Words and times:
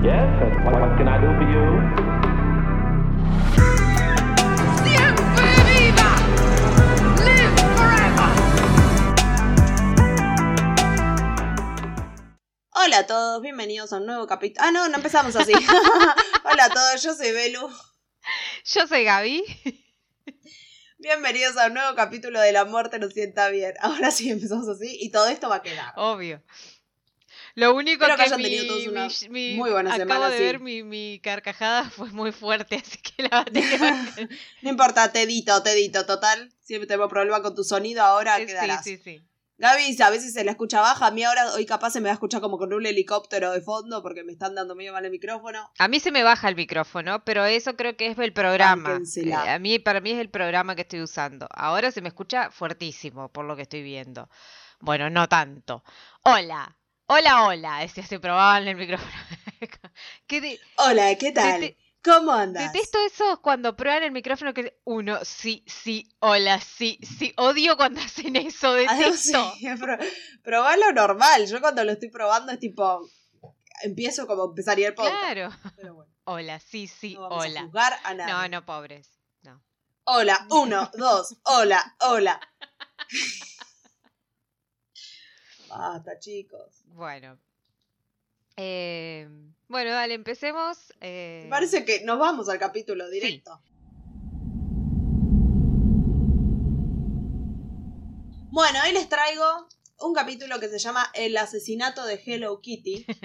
Yes, 0.00 0.14
and 0.40 0.64
what, 0.64 0.74
what 0.80 0.96
can 0.96 1.08
I 1.08 1.18
do 1.18 1.26
for 1.26 1.42
you? 1.42 1.64
¡Siempre 4.84 5.50
viva! 5.66 6.10
¡Live 7.26 7.58
forever! 7.74 8.30
Hola 12.76 12.98
a 12.98 13.06
todos, 13.08 13.42
bienvenidos 13.42 13.92
a 13.92 13.96
un 13.96 14.06
nuevo 14.06 14.28
capítulo. 14.28 14.64
Ah, 14.64 14.70
no, 14.70 14.88
no 14.88 14.98
empezamos 14.98 15.34
así. 15.34 15.52
Hola 16.44 16.66
a 16.66 16.70
todos, 16.70 17.02
yo 17.02 17.12
soy 17.14 17.32
Belu. 17.32 17.68
Yo 18.66 18.86
soy 18.86 19.02
Gaby. 19.02 19.42
Bienvenidos 20.98 21.56
a 21.56 21.66
un 21.66 21.74
nuevo 21.74 21.96
capítulo 21.96 22.40
de 22.40 22.52
La 22.52 22.64
muerte 22.64 23.00
nos 23.00 23.14
sienta 23.14 23.48
bien. 23.48 23.74
Ahora 23.80 24.12
sí 24.12 24.30
empezamos 24.30 24.68
así 24.68 24.96
y 25.00 25.10
todo 25.10 25.26
esto 25.26 25.48
va 25.48 25.56
a 25.56 25.62
quedar. 25.62 25.92
Obvio. 25.96 26.40
Lo 27.58 27.74
único 27.74 28.06
que 28.06 28.14
que, 28.14 28.22
hayan 28.22 28.36
mi, 28.38 28.44
tenido 28.44 28.66
todos 28.66 28.86
una 28.86 29.08
mi- 29.08 29.28
mi- 29.30 29.56
muy 29.56 29.70
buena 29.70 29.90
acabo 29.90 30.04
semana, 30.04 30.30
de 30.30 30.36
sí. 30.38 30.44
ver 30.44 30.60
mi, 30.60 30.82
mi 30.82 31.20
carcajada 31.20 31.90
fue 31.90 32.08
muy 32.10 32.32
fuerte, 32.32 32.76
así 32.84 32.98
que 32.98 33.22
la 33.24 33.28
batería 33.44 33.78
No 34.62 34.70
importa, 34.70 35.10
te 35.12 35.22
edito, 35.22 35.62
te 35.62 35.72
edito, 35.72 36.06
total. 36.06 36.52
Siempre 36.62 36.86
tengo 36.86 37.08
problema 37.08 37.42
con 37.42 37.54
tu 37.54 37.64
sonido, 37.64 38.02
ahora 38.02 38.36
sí, 38.38 38.46
quedarás. 38.46 38.84
sí, 38.84 38.96
sí. 38.98 39.22
Gaby 39.60 39.96
a 40.00 40.10
veces 40.10 40.32
se 40.34 40.44
la 40.44 40.52
escucha 40.52 40.80
baja, 40.80 41.08
a 41.08 41.10
mí 41.10 41.24
ahora 41.24 41.52
hoy 41.54 41.66
capaz 41.66 41.90
se 41.90 42.00
me 42.00 42.04
va 42.04 42.10
a 42.10 42.14
escuchar 42.14 42.40
como 42.40 42.58
con 42.58 42.72
un 42.72 42.86
helicóptero 42.86 43.50
de 43.50 43.60
fondo 43.60 44.02
porque 44.04 44.22
me 44.22 44.30
están 44.30 44.54
dando 44.54 44.76
medio 44.76 44.92
mal 44.92 45.04
el 45.04 45.10
micrófono. 45.10 45.68
A 45.80 45.88
mí 45.88 45.98
se 45.98 46.12
me 46.12 46.22
baja 46.22 46.48
el 46.48 46.54
micrófono, 46.54 47.24
pero 47.24 47.44
eso 47.44 47.74
creo 47.74 47.96
que 47.96 48.06
es 48.06 48.16
el 48.20 48.32
programa. 48.32 49.02
Eh, 49.16 49.32
a 49.34 49.58
mí, 49.58 49.80
para 49.80 50.00
mí 50.00 50.12
es 50.12 50.20
el 50.20 50.30
programa 50.30 50.76
que 50.76 50.82
estoy 50.82 51.02
usando. 51.02 51.48
Ahora 51.50 51.90
se 51.90 52.00
me 52.02 52.08
escucha 52.08 52.52
fuertísimo, 52.52 53.32
por 53.32 53.46
lo 53.46 53.56
que 53.56 53.62
estoy 53.62 53.82
viendo. 53.82 54.28
Bueno, 54.78 55.10
no 55.10 55.28
tanto. 55.28 55.82
Hola, 56.22 56.77
hola, 57.08 57.44
hola, 57.46 57.78
decía, 57.80 58.06
se 58.06 58.20
probaban 58.20 58.66
el 58.68 58.76
micrófono. 58.76 59.10
¿Qué 60.26 60.40
de- 60.40 60.60
Hola, 60.76 61.14
¿qué 61.16 61.32
tal? 61.32 61.76
¿Cómo 62.04 62.32
andas? 62.32 62.72
Detesto 62.72 62.98
eso 63.04 63.42
cuando 63.42 63.74
prueban 63.76 64.04
el 64.04 64.12
micrófono 64.12 64.54
que 64.54 64.78
uno, 64.84 65.18
sí, 65.24 65.64
sí, 65.66 66.08
hola, 66.20 66.60
sí, 66.60 66.98
sí. 67.02 67.34
Odio 67.36 67.76
cuando 67.76 68.00
hacen 68.00 68.36
eso, 68.36 68.76
sí, 68.78 68.86
detesto. 68.86 69.52
pro- 69.80 69.98
probalo 70.42 70.92
normal. 70.92 71.46
Yo 71.46 71.60
cuando 71.60 71.82
lo 71.84 71.92
estoy 71.92 72.08
probando 72.10 72.52
es 72.52 72.60
tipo. 72.60 73.06
Empiezo 73.82 74.26
como 74.26 74.44
empezaría 74.44 74.88
el 74.88 74.94
podcast. 74.94 75.16
Claro. 75.20 75.50
Pero 75.76 75.94
bueno, 75.94 76.12
Hola, 76.24 76.60
sí, 76.60 76.86
sí, 76.86 77.14
no 77.14 77.22
vamos 77.28 77.44
a 77.44 77.48
hola. 77.48 77.62
juzgar 77.62 77.98
a 78.04 78.14
nadie. 78.14 78.32
No, 78.32 78.48
no, 78.48 78.64
pobres. 78.66 79.10
No. 79.42 79.62
Hola, 80.04 80.46
uno, 80.50 80.90
dos, 80.94 81.36
hola, 81.44 81.96
hola. 82.00 82.40
Basta, 85.68 86.18
chicos. 86.18 86.82
Bueno. 86.94 87.38
Eh, 88.56 89.28
bueno, 89.68 89.90
dale, 89.90 90.14
empecemos. 90.14 90.92
eh, 91.00 91.42
Me 91.44 91.50
parece 91.50 91.84
que 91.84 92.02
nos 92.04 92.18
vamos 92.18 92.48
al 92.48 92.58
capítulo 92.58 93.08
directo. 93.10 93.60
Bueno, 98.50 98.78
hoy 98.84 98.92
les 98.92 99.08
traigo 99.08 99.68
un 100.00 100.14
capítulo 100.14 100.58
que 100.58 100.68
se 100.68 100.78
llama 100.78 101.10
El 101.14 101.36
asesinato 101.36 102.04
de 102.06 102.20
Hello 102.24 102.60
Kitty. 102.60 103.06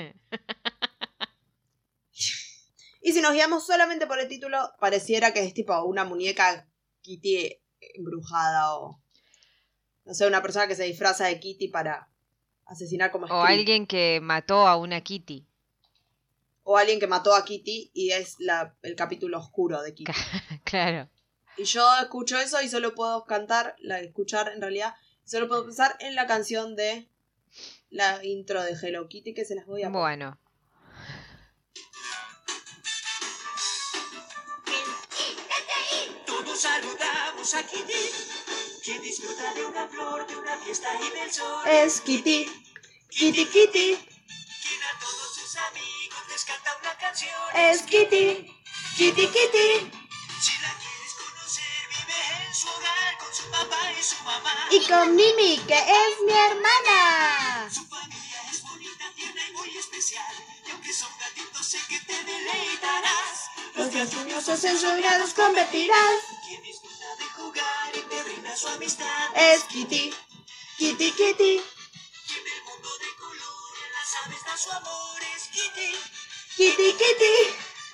Y 3.05 3.11
si 3.11 3.19
nos 3.19 3.33
guiamos 3.33 3.66
solamente 3.67 4.07
por 4.07 4.17
el 4.22 4.30
título, 4.30 4.72
pareciera 4.80 5.33
que 5.33 5.44
es 5.44 5.53
tipo 5.53 5.78
una 5.83 6.05
muñeca 6.05 6.69
Kitty 7.02 7.61
embrujada 7.95 8.78
o. 8.78 9.02
No 10.05 10.13
sé, 10.13 10.25
una 10.25 10.41
persona 10.41 10.67
que 10.69 10.75
se 10.78 10.85
disfraza 10.85 11.25
de 11.25 11.38
Kitty 11.38 11.67
para 11.67 12.09
asesinar 12.66 13.11
como 13.11 13.25
o 13.25 13.28
Scream. 13.28 13.45
alguien 13.45 13.88
que 13.88 14.19
mató 14.22 14.67
a 14.67 14.78
una 14.78 15.02
Kitty. 15.02 15.45
O 16.64 16.78
alguien 16.78 17.00
que 17.00 17.08
mató 17.08 17.36
a 17.36 17.44
Kitty 17.44 17.92
y 17.94 18.11
es 18.11 18.36
la, 18.39 18.75
el 18.83 18.95
capítulo 18.95 19.38
oscuro 19.39 19.81
de 19.81 19.94
Kitty. 19.94 20.11
Claro. 20.64 21.09
Y 21.58 21.66
yo 21.66 21.88
escucho 22.02 22.39
eso 22.39 22.61
y 22.61 22.69
solo 22.69 22.95
puedo 22.95 23.25
cantar, 23.25 23.75
la 23.80 24.00
escuchar 24.00 24.51
en 24.53 24.62
realidad, 24.62 24.96
solo 25.24 25.47
puedo 25.47 25.66
pensar 25.66 25.96
en 26.00 26.16
la 26.16 26.25
canción 26.25 26.75
de 26.75 27.09
la 27.91 28.24
intro 28.25 28.63
de 28.63 28.72
Hello 28.81 29.07
Kitty 29.07 29.34
que 29.35 29.45
se 29.45 29.53
las 29.56 29.68
voy 29.68 29.84
a 29.84 29.91
poner. 29.91 30.01
Bueno. 30.01 30.40
Todos 36.25 36.59
saludamos 36.59 37.53
a 37.53 37.63
Kitty, 37.63 37.94
que 38.83 38.99
disfruta 38.99 39.53
de 39.53 39.66
una 39.66 39.88
flor, 39.88 40.27
de 40.27 40.35
una 40.35 40.57
fiesta 40.57 40.89
y 40.99 41.09
del 41.17 41.31
sol. 41.31 41.66
Es 41.67 42.01
Kitty, 42.01 42.45
Kitty 43.09 43.45
Kitty, 43.45 43.95
Quien 43.95 44.83
a 44.83 44.99
todos 44.99 45.35
sus 45.35 45.55
amigos 45.55 46.19
les 46.29 46.44
canta 46.44 46.77
una 46.81 46.97
canción. 46.97 47.31
es 47.55 47.81
Kitty, 47.83 48.45
Kitty 48.97 49.27
Kitty. 49.27 49.91
Si 50.41 50.51
la 50.61 50.73
quieres 50.81 51.13
conocer, 51.13 51.88
vive 51.89 52.45
en 52.47 52.53
su 52.53 52.67
hogar 52.67 53.17
con 53.19 53.33
su 53.33 53.49
papá 53.51 53.91
y 53.97 54.03
su 54.03 54.21
mamá. 54.23 54.67
Y 54.71 54.85
con 54.85 55.15
Mimi, 55.15 55.59
que 55.65 55.75
es 55.77 56.21
mi 56.25 56.33
hermana. 56.33 57.69
Su 57.73 57.85
familia 57.88 58.41
es 58.51 58.61
bonita, 58.63 59.05
tierna 59.15 59.47
y 59.47 59.51
muy 59.53 59.77
especial. 59.77 60.33
Y 60.67 60.71
aunque 60.71 60.91
son 60.91 61.09
gatitos, 61.19 61.65
sé 61.65 61.79
que 61.88 62.00
te 62.01 62.21
deleitarás. 62.23 63.50
Los 63.75 63.89
graciosos 63.91 64.63
en 64.65 64.77
sobrados 64.77 65.33
convertirás. 65.33 66.19
Quien 66.45 66.61
disfruta 66.63 67.15
de 67.17 67.25
jugar 67.25 67.91
y 67.95 68.01
te 68.01 68.23
su 68.56 68.68
amistad. 68.68 69.36
Es 69.36 69.64
Kitty, 69.64 70.14
Kitty 70.78 71.12
Kitty, 71.12 71.62
Quien 72.28 72.44
del 72.44 72.64
mundo 72.64 72.90
de 73.00 73.16
color 73.18 73.75
en 73.86 73.91
las 73.94 74.25
aves 74.25 74.46
da 74.46 74.58
su 74.58 74.72
amor. 74.72 75.22
Es 75.36 75.47
Kitty. 75.47 75.96
Kitty 76.56 76.94
Kitty. 76.94 77.36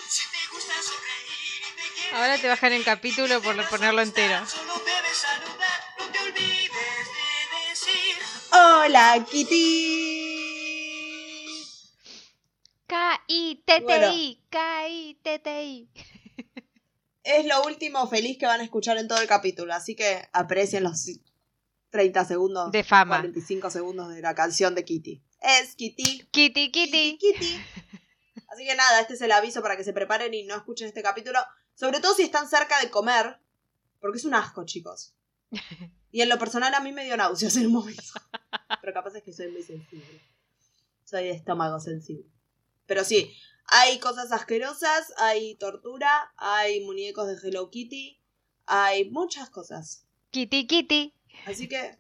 Si 0.10 0.24
te 0.24 0.48
gusta 0.52 0.74
sonreír 0.82 1.62
y 1.62 1.76
te 1.76 1.94
quieres 1.94 2.14
Ahora 2.14 2.38
te 2.38 2.48
bajan 2.48 2.74
el 2.74 2.84
capítulo 2.84 3.42
por 3.42 3.70
ponerlo 3.70 4.02
entero. 4.02 4.46
Solo 4.48 4.74
debes 4.80 5.18
saludar, 5.18 5.96
no 6.00 6.06
te 6.12 6.20
olvides 6.20 7.08
de 7.16 7.70
decir. 7.70 8.18
Hola 8.52 9.26
Kitty. 9.30 10.10
K-I-T-T-I, 12.88 14.42
K-I-T-T-I. 14.50 16.09
Es 17.24 17.46
lo 17.46 17.64
último 17.64 18.08
feliz 18.08 18.38
que 18.38 18.46
van 18.46 18.62
a 18.62 18.64
escuchar 18.64 18.98
en 18.98 19.08
todo 19.08 19.20
el 19.22 19.28
capítulo, 19.28 19.74
así 19.74 19.96
que 19.96 20.28
aprecien 20.32 20.84
los 20.84 21.06
30 21.90 22.26
segundos, 22.26 22.72
De 22.72 22.84
fama. 22.84 23.18
45 23.18 23.70
segundos 23.70 24.10
de 24.14 24.22
la 24.22 24.36
canción 24.36 24.76
de 24.76 24.86
Kitty. 24.86 25.22
Es 25.42 25.76
Kitty, 25.76 26.28
Kitty, 26.32 26.72
Kitty. 26.72 27.18
Kitty. 27.18 27.62
Así 28.52 28.66
que 28.66 28.76
nada, 28.76 29.00
este 29.00 29.14
es 29.14 29.22
el 29.22 29.32
aviso 29.32 29.62
para 29.62 29.78
que 29.78 29.84
se 29.84 29.94
preparen 29.94 30.34
y 30.34 30.44
no 30.44 30.56
escuchen 30.56 30.88
este 30.88 31.04
capítulo, 31.04 31.40
sobre 31.76 32.00
todo 32.00 32.16
si 32.16 32.24
están 32.24 32.50
cerca 32.50 32.80
de 32.82 32.90
comer, 32.90 33.40
porque 34.00 34.18
es 34.18 34.26
un 34.26 34.34
asco, 34.34 34.66
chicos. 34.66 35.14
Y 36.12 36.22
en 36.22 36.30
lo 36.30 36.40
personal 36.40 36.74
a 36.74 36.80
mí 36.80 36.92
me 36.92 37.06
dio 37.06 37.16
náuseas 37.16 37.56
en 37.58 37.68
un 37.68 37.74
momento. 37.74 38.02
Pero 38.82 38.94
capaz 38.94 39.16
es 39.16 39.22
que 39.22 39.32
soy 39.32 39.52
muy 39.52 39.62
sensible. 39.62 40.22
Soy 41.04 41.26
de 41.26 41.32
estómago 41.32 41.80
sensible. 41.80 42.26
Pero 42.88 43.04
sí, 43.04 43.32
hay 43.72 44.00
cosas 44.00 44.32
asquerosas, 44.32 45.14
hay 45.18 45.56
tortura, 45.56 46.32
hay 46.38 46.82
muñecos 46.86 47.28
de 47.28 47.36
Hello 47.48 47.70
Kitty, 47.70 48.20
hay 48.66 49.10
muchas 49.10 49.50
cosas. 49.50 50.06
Kitty, 50.32 50.68
Kitty. 50.68 51.14
Así 51.46 51.68
que 51.68 51.98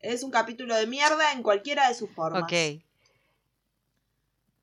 es 0.00 0.22
un 0.22 0.30
capítulo 0.30 0.74
de 0.76 0.86
mierda 0.86 1.32
en 1.32 1.42
cualquiera 1.42 1.88
de 1.88 1.94
sus 1.94 2.10
formas. 2.10 2.42
Ok. 2.44 2.52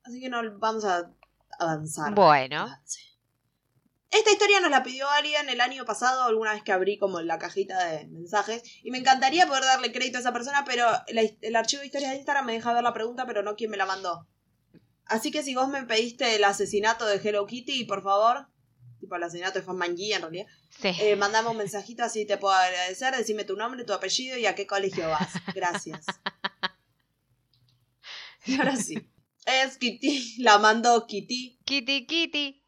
Así 0.04 0.20
que 0.20 0.28
no 0.28 0.40
vamos 0.58 0.84
a 0.84 1.10
avanzar. 1.58 2.14
Bueno. 2.14 2.66
Esta 4.10 4.30
historia 4.30 4.60
nos 4.60 4.70
la 4.70 4.82
pidió 4.82 5.08
alguien 5.10 5.48
el 5.48 5.60
año 5.60 5.84
pasado, 5.84 6.22
alguna 6.22 6.52
vez 6.52 6.62
que 6.62 6.72
abrí 6.72 6.96
como 6.96 7.20
la 7.20 7.38
cajita 7.38 7.84
de 7.86 8.06
mensajes. 8.06 8.62
Y 8.82 8.90
me 8.90 8.98
encantaría 8.98 9.46
poder 9.46 9.64
darle 9.64 9.92
crédito 9.92 10.18
a 10.18 10.20
esa 10.20 10.32
persona, 10.32 10.64
pero 10.64 10.86
la- 11.08 11.22
el 11.40 11.56
archivo 11.56 11.80
de 11.80 11.86
historias 11.86 12.12
de 12.12 12.18
Instagram 12.18 12.46
me 12.46 12.52
deja 12.52 12.72
ver 12.72 12.82
la 12.84 12.92
pregunta, 12.94 13.26
pero 13.26 13.42
no 13.42 13.56
quién 13.56 13.70
me 13.70 13.76
la 13.76 13.84
mandó. 13.84 14.26
Así 15.06 15.30
que 15.30 15.42
si 15.42 15.54
vos 15.54 15.68
me 15.68 15.84
pediste 15.84 16.34
el 16.34 16.44
asesinato 16.44 17.06
de 17.06 17.16
Hello 17.16 17.46
Kitty, 17.46 17.84
por 17.84 18.02
favor, 18.02 18.48
tipo 18.98 19.14
el 19.16 19.22
asesinato 19.22 19.58
de 19.58 19.64
Fan 19.64 19.76
Manji 19.76 20.12
en 20.12 20.22
realidad, 20.22 20.46
Sí. 20.80 20.88
eh, 21.00 21.16
mandame 21.16 21.48
un 21.48 21.56
mensajito 21.56 22.02
así 22.04 22.26
te 22.26 22.36
puedo 22.38 22.54
agradecer, 22.54 23.14
decime 23.16 23.44
tu 23.44 23.56
nombre, 23.56 23.84
tu 23.84 23.92
apellido 23.92 24.36
y 24.36 24.46
a 24.46 24.54
qué 24.54 24.66
colegio 24.66 25.08
vas. 25.08 25.32
Gracias. 25.54 26.04
Y 28.44 28.56
ahora 28.56 28.76
sí. 28.76 28.96
Es 29.46 29.78
Kitty, 29.78 30.42
la 30.42 30.58
mandó 30.58 31.06
Kitty. 31.06 31.60
Kitty, 31.64 32.06
Kitty. 32.06 32.64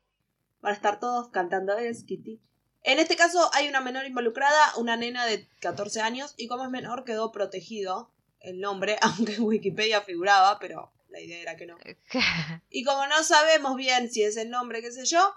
Van 0.60 0.72
a 0.72 0.76
estar 0.76 1.00
todos 1.00 1.28
cantando 1.30 1.76
Es 1.76 2.04
Kitty. 2.04 2.40
En 2.82 3.00
este 3.00 3.16
caso 3.16 3.50
hay 3.52 3.68
una 3.68 3.80
menor 3.80 4.06
involucrada, 4.06 4.76
una 4.76 4.96
nena 4.96 5.26
de 5.26 5.48
14 5.60 6.00
años, 6.00 6.34
y 6.36 6.46
como 6.46 6.64
es 6.64 6.70
menor 6.70 7.04
quedó 7.04 7.32
protegido 7.32 8.12
el 8.40 8.60
nombre, 8.60 8.96
aunque 9.02 9.34
en 9.34 9.42
Wikipedia 9.42 10.02
figuraba, 10.02 10.58
pero 10.60 10.92
la 11.08 11.20
idea 11.20 11.40
era 11.40 11.56
que 11.56 11.66
no. 11.66 11.76
Y 12.70 12.84
como 12.84 13.06
no 13.06 13.22
sabemos 13.22 13.76
bien 13.76 14.10
si 14.10 14.22
es 14.22 14.36
el 14.36 14.50
nombre, 14.50 14.80
qué 14.82 14.92
sé 14.92 15.04
yo, 15.04 15.32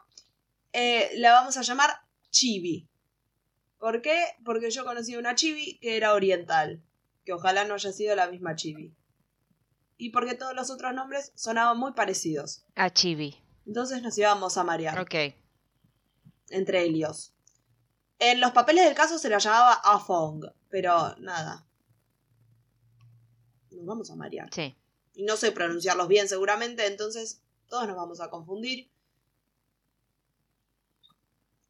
eh, 0.73 1.11
la 1.15 1.31
vamos 1.33 1.57
a 1.57 1.61
llamar 1.61 1.89
Chibi. 2.29 2.89
¿Por 3.77 4.01
qué? 4.01 4.23
Porque 4.45 4.69
yo 4.71 4.85
conocí 4.85 5.15
una 5.15 5.35
Chibi 5.35 5.79
que 5.79 5.97
era 5.97 6.13
oriental, 6.13 6.83
que 7.25 7.33
ojalá 7.33 7.65
no 7.65 7.73
haya 7.75 7.91
sido 7.91 8.15
la 8.15 8.27
misma 8.29 8.55
Chibi. 8.55 8.95
Y 9.97 10.09
porque 10.09 10.33
todos 10.35 10.55
los 10.55 10.69
otros 10.71 10.93
nombres 10.93 11.31
sonaban 11.35 11.77
muy 11.77 11.93
parecidos. 11.93 12.65
A 12.75 12.89
Chibi. 12.89 13.35
Entonces 13.65 14.01
nos 14.01 14.17
íbamos 14.17 14.57
a 14.57 14.63
marear 14.63 14.99
Ok. 14.99 15.15
entre 16.49 16.83
Helios. 16.85 17.33
En 18.19 18.39
los 18.39 18.51
papeles 18.51 18.85
del 18.85 18.93
caso 18.95 19.17
se 19.17 19.29
la 19.29 19.37
llamaba 19.39 19.73
Afong, 19.83 20.45
pero 20.69 21.15
nada. 21.17 21.67
Nos 23.71 23.85
vamos 23.85 24.11
a 24.11 24.15
marear. 24.15 24.49
Sí. 24.53 24.75
Y 25.13 25.23
no 25.23 25.37
sé 25.37 25.51
pronunciarlos 25.51 26.07
bien 26.07 26.27
seguramente, 26.27 26.85
entonces 26.87 27.41
todos 27.67 27.87
nos 27.87 27.97
vamos 27.97 28.21
a 28.21 28.29
confundir. 28.29 28.91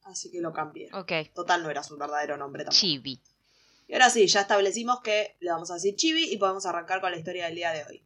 Así 0.03 0.31
que 0.31 0.41
lo 0.41 0.51
cambié. 0.51 0.89
Ok. 0.93 1.33
Total 1.33 1.63
no 1.63 1.69
era 1.69 1.83
su 1.83 1.97
verdadero 1.97 2.37
nombre 2.37 2.63
tampoco. 2.63 2.79
Chibi. 2.79 3.21
Y 3.87 3.93
ahora 3.93 4.09
sí, 4.09 4.25
ya 4.27 4.41
establecimos 4.41 5.01
que 5.01 5.35
le 5.39 5.51
vamos 5.51 5.69
a 5.69 5.75
decir 5.75 5.95
Chibi 5.95 6.31
y 6.31 6.37
podemos 6.37 6.65
arrancar 6.65 7.01
con 7.01 7.11
la 7.11 7.17
historia 7.17 7.45
del 7.45 7.55
día 7.55 7.71
de 7.71 7.83
hoy. 7.85 8.05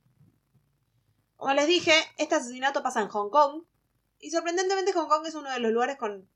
Como 1.36 1.54
les 1.54 1.68
dije, 1.68 1.94
este 2.18 2.36
asesinato 2.36 2.82
pasa 2.82 3.02
en 3.02 3.08
Hong 3.10 3.30
Kong. 3.30 3.64
Y 4.20 4.32
sorprendentemente 4.32 4.94
Hong 4.94 5.08
Kong 5.08 5.26
es 5.28 5.36
uno 5.36 5.52
de 5.52 5.60
los 5.60 5.72
lugares 5.72 5.98
con 5.98 6.28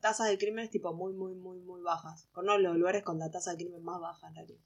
tasas 0.00 0.28
de 0.28 0.36
crímenes 0.36 0.70
tipo 0.70 0.92
muy, 0.92 1.14
muy, 1.14 1.34
muy, 1.34 1.60
muy 1.60 1.80
bajas. 1.80 2.28
Uno 2.36 2.52
de 2.52 2.58
los 2.58 2.76
lugares 2.76 3.02
con 3.02 3.18
la 3.18 3.30
tasa 3.30 3.52
de 3.52 3.58
crimen 3.58 3.82
más 3.82 4.00
baja 4.00 4.28
en 4.28 4.34
realidad. 4.34 4.64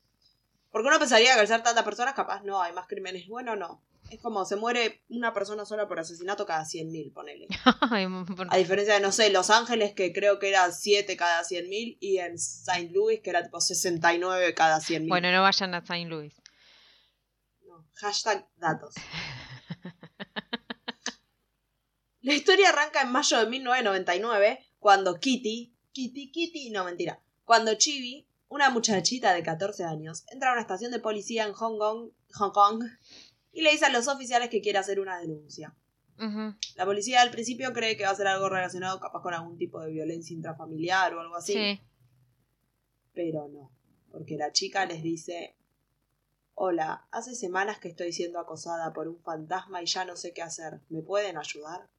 Porque 0.70 0.88
uno 0.88 0.98
pensaría 0.98 1.34
que 1.34 1.40
al 1.40 1.48
ser 1.48 1.62
tantas 1.62 1.84
personas, 1.84 2.14
capaz 2.14 2.42
no, 2.42 2.60
hay 2.60 2.72
más 2.72 2.86
crímenes. 2.86 3.26
Bueno, 3.28 3.56
no. 3.56 3.82
Es 4.10 4.20
como 4.20 4.44
se 4.44 4.54
muere 4.54 5.02
una 5.08 5.32
persona 5.34 5.64
sola 5.64 5.88
por 5.88 5.98
asesinato 5.98 6.46
cada 6.46 6.62
100.000, 6.64 7.12
ponele. 7.12 7.48
A 8.50 8.56
diferencia 8.56 8.94
de, 8.94 9.00
no 9.00 9.10
sé, 9.10 9.30
Los 9.30 9.50
Ángeles, 9.50 9.94
que 9.94 10.12
creo 10.12 10.38
que 10.38 10.48
era 10.48 10.70
7 10.70 11.16
cada 11.16 11.42
100.000, 11.42 11.98
y 12.00 12.18
en 12.18 12.34
St. 12.34 12.90
Louis, 12.92 13.20
que 13.20 13.30
era 13.30 13.42
tipo 13.42 13.60
69 13.60 14.54
cada 14.54 14.78
100.000. 14.78 15.08
Bueno, 15.08 15.32
no 15.32 15.42
vayan 15.42 15.74
a 15.74 15.84
Saint 15.84 16.08
Louis. 16.08 16.34
No, 17.66 17.84
hashtag 17.94 18.46
datos. 18.56 18.94
La 22.20 22.34
historia 22.34 22.70
arranca 22.70 23.02
en 23.02 23.12
mayo 23.12 23.38
de 23.38 23.46
1999, 23.46 24.66
cuando 24.78 25.18
Kitty, 25.18 25.76
Kitty, 25.92 26.30
Kitty, 26.30 26.70
no 26.70 26.84
mentira, 26.84 27.20
cuando 27.44 27.74
Chibi, 27.74 28.28
una 28.56 28.70
muchachita 28.70 29.32
de 29.34 29.42
14 29.42 29.84
años, 29.84 30.24
entra 30.32 30.50
a 30.50 30.52
una 30.52 30.62
estación 30.62 30.90
de 30.90 30.98
policía 30.98 31.44
en 31.44 31.52
Hong 31.52 31.78
Kong, 31.78 32.10
Hong 32.34 32.50
Kong 32.52 32.84
y 33.52 33.62
le 33.62 33.70
dice 33.70 33.84
a 33.86 33.90
los 33.90 34.08
oficiales 34.08 34.48
que 34.50 34.60
quiere 34.60 34.78
hacer 34.78 34.98
una 35.00 35.18
denuncia. 35.18 35.74
La 36.76 36.86
policía 36.86 37.20
al 37.20 37.30
principio 37.30 37.72
cree 37.74 37.96
que 37.98 38.04
va 38.04 38.10
a 38.10 38.14
ser 38.16 38.26
algo 38.26 38.48
relacionado 38.48 38.98
capaz 38.98 39.20
con 39.20 39.34
algún 39.34 39.58
tipo 39.58 39.80
de 39.80 39.92
violencia 39.92 40.34
intrafamiliar 40.34 41.14
o 41.14 41.20
algo 41.20 41.36
así, 41.36 41.52
Sí. 41.52 41.80
pero 43.12 43.48
no, 43.48 43.70
porque 44.10 44.36
la 44.36 44.50
chica 44.52 44.86
les 44.86 45.02
dice, 45.02 45.56
hola, 46.54 47.06
hace 47.10 47.34
semanas 47.34 47.78
que 47.78 47.88
estoy 47.88 48.12
siendo 48.12 48.38
acosada 48.40 48.94
por 48.94 49.08
un 49.08 49.20
fantasma 49.22 49.82
y 49.82 49.86
ya 49.86 50.06
no 50.06 50.16
sé 50.16 50.32
qué 50.32 50.40
hacer, 50.40 50.80
¿me 50.88 51.02
pueden 51.02 51.36
ayudar? 51.36 51.90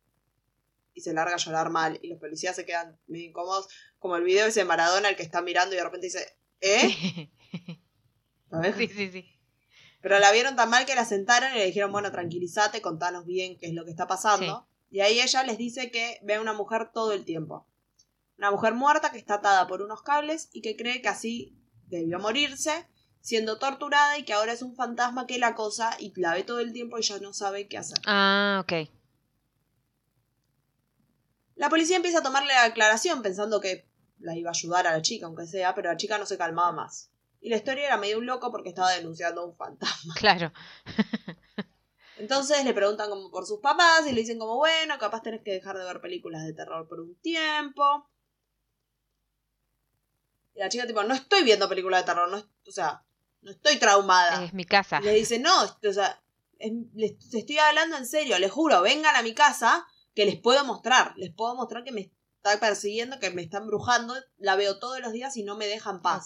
Y 0.95 1.01
se 1.01 1.13
larga 1.13 1.35
a 1.35 1.37
llorar 1.37 1.69
mal 1.69 1.99
y 2.01 2.07
los 2.07 2.19
policías 2.19 2.55
se 2.55 2.65
quedan 2.65 2.99
medio 3.05 3.27
incómodos, 3.27 3.67
como 3.99 4.15
el 4.15 4.23
video 4.23 4.47
ese 4.47 4.61
de 4.61 4.65
Maradona 4.65 5.09
el 5.09 5.15
que 5.15 5.21
está 5.21 5.43
mirando 5.43 5.75
y 5.75 5.77
de 5.77 5.83
repente 5.83 6.07
dice, 6.07 6.36
¿eh? 6.61 7.29
¿Sabes? 8.49 8.75
Sí, 8.77 8.87
sí, 8.87 9.11
sí. 9.11 9.25
Pero 10.01 10.19
la 10.19 10.31
vieron 10.31 10.55
tan 10.55 10.69
mal 10.69 10.85
que 10.85 10.95
la 10.95 11.05
sentaron 11.05 11.51
y 11.53 11.57
le 11.57 11.65
dijeron, 11.65 11.91
bueno, 11.91 12.11
tranquilízate, 12.11 12.81
contanos 12.81 13.25
bien 13.25 13.57
qué 13.57 13.67
es 13.67 13.73
lo 13.73 13.83
que 13.83 13.91
está 13.91 14.07
pasando. 14.07 14.67
Y 14.89 15.01
ahí 15.01 15.19
ella 15.19 15.43
les 15.43 15.57
dice 15.57 15.91
que 15.91 16.19
ve 16.23 16.35
a 16.35 16.41
una 16.41 16.53
mujer 16.53 16.91
todo 16.93 17.11
el 17.11 17.25
tiempo. 17.25 17.67
Una 18.37 18.51
mujer 18.51 18.73
muerta 18.73 19.11
que 19.11 19.17
está 19.17 19.35
atada 19.35 19.67
por 19.67 19.81
unos 19.81 20.03
cables 20.03 20.49
y 20.53 20.61
que 20.61 20.77
cree 20.77 21.01
que 21.01 21.09
así 21.09 21.57
debió 21.87 22.19
morirse, 22.19 22.87
siendo 23.19 23.57
torturada 23.59 24.17
y 24.17 24.23
que 24.23 24.33
ahora 24.33 24.53
es 24.53 24.61
un 24.61 24.75
fantasma 24.75 25.27
que 25.27 25.39
la 25.39 25.47
acosa 25.47 25.97
y 25.99 26.13
la 26.15 26.33
ve 26.33 26.43
todo 26.43 26.59
el 26.59 26.71
tiempo 26.71 26.97
y 26.97 27.01
ya 27.01 27.19
no 27.19 27.33
sabe 27.33 27.67
qué 27.67 27.77
hacer. 27.77 27.97
Ah, 28.05 28.63
ok. 28.63 28.89
La 31.55 31.69
policía 31.69 31.97
empieza 31.97 32.19
a 32.19 32.23
tomarle 32.23 32.53
la 32.53 32.63
declaración 32.65 33.21
pensando 33.23 33.59
que 33.59 33.87
la 34.19 34.35
iba 34.35 34.49
a 34.49 34.53
ayudar 34.53 34.87
a 34.87 34.91
la 34.93 35.01
chica, 35.01 35.25
aunque 35.27 35.45
sea, 35.45 35.73
pero 35.75 35.89
la 35.91 35.97
chica 35.97 36.17
no 36.17 36.25
se 36.25 36.37
calmaba 36.37 36.71
más. 36.71 37.11
Y 37.39 37.49
la 37.49 37.57
historia 37.57 37.85
era 37.85 37.97
medio 37.97 38.17
un 38.17 38.25
loco 38.25 38.51
porque 38.51 38.69
estaba 38.69 38.91
denunciando 38.91 39.41
a 39.41 39.45
un 39.45 39.55
fantasma. 39.55 40.13
Claro. 40.19 40.51
Entonces 42.17 42.65
le 42.65 42.73
preguntan 42.73 43.09
como 43.11 43.29
por 43.29 43.45
sus 43.45 43.59
papás 43.59 44.07
y 44.07 44.11
le 44.11 44.21
dicen 44.21 44.39
como, 44.39 44.57
bueno, 44.57 44.97
capaz 44.97 45.21
tenés 45.21 45.41
que 45.43 45.51
dejar 45.51 45.77
de 45.77 45.85
ver 45.85 46.01
películas 46.01 46.43
de 46.45 46.53
terror 46.53 46.87
por 46.87 46.99
un 46.99 47.13
tiempo. 47.21 48.09
Y 50.55 50.59
la 50.59 50.69
chica 50.69 50.87
tipo, 50.87 51.03
no 51.03 51.13
estoy 51.13 51.43
viendo 51.43 51.69
películas 51.69 52.01
de 52.01 52.05
terror, 52.07 52.29
no, 52.29 52.37
o 52.37 52.71
sea, 52.71 53.03
no 53.41 53.51
estoy 53.51 53.77
traumada. 53.77 54.43
Es 54.45 54.53
mi 54.53 54.65
casa. 54.65 54.99
Y 54.99 55.05
le 55.05 55.13
dice, 55.13 55.37
no, 55.37 55.53
o 55.63 55.93
sea, 55.93 56.19
es- 56.57 56.71
les 56.95 57.11
estoy 57.33 57.59
hablando 57.59 57.95
en 57.97 58.07
serio, 58.07 58.39
les 58.39 58.51
juro, 58.51 58.81
vengan 58.81 59.15
a 59.15 59.21
mi 59.21 59.35
casa 59.35 59.85
que 60.15 60.25
les 60.25 60.37
puedo 60.39 60.65
mostrar, 60.65 61.13
les 61.17 61.31
puedo 61.31 61.53
mostrar 61.55 61.83
que 61.83 61.91
me 61.91 62.11
está 62.51 62.59
persiguiendo, 62.59 63.19
que 63.19 63.29
me 63.31 63.41
está 63.41 63.57
embrujando, 63.57 64.15
la 64.37 64.55
veo 64.55 64.79
todos 64.79 64.99
los 64.99 65.11
días 65.11 65.35
y 65.37 65.43
no 65.43 65.55
me 65.55 65.67
dejan 65.67 66.01
paz. 66.01 66.25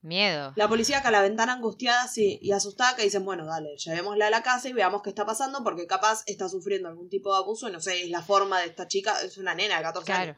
Miedo. 0.00 0.52
La 0.54 0.68
policía 0.68 0.98
acá 0.98 1.08
a 1.08 1.12
la 1.12 1.22
ventana 1.22 1.54
angustiada 1.54 2.06
sí, 2.06 2.38
y 2.40 2.52
asustada 2.52 2.94
que 2.94 3.02
dicen, 3.02 3.24
bueno, 3.24 3.44
dale, 3.46 3.76
llevémosla 3.76 4.28
a 4.28 4.30
la 4.30 4.42
casa 4.42 4.68
y 4.68 4.72
veamos 4.72 5.02
qué 5.02 5.10
está 5.10 5.26
pasando 5.26 5.64
porque 5.64 5.86
capaz 5.86 6.22
está 6.26 6.48
sufriendo 6.48 6.88
algún 6.88 7.08
tipo 7.08 7.32
de 7.32 7.38
abuso 7.38 7.68
y 7.68 7.72
no 7.72 7.80
sé, 7.80 8.04
es 8.04 8.10
la 8.10 8.22
forma 8.22 8.60
de 8.60 8.66
esta 8.66 8.86
chica, 8.86 9.20
es 9.22 9.38
una 9.38 9.54
nena 9.54 9.76
de 9.76 9.82
14 9.82 10.06
Claro. 10.06 10.22
años, 10.22 10.36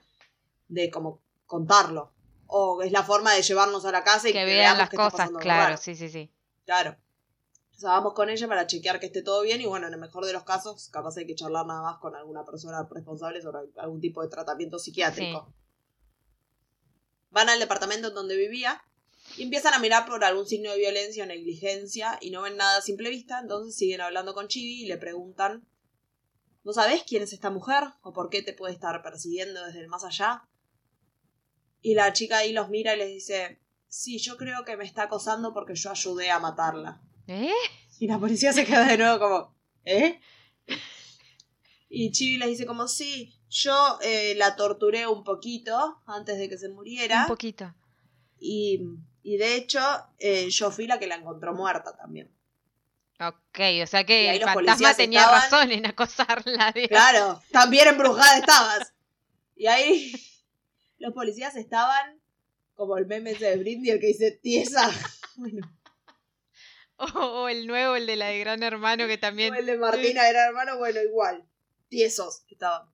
de 0.69 0.91
como 0.91 1.21
contarlo. 1.47 2.13
O 2.47 2.83
es 2.83 2.91
la 2.91 3.05
forma 3.05 3.33
de 3.35 3.43
llevarnos 3.43 3.85
a 3.85 3.93
la 3.93 4.03
casa 4.03 4.29
y 4.29 4.33
Que 4.33 4.41
que, 4.41 4.45
vean 4.45 4.79
las 4.79 4.91
cosas, 4.91 5.31
claro. 5.39 5.77
Sí, 5.77 5.95
sí, 5.95 6.09
sí. 6.09 6.33
Claro. 6.65 6.97
O 7.81 7.82
sea, 7.82 7.93
vamos 7.93 8.12
con 8.12 8.29
ella 8.29 8.47
para 8.47 8.67
chequear 8.67 9.00
que 9.00 9.06
esté 9.06 9.23
todo 9.23 9.41
bien 9.41 9.62
y 9.62 9.65
bueno, 9.65 9.87
en 9.87 9.94
el 9.94 9.99
mejor 9.99 10.27
de 10.27 10.35
los 10.35 10.44
casos, 10.44 10.91
capaz 10.93 11.17
hay 11.17 11.27
que 11.27 11.35
charlar 11.35 11.65
nada 11.65 11.81
más 11.81 11.97
con 11.97 12.15
alguna 12.15 12.44
persona 12.44 12.87
responsable 12.91 13.41
sobre 13.41 13.61
algún 13.79 14.03
tipo 14.03 14.21
de 14.21 14.29
tratamiento 14.29 14.79
psiquiátrico. 14.79 15.50
Van 17.31 17.49
al 17.49 17.59
departamento 17.59 18.09
en 18.09 18.15
donde 18.15 18.37
vivía 18.37 18.82
y 19.38 19.44
empiezan 19.44 19.73
a 19.73 19.79
mirar 19.79 20.05
por 20.05 20.23
algún 20.23 20.47
signo 20.47 20.71
de 20.73 20.77
violencia 20.77 21.25
o 21.25 21.27
negligencia 21.27 22.19
y 22.21 22.31
no 22.31 22.43
ven 22.43 22.59
nada 22.59 22.77
a 22.77 22.82
simple 22.82 23.09
vista, 23.09 23.41
entonces 23.41 23.75
siguen 23.75 24.03
hablando 24.03 24.35
con 24.35 24.49
Chibi 24.49 24.83
y 24.83 24.87
le 24.87 24.99
preguntan, 24.99 25.67
¿no 26.65 26.75
sabes 26.75 27.03
quién 27.06 27.23
es 27.23 27.33
esta 27.33 27.49
mujer? 27.49 27.85
¿O 28.03 28.12
por 28.12 28.29
qué 28.29 28.43
te 28.43 28.53
puede 28.53 28.75
estar 28.75 29.03
persiguiendo 29.03 29.65
desde 29.65 29.81
el 29.81 29.88
más 29.88 30.05
allá? 30.05 30.47
Y 31.81 31.94
la 31.94 32.12
chica 32.12 32.37
ahí 32.37 32.53
los 32.53 32.69
mira 32.69 32.94
y 32.94 32.99
les 32.99 33.09
dice, 33.09 33.59
sí, 33.88 34.19
yo 34.19 34.37
creo 34.37 34.67
que 34.67 34.76
me 34.76 34.85
está 34.85 35.05
acosando 35.05 35.55
porque 35.55 35.75
yo 35.76 35.91
ayudé 35.91 36.31
a 36.31 36.41
matarla. 36.41 37.00
¿Eh? 37.31 37.53
Y 38.00 38.06
la 38.09 38.19
policía 38.19 38.53
se 38.53 38.65
queda 38.67 38.87
de 38.87 38.99
nuevo 38.99 39.19
como, 39.21 39.56
¿eh? 39.85 40.21
Y 41.88 42.11
Chibi 42.12 42.38
les 42.38 42.49
dice 42.49 42.67
como, 42.67 42.88
sí, 42.88 43.35
yo 43.49 43.99
eh, 44.02 44.35
la 44.37 44.57
torturé 44.57 45.07
un 45.07 45.23
poquito 45.25 46.02
antes 46.07 46.38
de 46.38 46.49
que 46.49 46.59
se 46.59 46.69
muriera. 46.69 47.23
Un 47.23 47.28
poquito. 47.28 47.73
Y, 48.38 48.81
y 49.23 49.37
de 49.37 49.55
hecho, 49.57 49.81
eh, 50.19 50.49
yo 50.50 50.71
fui 50.71 50.87
la 50.87 50.99
que 50.99 51.07
la 51.07 51.16
encontró 51.16 51.55
muerta 51.55 51.97
también. 51.97 52.31
Ok, 53.21 53.61
o 53.83 53.87
sea 53.87 54.05
que 54.05 54.31
el 54.31 54.40
fantasma 54.43 54.95
tenía 54.95 55.21
estaban- 55.23 55.43
razón 55.43 55.73
en 55.73 55.87
acosarla. 55.87 56.73
digamos. 56.75 56.88
Claro, 56.88 57.43
también 57.52 57.88
embrujada 57.88 58.38
estabas. 58.38 58.93
Y 59.57 59.66
ahí 59.66 60.12
los 60.99 61.12
policías 61.12 61.55
estaban 61.57 62.21
como 62.75 62.97
el 62.97 63.07
meme 63.07 63.33
ese 63.33 63.45
de 63.50 63.57
Brindy, 63.59 63.90
el 63.90 64.00
que 64.00 64.09
dice 64.09 64.33
tiesa. 64.33 64.90
Bueno, 65.37 65.66
O, 67.14 67.19
o 67.45 67.49
el 67.49 67.66
nuevo, 67.66 67.97
el 67.97 68.07
de 68.07 68.16
la 68.16 68.26
de 68.26 68.38
Gran 68.40 68.62
Hermano, 68.62 69.07
que 69.07 69.16
también. 69.19 69.50
como 69.50 69.61
el 69.61 69.66
de 69.66 69.78
Martina 69.78 70.28
era 70.28 70.47
hermano, 70.47 70.76
bueno, 70.78 71.00
igual. 71.02 71.47
Tiesos 71.88 72.45
estaban. 72.49 72.88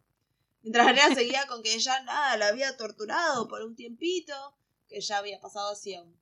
Mientras 0.62 0.86
la 0.86 0.92
nena 0.94 1.14
seguía 1.14 1.46
con 1.46 1.62
que 1.62 1.74
ella 1.74 2.00
nada, 2.04 2.36
la 2.36 2.48
había 2.48 2.76
torturado 2.76 3.48
por 3.48 3.62
un 3.62 3.74
tiempito, 3.76 4.34
que 4.88 5.00
ya 5.00 5.18
había 5.18 5.40
pasado 5.40 5.72
así 5.72 5.94
a 5.94 6.02
un, 6.02 6.16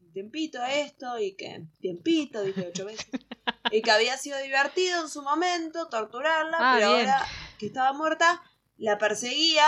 un 0.00 0.12
tiempito 0.12 0.62
esto, 0.64 1.18
y 1.18 1.34
que 1.34 1.66
tiempito, 1.80 2.42
dije 2.42 2.66
ocho 2.68 2.84
veces, 2.84 3.06
y 3.70 3.80
que 3.82 3.90
había 3.90 4.16
sido 4.18 4.38
divertido 4.40 5.00
en 5.02 5.08
su 5.08 5.22
momento 5.22 5.88
torturarla, 5.88 6.58
Ah, 6.60 6.74
pero 6.78 6.94
bien. 6.94 7.08
ahora 7.08 7.26
que 7.58 7.66
estaba 7.66 7.92
muerta, 7.94 8.42
la 8.76 8.98
perseguía 8.98 9.66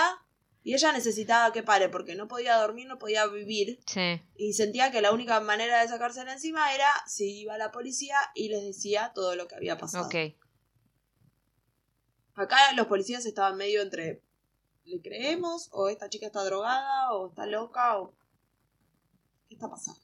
y 0.67 0.75
ella 0.75 0.91
necesitaba 0.91 1.53
que 1.53 1.63
pare 1.63 1.89
porque 1.89 2.17
no 2.17 2.27
podía 2.27 2.57
dormir, 2.57 2.89
no 2.89 2.99
podía 2.99 3.25
vivir. 3.29 3.79
Sí. 3.87 4.21
Y 4.35 4.53
sentía 4.55 4.91
que 4.91 5.01
la 5.01 5.13
única 5.13 5.39
manera 5.39 5.81
de 5.81 5.87
sacársela 5.87 6.33
encima 6.33 6.75
era 6.75 6.89
si 7.07 7.43
iba 7.43 7.57
la 7.57 7.71
policía 7.71 8.17
y 8.35 8.49
les 8.49 8.65
decía 8.65 9.13
todo 9.15 9.37
lo 9.37 9.47
que 9.47 9.55
había 9.55 9.79
pasado. 9.79 10.07
Ok. 10.07 10.35
Acá 12.35 12.57
los 12.75 12.89
policías 12.89 13.25
estaban 13.27 13.57
medio 13.57 13.81
entre 13.81 14.25
¿le 14.87 15.01
creemos? 15.01 15.69
¿O 15.71 15.89
esta 15.89 16.09
chica 16.09 16.27
está 16.27 16.43
drogada? 16.43 17.13
¿O 17.13 17.29
está 17.29 17.47
loca? 17.47 17.99
¿O 17.99 18.17
qué 19.49 19.55
está 19.55 19.71
pasando? 19.71 20.01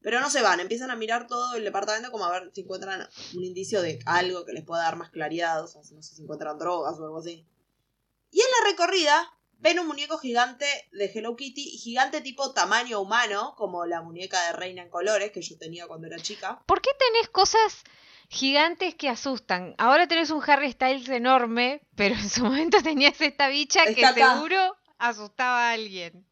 Pero 0.00 0.20
no 0.20 0.30
se 0.30 0.40
van, 0.40 0.58
empiezan 0.58 0.90
a 0.90 0.96
mirar 0.96 1.26
todo 1.26 1.54
el 1.54 1.64
departamento 1.64 2.10
como 2.10 2.24
a 2.24 2.32
ver 2.32 2.50
si 2.54 2.62
encuentran 2.62 3.06
un 3.34 3.44
indicio 3.44 3.82
de 3.82 3.98
algo 4.06 4.46
que 4.46 4.54
les 4.54 4.64
pueda 4.64 4.84
dar 4.84 4.96
más 4.96 5.10
claridad, 5.10 5.62
o 5.62 5.66
sea, 5.66 5.82
no 5.92 6.00
sé 6.00 6.14
si 6.14 6.22
encuentran 6.22 6.56
drogas 6.56 6.98
o 6.98 7.04
algo 7.04 7.18
así. 7.18 7.46
Y 8.30 8.40
en 8.40 8.46
la 8.60 8.70
recorrida 8.70 9.32
ven 9.58 9.78
un 9.78 9.86
muñeco 9.86 10.18
gigante 10.18 10.66
de 10.92 11.06
Hello 11.14 11.34
Kitty, 11.36 11.78
gigante 11.78 12.20
tipo 12.20 12.52
tamaño 12.52 13.00
humano, 13.00 13.54
como 13.56 13.86
la 13.86 14.02
muñeca 14.02 14.40
de 14.46 14.52
Reina 14.52 14.82
en 14.82 14.90
Colores 14.90 15.32
que 15.32 15.42
yo 15.42 15.56
tenía 15.58 15.86
cuando 15.86 16.06
era 16.06 16.18
chica. 16.18 16.62
¿Por 16.66 16.80
qué 16.80 16.90
tenés 16.98 17.28
cosas 17.28 17.84
Gigantes 18.28 18.94
que 18.94 19.08
asustan. 19.08 19.74
Ahora 19.78 20.08
tenés 20.08 20.30
un 20.30 20.42
Harry 20.48 20.72
Styles 20.72 21.08
enorme, 21.08 21.82
pero 21.94 22.14
en 22.16 22.28
su 22.28 22.42
momento 22.44 22.82
tenías 22.82 23.20
esta 23.20 23.48
bicha 23.48 23.84
que 23.94 24.04
acá. 24.04 24.34
seguro 24.34 24.76
asustaba 24.98 25.68
a 25.68 25.72
alguien. 25.72 26.26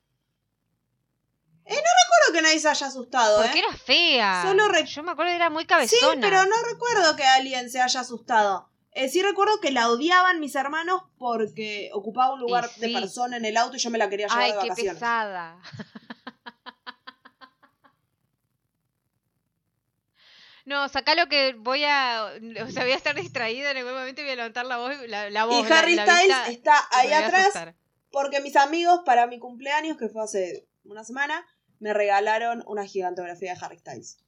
recuerdo 1.64 2.32
que 2.32 2.42
nadie 2.42 2.58
se 2.58 2.68
haya 2.68 2.86
asustado, 2.88 3.40
Porque 3.42 3.58
¿eh? 3.58 3.64
era 3.66 3.76
fea. 3.76 4.42
Solo 4.42 4.64
Yo 4.84 5.02
me 5.02 5.12
acuerdo 5.12 5.30
que 5.30 5.36
era 5.36 5.50
muy 5.50 5.62
Sí, 5.62 5.68
cabezona. 5.68 6.20
pero 6.20 6.44
no 6.46 6.56
recuerdo 6.64 7.14
que 7.16 7.24
alguien 7.24 7.70
se 7.70 7.80
haya 7.80 8.00
asustado. 8.00 8.70
Eh, 8.94 9.08
sí 9.08 9.22
recuerdo 9.22 9.60
que 9.60 9.72
la 9.72 9.90
odiaban 9.90 10.40
mis 10.40 10.54
hermanos 10.54 11.02
porque 11.18 11.90
ocupaba 11.92 12.34
un 12.34 12.40
lugar 12.40 12.70
de 12.76 12.88
persona 12.90 13.36
en 13.36 13.44
el 13.44 13.56
auto 13.56 13.76
y 13.76 13.80
yo 13.80 13.90
me 13.90 13.98
la 13.98 14.08
quería 14.08 14.28
llevar 14.28 14.42
Ay, 14.42 14.52
de 14.52 14.58
qué 14.58 14.68
vacaciones. 14.68 14.94
pesada. 14.94 15.60
No, 20.66 20.88
saca 20.88 21.14
lo 21.14 21.28
que 21.28 21.52
voy 21.58 21.84
a. 21.84 22.24
O 22.66 22.70
sea, 22.70 22.84
voy 22.84 22.92
a 22.92 22.96
estar 22.96 23.14
distraída 23.14 23.70
en 23.70 23.76
algún 23.76 23.92
momento 23.92 24.22
y 24.22 24.24
voy 24.24 24.32
a 24.32 24.36
levantar 24.36 24.64
la 24.64 24.78
voz. 24.78 24.94
La, 25.08 25.28
la 25.28 25.44
voz 25.44 25.68
Y 25.68 25.70
Harry 25.70 25.94
la 25.94 26.06
Styles 26.06 26.48
vista, 26.48 26.48
está 26.48 26.88
ahí 26.90 27.12
atrás 27.12 27.74
porque 28.14 28.40
mis 28.40 28.54
amigos 28.54 29.00
para 29.04 29.26
mi 29.26 29.40
cumpleaños, 29.40 29.98
que 29.98 30.08
fue 30.08 30.22
hace 30.22 30.68
una 30.84 31.02
semana, 31.02 31.44
me 31.80 31.92
regalaron 31.92 32.62
una 32.68 32.86
gigantografía 32.86 33.54
de 33.54 33.58
Harry 33.60 33.78
Styles. 33.78 34.23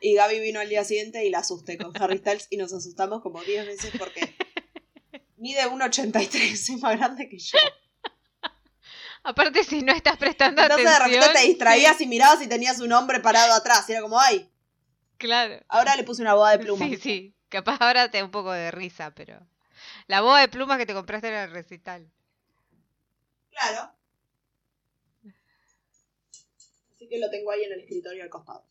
Y 0.00 0.14
Gaby 0.14 0.40
vino 0.40 0.60
al 0.60 0.68
día 0.68 0.84
siguiente 0.84 1.24
y 1.24 1.30
la 1.30 1.38
asusté 1.38 1.78
con 1.78 1.92
Harry 2.00 2.18
Styles 2.18 2.46
y 2.50 2.56
nos 2.56 2.72
asustamos 2.72 3.22
como 3.22 3.42
10 3.42 3.66
veces 3.66 3.92
porque 3.98 4.36
mide 5.36 5.62
1,83, 5.66 6.52
es 6.52 6.70
más 6.80 6.96
grande 6.96 7.28
que 7.28 7.38
yo. 7.38 7.58
Aparte, 9.22 9.64
si 9.64 9.82
no 9.82 9.92
estás 9.92 10.16
prestando 10.18 10.62
Entonces 10.62 10.86
de 10.86 10.92
atención. 10.92 11.20
repente 11.20 11.40
te 11.40 11.48
distraías 11.48 12.00
y 12.00 12.06
mirabas 12.06 12.40
y 12.42 12.46
tenías 12.46 12.78
un 12.80 12.92
hombre 12.92 13.18
parado 13.18 13.54
atrás. 13.54 13.88
Y 13.88 13.92
era 13.92 14.00
como, 14.00 14.20
ay, 14.20 14.48
claro. 15.16 15.64
ahora 15.68 15.96
le 15.96 16.04
puse 16.04 16.22
una 16.22 16.34
boda 16.34 16.52
de 16.52 16.58
plumas. 16.60 16.88
Sí, 16.88 16.96
sí. 16.96 17.36
Capaz 17.48 17.78
ahora 17.80 18.10
te 18.10 18.18
da 18.18 18.24
un 18.24 18.30
poco 18.30 18.52
de 18.52 18.70
risa, 18.70 19.12
pero. 19.14 19.44
La 20.06 20.20
boda 20.20 20.40
de 20.40 20.48
plumas 20.48 20.78
que 20.78 20.86
te 20.86 20.94
compraste 20.94 21.28
en 21.28 21.34
el 21.34 21.50
recital. 21.50 22.08
Claro. 23.50 23.92
Así 26.94 27.08
que 27.08 27.18
lo 27.18 27.28
tengo 27.30 27.50
ahí 27.50 27.64
en 27.64 27.72
el 27.72 27.80
escritorio 27.80 28.22
al 28.22 28.30
costado. 28.30 28.64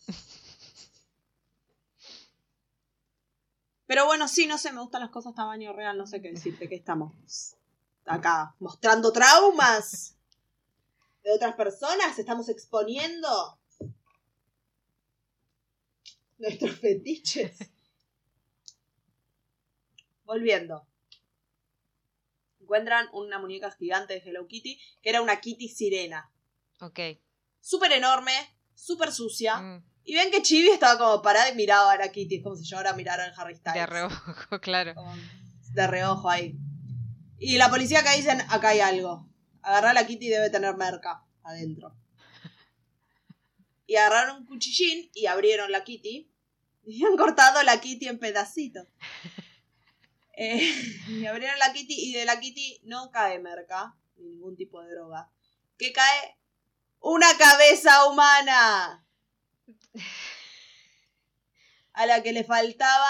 Pero 3.88 4.06
bueno, 4.06 4.28
sí, 4.28 4.48
no 4.48 4.58
sé, 4.58 4.72
me 4.72 4.82
gustan 4.82 5.02
las 5.02 5.12
cosas 5.12 5.36
tamaño 5.36 5.74
real, 5.74 5.98
no 5.98 6.08
sé 6.08 6.22
qué 6.22 6.32
decirte, 6.32 6.68
que 6.68 6.76
estamos 6.76 7.56
acá 8.06 8.56
mostrando 8.60 9.12
traumas 9.12 10.18
de 11.24 11.32
otras 11.32 11.56
personas, 11.56 12.18
estamos 12.18 12.50
exponiendo 12.50 13.60
nuestros 16.38 16.80
fetiches. 16.80 17.58
Volviendo. 20.24 20.88
Encuentran 22.60 23.08
una 23.14 23.38
muñeca 23.38 23.70
gigante 23.72 24.14
de 24.16 24.20
Hello 24.20 24.48
Kitty, 24.48 24.80
que 25.02 25.10
era 25.10 25.22
una 25.22 25.40
Kitty 25.40 25.70
sirena. 25.70 26.32
Ok. 26.82 27.00
Súper 27.60 27.92
enorme, 27.92 28.32
súper 28.74 29.12
sucia. 29.12 29.58
Mm, 29.58 29.84
Y 30.06 30.14
ven 30.14 30.30
que 30.32 30.42
Chibi 30.44 30.70
estaba 30.70 30.98
como 31.00 31.22
parada 31.24 31.50
y 31.50 31.56
miraba 31.56 31.92
a 31.94 31.98
la 31.98 32.12
Kitty. 32.12 32.36
Es 32.36 32.44
como 32.44 32.56
si 32.56 32.64
yo 32.64 32.78
ahora 32.78 32.94
mirara 32.94 33.26
al 33.26 33.34
Harry 33.36 33.56
Styles. 33.56 33.80
de 33.82 33.86
reojo, 33.88 34.60
claro. 34.62 34.94
Como 34.94 35.14
De 35.74 35.88
reojo 35.88 36.30
ahí. 36.30 36.56
Y 37.40 37.58
la 37.58 37.70
policía 37.70 38.00
acá 38.00 38.14
dicen, 38.14 38.40
acá 38.50 38.70
hay 38.70 38.80
algo. 38.82 39.28
Agarrar 39.62 39.92
a 39.92 39.94
la 40.02 40.06
Kitty 40.08 40.30
debe 40.30 40.50
tener 40.52 40.76
merca 40.78 41.24
adentro. 41.44 41.96
Y 43.88 43.96
agarraron 43.96 44.38
un 44.38 44.46
cuchillín 44.46 45.10
y 45.14 45.26
abrieron 45.26 45.72
la 45.72 45.84
Kitty. 45.84 46.32
Y 46.88 47.04
han 47.04 47.18
cortado 47.18 47.64
la 47.64 47.82
Kitty 47.82 48.08
en 48.08 48.20
pedacitos. 48.20 48.88
Eh, 50.38 50.70
y 51.08 51.26
abrieron 51.28 51.58
la 51.60 51.72
Kitty 51.72 51.94
y 51.98 52.12
de 52.12 52.26
la 52.26 52.42
Kitty 52.42 52.82
no 52.84 53.10
cae 53.10 53.40
merca, 53.40 53.96
ni 54.18 54.28
ningún 54.32 54.58
tipo 54.58 54.82
de 54.84 54.92
droga. 54.92 55.32
¿Qué 55.78 55.94
cae? 55.94 56.38
¡Una 57.00 57.28
cabeza 57.38 58.06
humana! 58.10 59.05
A 61.94 62.06
la 62.06 62.22
que 62.22 62.34
le 62.34 62.44
faltaba 62.44 63.08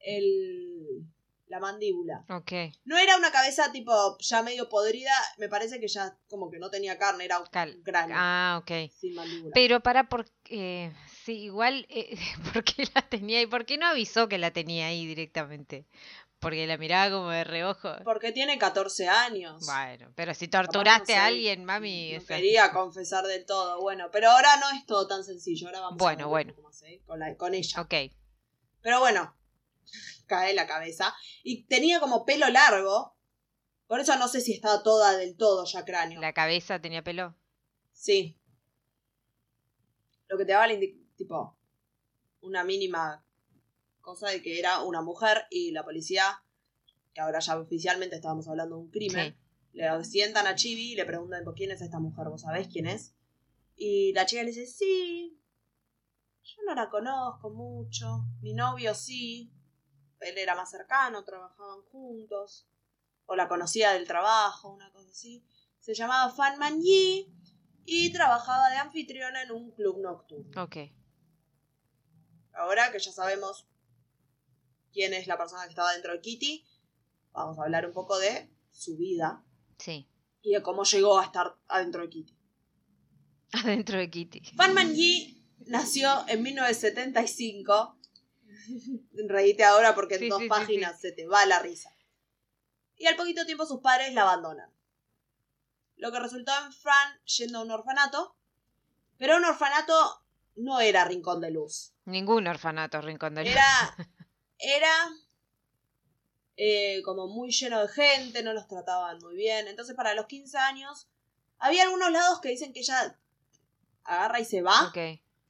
el, 0.00 1.04
la 1.48 1.58
mandíbula. 1.60 2.24
Ok. 2.28 2.52
No 2.84 2.96
era 2.96 3.16
una 3.16 3.32
cabeza 3.32 3.72
tipo 3.72 4.16
ya 4.20 4.42
medio 4.42 4.68
podrida, 4.68 5.12
me 5.38 5.48
parece 5.48 5.80
que 5.80 5.88
ya 5.88 6.16
como 6.28 6.50
que 6.50 6.58
no 6.58 6.70
tenía 6.70 6.98
carne, 6.98 7.24
era 7.24 7.40
un 7.40 7.46
Cal- 7.46 7.80
cráneo 7.84 8.16
Ah, 8.18 8.60
ok. 8.62 8.90
sin 8.92 9.14
mandíbula. 9.14 9.50
Pero 9.54 9.80
para, 9.80 10.08
por, 10.08 10.26
eh, 10.50 10.92
sí, 11.24 11.32
igual, 11.44 11.86
eh, 11.88 12.16
¿por 12.52 12.62
qué 12.62 12.86
la 12.94 13.02
tenía 13.02 13.40
ahí? 13.40 13.46
¿Por 13.46 13.66
qué 13.66 13.76
no 13.78 13.86
avisó 13.86 14.28
que 14.28 14.38
la 14.38 14.52
tenía 14.52 14.86
ahí 14.86 15.04
directamente? 15.06 15.84
Porque 16.46 16.64
la 16.68 16.76
miraba 16.76 17.10
como 17.10 17.30
de 17.30 17.42
reojo. 17.42 17.90
Porque 18.04 18.30
tiene 18.30 18.56
14 18.56 19.08
años. 19.08 19.66
Bueno, 19.66 20.12
pero 20.14 20.32
si 20.32 20.46
torturaste 20.46 21.16
no 21.16 21.20
a 21.20 21.24
alguien, 21.26 21.64
mami. 21.64 22.12
No 22.12 22.18
o 22.18 22.20
sea, 22.20 22.36
quería 22.36 22.70
confesar 22.70 23.24
del 23.24 23.44
todo, 23.44 23.80
bueno, 23.80 24.10
pero 24.12 24.30
ahora 24.30 24.56
no 24.58 24.70
es 24.78 24.86
todo 24.86 25.08
tan 25.08 25.24
sencillo, 25.24 25.66
ahora 25.66 25.80
vamos 25.80 25.98
Bueno, 25.98 26.20
a 26.32 26.36
ver 26.36 26.46
bueno. 26.54 26.62
más, 26.62 26.80
¿eh? 26.84 27.02
con, 27.04 27.18
la- 27.18 27.36
con 27.36 27.52
ella. 27.52 27.80
Ok. 27.80 27.94
Pero 28.80 29.00
bueno, 29.00 29.36
cae 30.28 30.54
la 30.54 30.68
cabeza. 30.68 31.12
Y 31.42 31.64
tenía 31.64 31.98
como 31.98 32.24
pelo 32.24 32.48
largo, 32.48 33.16
por 33.88 33.98
eso 33.98 34.16
no 34.16 34.28
sé 34.28 34.40
si 34.40 34.52
estaba 34.54 34.84
toda 34.84 35.16
del 35.16 35.36
todo 35.36 35.64
ya 35.64 35.84
cráneo. 35.84 36.20
La 36.20 36.32
cabeza 36.32 36.80
tenía 36.80 37.02
pelo. 37.02 37.34
Sí. 37.92 38.38
Lo 40.28 40.38
que 40.38 40.44
te 40.44 40.52
daba 40.52 40.68
la 40.68 40.78
tipo 41.16 41.58
una 42.40 42.62
mínima 42.62 43.25
cosa 44.06 44.28
de 44.28 44.40
que 44.40 44.58
era 44.58 44.82
una 44.84 45.02
mujer 45.02 45.46
y 45.50 45.72
la 45.72 45.84
policía, 45.84 46.42
que 47.12 47.20
ahora 47.20 47.40
ya 47.40 47.58
oficialmente 47.58 48.14
estábamos 48.16 48.46
hablando 48.48 48.76
de 48.76 48.82
un 48.82 48.90
crimen, 48.90 49.36
Sí. 49.72 49.78
le 49.78 50.04
sientan 50.04 50.46
a 50.46 50.54
Chibi 50.54 50.92
y 50.92 50.96
le 50.96 51.04
preguntan 51.04 51.44
"¿Por 51.44 51.54
quién 51.54 51.70
es 51.72 51.82
esta 51.82 51.98
mujer, 51.98 52.28
¿vos 52.28 52.42
sabés 52.42 52.68
quién 52.68 52.86
es? 52.86 53.14
Y 53.74 54.12
la 54.14 54.24
chica 54.24 54.42
le 54.42 54.48
dice, 54.52 54.66
sí, 54.66 55.38
yo 56.44 56.62
no 56.66 56.74
la 56.74 56.88
conozco 56.88 57.50
mucho, 57.50 58.24
mi 58.40 58.54
novio 58.54 58.94
sí, 58.94 59.52
él 60.20 60.38
era 60.38 60.54
más 60.54 60.70
cercano, 60.70 61.24
trabajaban 61.24 61.82
juntos, 61.90 62.66
o 63.26 63.34
la 63.36 63.48
conocía 63.48 63.92
del 63.92 64.06
trabajo, 64.06 64.70
una 64.72 64.90
cosa 64.92 65.10
así. 65.10 65.44
Se 65.80 65.94
llamaba 65.94 66.32
Fan 66.32 66.58
Man 66.58 66.80
Yi 66.80 67.28
y 67.84 68.12
trabajaba 68.12 68.70
de 68.70 68.76
anfitriona 68.76 69.42
en 69.42 69.50
un 69.50 69.72
club 69.72 69.98
nocturno. 70.00 70.62
Ok. 70.62 70.76
Ahora 72.54 72.90
que 72.92 72.98
ya 72.98 73.12
sabemos 73.12 73.66
quién 74.96 75.12
es 75.12 75.26
la 75.26 75.36
persona 75.36 75.62
que 75.64 75.68
estaba 75.68 75.92
dentro 75.92 76.14
de 76.14 76.20
Kitty, 76.22 76.66
vamos 77.32 77.58
a 77.58 77.64
hablar 77.64 77.84
un 77.86 77.92
poco 77.92 78.18
de 78.18 78.50
su 78.70 78.96
vida 78.96 79.44
Sí. 79.78 80.08
y 80.40 80.52
de 80.54 80.62
cómo 80.62 80.84
llegó 80.84 81.18
a 81.18 81.24
estar 81.24 81.54
adentro 81.68 82.00
de 82.00 82.08
Kitty. 82.08 82.34
Adentro 83.52 83.98
de 83.98 84.08
Kitty. 84.10 84.40
Fan 84.56 84.72
Man 84.72 84.94
Yi 84.94 85.44
nació 85.66 86.24
en 86.28 86.42
1975. 86.42 87.98
Reíte 89.28 89.64
ahora 89.64 89.94
porque 89.94 90.14
en 90.14 90.20
Sí, 90.20 90.28
dos 90.30 90.38
sí, 90.38 90.44
sí, 90.44 90.48
páginas 90.48 90.98
se 91.00 91.12
te 91.12 91.26
va 91.26 91.44
la 91.44 91.58
risa. 91.60 91.90
Y 92.96 93.06
al 93.06 93.16
poquito 93.16 93.44
tiempo 93.44 93.66
sus 93.66 93.80
padres 93.82 94.14
la 94.14 94.22
abandonan. 94.22 94.70
Lo 95.96 96.10
que 96.10 96.20
resultó 96.20 96.52
en 96.64 96.72
Fran 96.72 97.20
yendo 97.24 97.58
a 97.58 97.62
un 97.62 97.70
orfanato. 97.70 98.34
Pero 99.18 99.36
un 99.36 99.44
orfanato 99.44 99.94
no 100.56 100.80
era 100.80 101.04
rincón 101.04 101.40
de 101.42 101.50
luz. 101.50 101.92
Ningún 102.06 102.46
orfanato, 102.46 103.00
Rincón 103.02 103.34
de 103.34 103.42
Luz. 103.44 103.52
Era. 103.52 103.96
Era. 104.58 105.10
eh, 106.56 107.02
como 107.04 107.26
muy 107.28 107.50
lleno 107.50 107.80
de 107.82 107.88
gente, 107.88 108.42
no 108.42 108.52
los 108.52 108.66
trataban 108.66 109.18
muy 109.18 109.34
bien. 109.36 109.68
Entonces, 109.68 109.94
para 109.94 110.14
los 110.14 110.26
15 110.26 110.56
años, 110.58 111.06
había 111.58 111.82
algunos 111.84 112.10
lados 112.10 112.40
que 112.40 112.48
dicen 112.48 112.72
que 112.72 112.80
ella 112.80 113.18
agarra 114.04 114.40
y 114.40 114.44
se 114.44 114.62
va. 114.62 114.92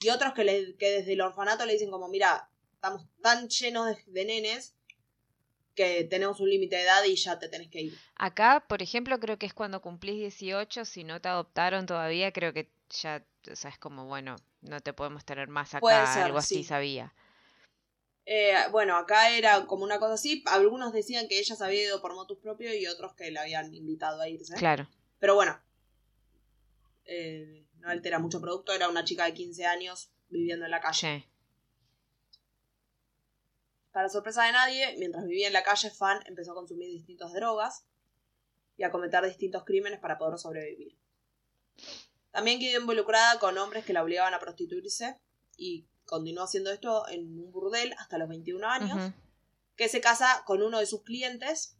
Y 0.00 0.08
otros 0.10 0.34
que, 0.34 0.44
le- 0.44 0.76
que 0.76 0.90
desde 0.90 1.12
el 1.14 1.20
orfanato 1.20 1.64
le 1.64 1.74
dicen 1.74 1.90
como, 1.90 2.08
mira, 2.08 2.50
estamos 2.74 3.06
tan 3.22 3.48
llenos 3.48 3.86
de, 3.86 4.02
de 4.06 4.24
nenes 4.24 4.74
que 5.74 6.04
tenemos 6.04 6.40
un 6.40 6.48
límite 6.48 6.76
de 6.76 6.82
edad 6.82 7.04
y 7.04 7.16
ya 7.16 7.38
te 7.38 7.48
tenés 7.48 7.68
que 7.68 7.82
ir. 7.82 7.98
Acá, 8.16 8.64
por 8.66 8.82
ejemplo, 8.82 9.20
creo 9.20 9.38
que 9.38 9.46
es 9.46 9.52
cuando 9.54 9.82
cumplís 9.82 10.16
18, 10.16 10.84
si 10.86 11.04
no 11.04 11.20
te 11.20 11.28
adoptaron 11.28 11.84
todavía, 11.86 12.32
creo 12.32 12.52
que 12.54 12.70
ya, 12.90 13.22
o 13.50 13.56
sea, 13.56 13.70
es 13.70 13.78
como, 13.78 14.06
bueno, 14.06 14.36
no 14.62 14.80
te 14.80 14.92
podemos 14.94 15.24
tener 15.24 15.48
más 15.48 15.74
acá, 15.74 15.80
Puede 15.80 16.06
ser, 16.06 16.22
algo 16.24 16.38
así 16.38 16.54
sí. 16.56 16.64
sabía. 16.64 17.12
Eh, 18.28 18.54
bueno, 18.72 18.96
acá 18.96 19.30
era 19.30 19.66
como 19.66 19.84
una 19.84 20.00
cosa 20.00 20.14
así. 20.14 20.42
Algunos 20.46 20.92
decían 20.92 21.28
que 21.28 21.38
ella 21.38 21.54
se 21.54 21.64
había 21.64 21.84
ido 21.84 22.02
por 22.02 22.14
motus 22.14 22.38
propio 22.38 22.74
y 22.74 22.86
otros 22.88 23.14
que 23.14 23.30
la 23.30 23.42
habían 23.42 23.72
invitado 23.72 24.20
a 24.20 24.28
irse. 24.28 24.54
Claro. 24.54 24.88
Pero 25.20 25.36
bueno, 25.36 25.58
eh, 27.04 27.64
no 27.78 27.88
altera 27.88 28.18
mucho 28.18 28.40
producto. 28.40 28.72
Era 28.72 28.88
una 28.88 29.04
chica 29.04 29.24
de 29.24 29.34
15 29.34 29.64
años 29.64 30.10
viviendo 30.28 30.64
en 30.64 30.72
la 30.72 30.80
calle. 30.80 31.20
Sí. 31.20 31.24
Para 33.92 34.08
sorpresa 34.08 34.44
de 34.44 34.52
nadie, 34.52 34.96
mientras 34.98 35.24
vivía 35.24 35.46
en 35.46 35.52
la 35.52 35.62
calle, 35.62 35.90
Fan 35.90 36.20
empezó 36.26 36.52
a 36.52 36.56
consumir 36.56 36.90
distintas 36.90 37.32
drogas 37.32 37.86
y 38.76 38.82
a 38.82 38.90
cometer 38.90 39.24
distintos 39.24 39.64
crímenes 39.64 40.00
para 40.00 40.18
poder 40.18 40.38
sobrevivir. 40.38 40.98
También 42.32 42.58
quedó 42.58 42.80
involucrada 42.80 43.38
con 43.38 43.56
hombres 43.56 43.86
que 43.86 43.94
la 43.94 44.02
obligaban 44.02 44.34
a 44.34 44.40
prostituirse 44.40 45.18
y 45.56 45.86
continuó 46.06 46.44
haciendo 46.44 46.70
esto 46.70 47.06
en 47.08 47.38
un 47.38 47.52
burdel 47.52 47.94
hasta 47.98 48.16
los 48.16 48.28
21 48.28 48.66
años, 48.66 49.12
que 49.76 49.88
se 49.88 50.00
casa 50.00 50.42
con 50.46 50.62
uno 50.62 50.78
de 50.78 50.86
sus 50.86 51.02
clientes, 51.02 51.76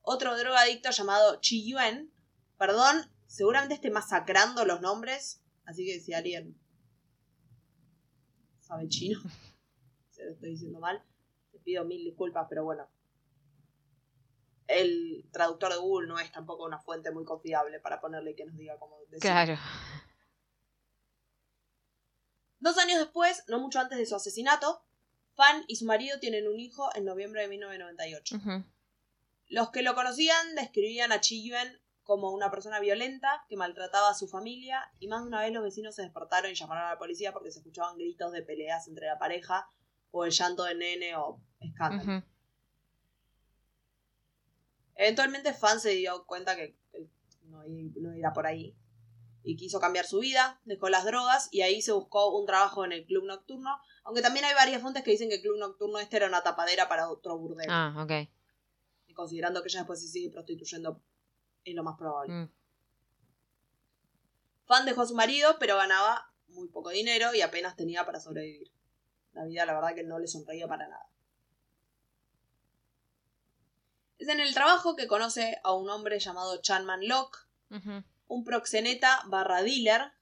otro 0.00 0.36
drogadicto 0.38 0.90
llamado 0.90 1.40
Chi 1.40 1.68
Yuen. 1.70 2.10
Perdón, 2.56 3.10
seguramente 3.26 3.74
esté 3.74 3.90
masacrando 3.90 4.64
los 4.64 4.80
nombres, 4.80 5.42
así 5.66 5.84
que 5.84 6.00
si 6.00 6.14
alguien 6.14 6.58
sabe 8.60 8.88
chino, 8.88 9.20
se 10.10 10.24
lo 10.24 10.32
estoy 10.32 10.50
diciendo 10.50 10.80
mal, 10.80 11.02
te 11.52 11.58
pido 11.58 11.84
mil 11.84 12.02
disculpas, 12.04 12.46
pero 12.48 12.64
bueno. 12.64 12.88
El 14.66 15.26
traductor 15.32 15.72
de 15.72 15.78
Google 15.78 16.08
no 16.08 16.18
es 16.18 16.30
tampoco 16.30 16.64
una 16.64 16.78
fuente 16.78 17.10
muy 17.10 17.24
confiable 17.24 17.80
para 17.80 18.00
ponerle 18.00 18.34
que 18.34 18.44
nos 18.44 18.56
diga 18.56 18.78
cómo 18.78 18.98
decir. 19.00 19.18
Claro. 19.18 19.56
Dos 22.60 22.78
años 22.78 22.98
después, 22.98 23.44
no 23.48 23.60
mucho 23.60 23.80
antes 23.80 23.98
de 23.98 24.06
su 24.06 24.16
asesinato, 24.16 24.84
Fan 25.34 25.64
y 25.68 25.76
su 25.76 25.84
marido 25.84 26.18
tienen 26.18 26.48
un 26.48 26.58
hijo 26.58 26.90
en 26.96 27.04
noviembre 27.04 27.42
de 27.42 27.48
1998. 27.48 28.36
Ujú. 28.36 28.64
Los 29.46 29.70
que 29.70 29.82
lo 29.82 29.94
conocían 29.94 30.56
describían 30.56 31.12
a 31.12 31.20
Chi 31.20 31.48
Yuen 31.48 31.80
como 32.02 32.32
una 32.32 32.50
persona 32.50 32.80
violenta 32.80 33.44
que 33.48 33.56
maltrataba 33.56 34.10
a 34.10 34.14
su 34.14 34.26
familia 34.26 34.90
y 34.98 35.06
más 35.06 35.22
de 35.22 35.28
una 35.28 35.42
vez 35.42 35.52
los 35.52 35.62
vecinos 35.62 35.94
se 35.94 36.02
despertaron 36.02 36.50
y 36.50 36.54
llamaron 36.54 36.86
a 36.86 36.90
la 36.90 36.98
policía 36.98 37.32
porque 37.32 37.52
se 37.52 37.60
escuchaban 37.60 37.98
gritos 37.98 38.32
de 38.32 38.42
peleas 38.42 38.88
entre 38.88 39.06
la 39.06 39.18
pareja 39.18 39.70
o 40.10 40.24
el 40.24 40.32
llanto 40.32 40.64
de 40.64 40.74
nene 40.74 41.14
o 41.16 41.40
escándalo. 41.60 42.24
Eventualmente 44.96 45.54
Fan 45.54 45.78
se 45.78 45.90
dio 45.90 46.26
cuenta 46.26 46.56
que 46.56 46.76
no, 47.44 47.62
no 47.66 48.12
era 48.12 48.32
por 48.32 48.46
ahí 48.46 48.74
y 49.42 49.56
quiso 49.56 49.80
cambiar 49.80 50.04
su 50.04 50.18
vida, 50.18 50.60
dejó 50.64 50.88
las 50.88 51.04
drogas 51.04 51.48
y 51.50 51.62
ahí 51.62 51.80
se 51.82 51.92
buscó 51.92 52.36
un 52.38 52.46
trabajo 52.46 52.84
en 52.84 52.92
el 52.92 53.04
club 53.06 53.24
nocturno, 53.24 53.78
aunque 54.04 54.22
también 54.22 54.44
hay 54.44 54.54
varias 54.54 54.82
fuentes 54.82 55.02
que 55.02 55.10
dicen 55.10 55.28
que 55.28 55.36
el 55.36 55.42
club 55.42 55.58
nocturno 55.58 55.98
este 55.98 56.16
era 56.16 56.26
una 56.26 56.42
tapadera 56.42 56.88
para 56.88 57.08
otro 57.08 57.38
burdel. 57.38 57.68
Ah, 57.70 57.94
ok. 57.98 58.28
Y 59.06 59.14
considerando 59.14 59.62
que 59.62 59.68
ella 59.68 59.80
después 59.80 60.00
se 60.00 60.08
sigue 60.08 60.30
prostituyendo, 60.30 61.02
es 61.64 61.74
lo 61.74 61.82
más 61.82 61.96
probable. 61.96 62.32
Mm. 62.32 62.52
Fan 64.66 64.84
dejó 64.84 65.02
a 65.02 65.06
su 65.06 65.14
marido, 65.14 65.56
pero 65.58 65.76
ganaba 65.76 66.32
muy 66.48 66.68
poco 66.68 66.90
dinero 66.90 67.34
y 67.34 67.40
apenas 67.40 67.76
tenía 67.76 68.04
para 68.04 68.20
sobrevivir. 68.20 68.70
La 69.32 69.44
vida, 69.44 69.64
la 69.64 69.74
verdad, 69.74 69.94
que 69.94 70.04
no 70.04 70.18
le 70.18 70.26
sonreía 70.26 70.66
para 70.66 70.88
nada. 70.88 71.08
Es 74.18 74.28
en 74.28 74.40
el 74.40 74.52
trabajo 74.52 74.96
que 74.96 75.06
conoce 75.06 75.60
a 75.62 75.72
un 75.74 75.88
hombre 75.88 76.18
llamado 76.18 76.60
Chanman 76.60 77.06
Locke, 77.06 77.48
Ujú. 77.70 78.02
Un 78.28 78.44
proxeneta 78.44 79.22
barra 79.26 79.62
dealer 79.62 80.12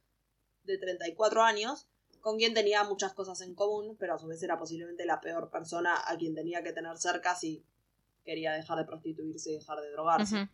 de 0.65 0.79
34 0.79 1.43
años, 1.43 1.89
con 2.21 2.39
quien 2.39 2.55
tenía 2.55 2.83
muchas 2.85 3.13
cosas 3.15 3.41
en 3.43 3.55
común, 3.55 3.97
pero 3.99 4.15
a 4.15 4.19
su 4.19 4.27
vez 4.27 4.43
era 4.43 4.59
posiblemente 4.59 5.05
la 5.05 5.21
peor 5.21 5.51
persona 5.51 5.95
a 6.07 6.17
quien 6.17 6.35
tenía 6.35 6.63
que 6.63 6.73
tener 6.73 6.97
cerca 6.97 7.37
si 7.37 7.65
quería 8.25 8.53
dejar 8.53 8.79
de 8.79 8.85
prostituirse 8.85 9.51
y 9.51 9.55
dejar 9.55 9.81
de 9.81 9.91
drogarse. 9.93 10.49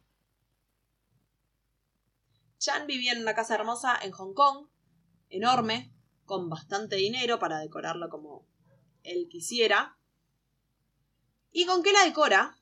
Chan 2.59 2.87
vivía 2.87 3.13
en 3.13 3.23
una 3.23 3.35
casa 3.35 3.55
hermosa 3.55 3.99
en 4.03 4.13
Hong 4.13 4.35
Kong, 4.35 4.69
enorme, 5.31 5.93
con 6.25 6.49
bastante 6.49 6.97
dinero 6.97 7.39
para 7.39 7.59
decorarlo 7.59 8.09
como 8.09 8.47
él 9.03 9.29
quisiera. 9.29 9.99
¿Y 11.51 11.67
con 11.67 11.83
qué 11.83 11.93
la 11.93 12.05
decora? 12.05 12.62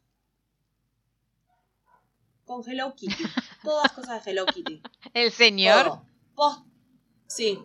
Con 2.50 2.68
Hello 2.68 2.96
Kitty. 2.96 3.14
Todas 3.62 3.92
cosas 3.92 4.24
de 4.24 4.30
Hello 4.32 4.44
Kitty. 4.44 4.82
El 5.14 5.30
señor. 5.30 5.84
Todo. 5.84 6.06
Pos- 6.34 6.62
Sí. 7.28 7.60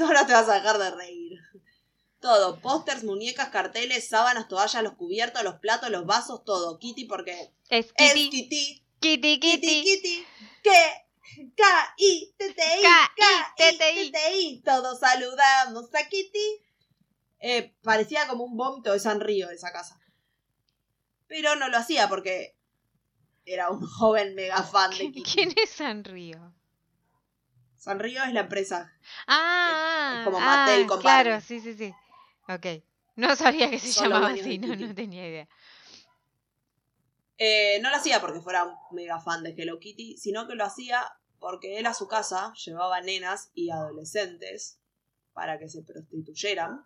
Ahora 0.00 0.26
te 0.26 0.32
vas 0.32 0.48
a 0.48 0.54
dejar 0.54 0.78
de 0.78 0.90
reír. 0.90 1.38
Todo. 2.18 2.58
Pósters, 2.58 3.04
muñecas, 3.04 3.50
carteles, 3.50 4.08
sábanas, 4.08 4.48
toallas, 4.48 4.82
los 4.82 4.94
cubiertos, 4.94 5.44
los 5.44 5.60
platos, 5.60 5.90
los 5.90 6.06
vasos, 6.06 6.44
todo. 6.44 6.80
Kitty 6.80 7.04
porque 7.04 7.52
Es 7.68 7.92
es 7.96 8.14
Kitty. 8.14 8.30
Kitty. 8.48 8.84
Kitty, 8.98 9.38
Kitty, 9.38 9.82
Kitty. 9.84 10.26
Kitty. 10.64 11.54
K-I-T-T-I. 11.56 12.82
K-I-T-T-I. 13.56 14.62
Todos 14.64 14.98
saludamos 14.98 15.84
a 15.94 16.08
Kitty. 16.08 16.62
Eh, 17.38 17.76
parecía 17.84 18.26
como 18.26 18.42
un 18.42 18.56
vómito 18.56 18.92
de 18.92 18.98
San 18.98 19.20
Río 19.20 19.50
esa 19.50 19.70
casa. 19.70 20.00
Pero 21.28 21.54
no 21.54 21.68
lo 21.68 21.76
hacía 21.78 22.08
porque 22.08 22.56
era 23.44 23.70
un 23.70 23.86
joven 23.86 24.34
mega 24.34 24.62
fan 24.62 24.90
de 24.90 24.96
¿Quién, 24.96 25.12
Kitty. 25.12 25.32
quién 25.32 25.54
es 25.62 25.70
Sanrio? 25.70 26.54
San 27.76 27.98
Río 27.98 28.22
es 28.24 28.32
la 28.34 28.40
empresa. 28.40 28.92
Ah, 29.26 30.16
es 30.18 30.24
como 30.24 30.38
ah, 30.38 30.44
Mattel 30.44 30.86
con 30.86 31.00
Claro, 31.00 31.40
sí, 31.40 31.60
sí, 31.60 31.74
sí. 31.74 31.94
Ok. 32.46 32.84
No 33.16 33.34
sabía 33.36 33.70
que 33.70 33.78
se 33.78 33.98
llamaba 34.00 34.28
así, 34.28 34.58
no, 34.58 34.76
no 34.76 34.94
tenía 34.94 35.26
idea. 35.26 35.48
Eh, 37.38 37.78
no 37.80 37.88
lo 37.88 37.96
hacía 37.96 38.20
porque 38.20 38.42
fuera 38.42 38.64
un 38.64 38.74
mega 38.90 39.18
fan 39.18 39.42
de 39.42 39.54
Hello 39.56 39.78
Kitty, 39.78 40.18
sino 40.18 40.46
que 40.46 40.54
lo 40.54 40.64
hacía 40.64 41.02
porque 41.38 41.78
él 41.78 41.86
a 41.86 41.94
su 41.94 42.06
casa 42.06 42.52
llevaba 42.52 43.00
nenas 43.00 43.50
y 43.54 43.70
adolescentes 43.70 44.78
para 45.32 45.58
que 45.58 45.70
se 45.70 45.82
prostituyeran. 45.82 46.84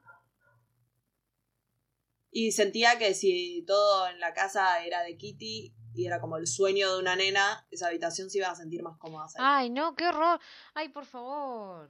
Y 2.31 2.53
sentía 2.53 2.99
que 2.99 3.15
si 3.15 3.65
todo 3.67 4.09
en 4.09 4.21
la 4.21 4.33
casa 4.33 4.85
era 4.85 5.03
de 5.03 5.17
Kitty 5.17 5.75
y 5.95 6.07
era 6.07 6.21
como 6.21 6.37
el 6.37 6.47
sueño 6.47 6.93
de 6.93 6.99
una 7.01 7.17
nena, 7.17 7.67
esa 7.71 7.87
habitación 7.89 8.29
se 8.31 8.39
iba 8.39 8.49
a 8.51 8.55
sentir 8.57 8.83
más 8.83 8.97
cómoda. 8.99 9.27
ahí. 9.27 9.33
Ay, 9.39 9.71
no, 9.71 9.95
qué 9.95 10.09
horror. 10.09 10.41
Ay, 10.75 10.89
por 10.89 11.07
favor. 11.07 11.89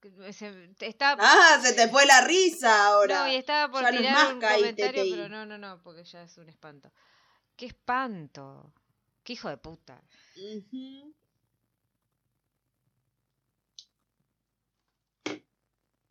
Que 0.00 0.32
se- 0.32 0.70
está... 0.80 1.16
Ah, 1.18 1.58
se 1.62 1.72
te 1.74 1.88
fue 1.88 2.06
la 2.06 2.20
risa 2.22 2.86
ahora. 2.86 3.20
No, 3.24 3.28
y 3.32 3.36
estaba 3.36 3.70
por 3.70 3.82
Ya 3.82 3.90
tirar 3.98 4.34
un 4.34 4.40
comentario, 4.40 5.04
pero 5.10 5.28
no, 5.28 5.46
no, 5.46 5.58
no, 5.58 5.82
porque 5.82 6.04
ya 6.04 6.22
es 6.22 6.36
un 6.38 6.48
espanto. 6.48 6.90
¡Qué 7.56 7.66
espanto! 7.66 8.72
¡Qué 9.22 9.32
hijo 9.32 9.48
de 9.48 9.56
puta! 9.56 10.00
Eh, 10.36 10.62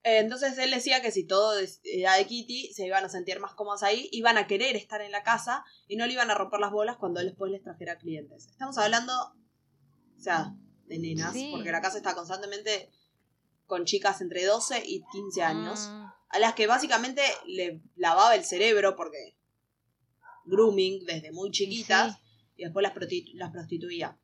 Entonces 0.08 0.56
él 0.60 0.70
decía 0.70 1.02
que 1.02 1.12
si 1.12 1.24
todo 1.26 1.60
era 1.84 2.14
de 2.16 2.28
Kitty, 2.28 2.72
se 2.74 2.86
iban 2.86 3.04
a 3.04 3.10
sentir 3.10 3.40
más 3.40 3.56
cómodos 3.56 3.82
ahí, 3.82 4.08
iban 4.12 4.38
a 4.38 4.46
querer 4.46 4.76
estar 4.76 5.02
en 5.02 5.12
la 5.12 5.24
casa 5.24 5.64
y 5.88 5.96
no 5.96 6.06
le 6.06 6.14
iban 6.14 6.30
a 6.30 6.36
romper 6.36 6.60
las 6.60 6.70
bolas 6.72 6.98
cuando 6.98 7.20
él 7.22 7.26
después 7.26 7.52
les 7.52 7.64
trajera 7.64 7.98
clientes. 7.98 8.46
Estamos 8.46 8.78
hablando, 8.78 9.12
o 10.16 10.20
sea, 10.22 10.54
de 10.86 11.00
nenas, 11.00 11.34
Sí. 11.34 11.50
porque 11.52 11.72
la 11.72 11.82
casa 11.82 11.98
está 11.98 12.14
constantemente 12.14 12.92
con 13.66 13.86
chicas 13.86 14.22
entre 14.22 14.46
12 14.46 14.84
y 14.86 15.04
15 15.12 15.42
años, 15.42 15.90
Mm, 15.90 16.06
a 16.30 16.40
las 16.40 16.54
que 16.54 16.68
básicamente 16.68 17.24
le 17.48 17.82
lavaba 17.96 18.36
el 18.36 18.46
cerebro 18.46 18.96
porque 18.96 19.36
grooming 20.46 21.04
desde 21.06 21.32
muy 21.32 21.50
chiquitas 21.50 22.14
sí. 22.14 22.20
y 22.58 22.64
después 22.66 22.84
las, 22.84 22.94
las 23.34 23.52
prostituía. 23.52 24.20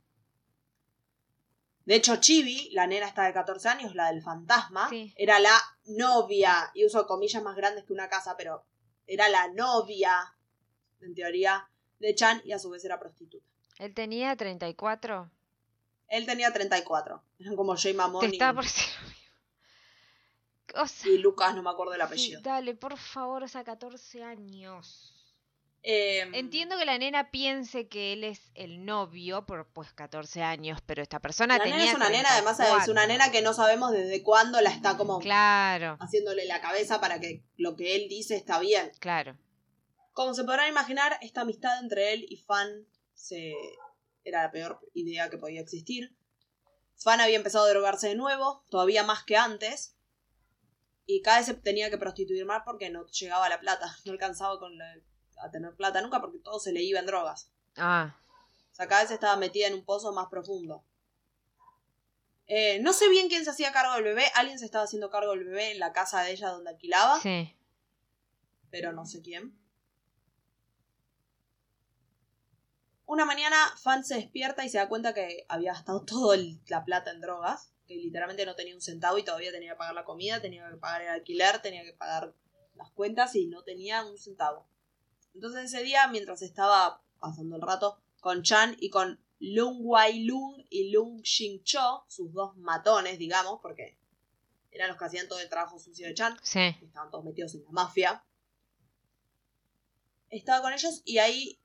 De 1.85 1.95
hecho, 1.95 2.17
Chibi, 2.17 2.69
la 2.73 2.85
nena 2.87 3.07
esta 3.07 3.23
de 3.23 3.33
14 3.33 3.67
años, 3.69 3.95
la 3.95 4.11
del 4.11 4.21
fantasma, 4.21 4.87
Sí. 4.89 5.13
era 5.17 5.39
la 5.39 5.57
novia, 5.85 6.69
y 6.73 6.85
uso 6.85 7.07
comillas 7.07 7.41
más 7.41 7.55
grandes 7.55 7.85
que 7.85 7.93
una 7.93 8.07
casa, 8.07 8.35
pero 8.37 8.63
era 9.07 9.29
la 9.29 9.47
novia, 9.49 10.35
en 11.01 11.15
teoría, 11.15 11.67
de 11.99 12.13
Chan 12.15 12.41
y 12.45 12.51
a 12.51 12.59
su 12.59 12.69
vez 12.69 12.85
era 12.85 12.99
prostituta. 12.99 13.45
Él 13.79 13.93
tenía 13.93 14.35
34. 14.35 15.31
Él 16.07 16.25
tenía 16.25 16.51
34, 16.53 17.23
eran 17.39 17.55
como 17.55 17.75
Jay 17.75 17.93
Mamón 17.93 18.31
y, 18.31 18.37
por. 18.37 18.65
O 20.75 20.87
sea, 20.87 21.11
y 21.11 21.17
Lucas, 21.17 21.53
no 21.55 21.63
me 21.63 21.69
acuerdo 21.69 21.93
el 21.93 21.99
sí, 22.01 22.05
apellido. 22.05 22.41
dale, 22.41 22.75
por 22.75 22.97
favor, 22.97 23.43
o 23.43 23.47
sea, 23.47 23.63
14 23.63 24.23
años. 24.23 25.20
Eh, 25.83 26.29
Entiendo 26.33 26.77
que 26.77 26.85
la 26.85 26.97
nena 26.99 27.31
piense 27.31 27.87
que 27.87 28.13
él 28.13 28.23
es 28.23 28.51
el 28.53 28.85
novio 28.85 29.47
por 29.47 29.67
pues 29.73 29.91
14 29.93 30.43
años, 30.43 30.79
pero 30.85 31.01
esta 31.01 31.19
persona 31.19 31.57
la 31.57 31.63
tenía 31.63 31.77
nena 31.79 31.89
es 31.89 31.95
una 31.95 32.09
nena, 32.09 32.29
además 32.33 32.59
es 32.59 32.67
una 32.67 32.75
34. 33.05 33.07
nena 33.07 33.31
que 33.31 33.41
no 33.41 33.53
sabemos 33.53 33.91
desde 33.91 34.21
cuándo 34.21 34.61
la 34.61 34.69
está 34.69 34.95
como 34.95 35.17
Claro, 35.19 35.97
haciéndole 35.99 36.45
la 36.45 36.61
cabeza 36.61 37.01
para 37.01 37.19
que 37.19 37.43
lo 37.57 37.75
que 37.75 37.95
él 37.95 38.07
dice 38.09 38.35
está 38.35 38.59
bien. 38.59 38.91
claro. 38.99 39.37
Como 40.13 40.33
se 40.35 40.43
podrán 40.43 40.67
imaginar, 40.69 41.17
esta 41.21 41.41
amistad 41.41 41.79
entre 41.79 42.13
él 42.13 42.25
y 42.29 42.35
Fan 42.37 42.85
se... 43.13 43.53
era 44.25 44.43
la 44.43 44.51
peor 44.51 44.79
idea 44.93 45.29
que 45.29 45.37
podía 45.37 45.61
existir. 45.61 46.15
Fan 46.97 47.21
había 47.21 47.37
empezado 47.37 47.65
a 47.65 47.69
drogarse 47.69 48.09
de 48.09 48.15
nuevo, 48.15 48.63
todavía 48.69 49.03
más 49.03 49.23
que 49.23 49.37
antes, 49.37 49.95
y 51.07 51.21
cada 51.21 51.37
vez 51.37 51.45
se 51.47 51.53
tenía 51.55 51.89
que 51.89 51.97
prostituir 51.97 52.45
más 52.45 52.61
porque 52.65 52.89
no 52.91 53.07
llegaba 53.07 53.49
la 53.49 53.59
plata, 53.61 53.95
no 54.05 54.11
alcanzaba 54.11 54.59
con 54.59 54.77
la- 54.77 54.97
a 55.37 55.49
tener 55.51 55.75
plata 55.75 56.01
nunca 56.01 56.19
porque 56.21 56.39
todo 56.39 56.59
se 56.59 56.71
le 56.71 56.81
iba 56.83 56.99
en 56.99 57.05
drogas. 57.05 57.51
Ah, 57.77 58.15
O 58.71 58.75
sea, 58.75 58.87
cada 58.87 59.01
vez 59.03 59.11
estaba 59.11 59.35
metida 59.37 59.67
en 59.67 59.73
un 59.73 59.85
pozo 59.85 60.11
más 60.13 60.27
profundo. 60.29 60.83
Eh, 62.47 62.79
no 62.81 62.91
sé 62.91 63.07
bien 63.09 63.29
quién 63.29 63.45
se 63.45 63.51
hacía 63.51 63.71
cargo 63.71 63.93
del 63.93 64.03
bebé, 64.03 64.25
alguien 64.35 64.59
se 64.59 64.65
estaba 64.65 64.83
haciendo 64.83 65.09
cargo 65.09 65.31
del 65.31 65.45
bebé 65.45 65.71
en 65.71 65.79
la 65.79 65.93
casa 65.93 66.21
de 66.21 66.31
ella 66.31 66.49
donde 66.49 66.69
alquilaba. 66.71 67.19
sí. 67.19 67.55
pero 68.69 68.91
no 68.93 69.05
sé 69.05 69.21
quién. 69.21 69.57
Una 73.05 73.25
mañana 73.25 73.57
Fan 73.81 74.05
se 74.05 74.15
despierta 74.15 74.63
y 74.63 74.69
se 74.69 74.77
da 74.77 74.87
cuenta 74.87 75.13
que 75.13 75.45
había 75.49 75.73
gastado 75.73 76.01
toda 76.05 76.37
la 76.67 76.85
plata 76.85 77.11
en 77.11 77.21
drogas, 77.21 77.73
que 77.85 77.95
literalmente 77.95 78.45
no 78.45 78.55
tenía 78.55 78.75
un 78.75 78.81
centavo 78.81 79.17
y 79.17 79.23
todavía 79.23 79.51
tenía 79.51 79.71
que 79.71 79.77
pagar 79.77 79.95
la 79.95 80.05
comida, 80.05 80.41
tenía 80.41 80.69
que 80.69 80.77
pagar 80.77 81.01
el 81.01 81.09
alquiler, 81.09 81.61
tenía 81.61 81.83
que 81.83 81.93
pagar 81.93 82.33
las 82.75 82.91
cuentas 82.91 83.35
y 83.35 83.47
no 83.47 83.63
tenía 83.63 84.05
un 84.05 84.17
centavo. 84.17 84.65
Entonces 85.33 85.65
ese 85.73 85.83
día, 85.83 86.07
mientras 86.07 86.41
estaba 86.41 87.01
pasando 87.19 87.55
el 87.55 87.61
rato 87.61 88.01
con 88.19 88.43
Chan 88.43 88.75
y 88.79 88.89
con 88.89 89.19
Lung 89.39 89.77
Wai 89.81 90.23
Lung 90.23 90.63
y 90.69 90.91
Lung 90.91 91.21
Xing 91.23 91.63
Cho, 91.63 92.05
sus 92.07 92.31
dos 92.33 92.55
matones, 92.57 93.17
digamos, 93.17 93.59
porque 93.61 93.97
eran 94.71 94.89
los 94.89 94.97
que 94.97 95.05
hacían 95.05 95.27
todo 95.27 95.39
el 95.39 95.49
trabajo 95.49 95.79
sucio 95.79 96.07
de 96.07 96.13
Chan, 96.13 96.37
Sí. 96.43 96.75
estaban 96.81 97.09
todos 97.09 97.25
metidos 97.25 97.55
en 97.55 97.63
la 97.65 97.71
mafia. 97.71 98.23
Estaba 100.29 100.61
con 100.61 100.73
ellos 100.73 101.01
y 101.05 101.17
ahí 101.17 101.57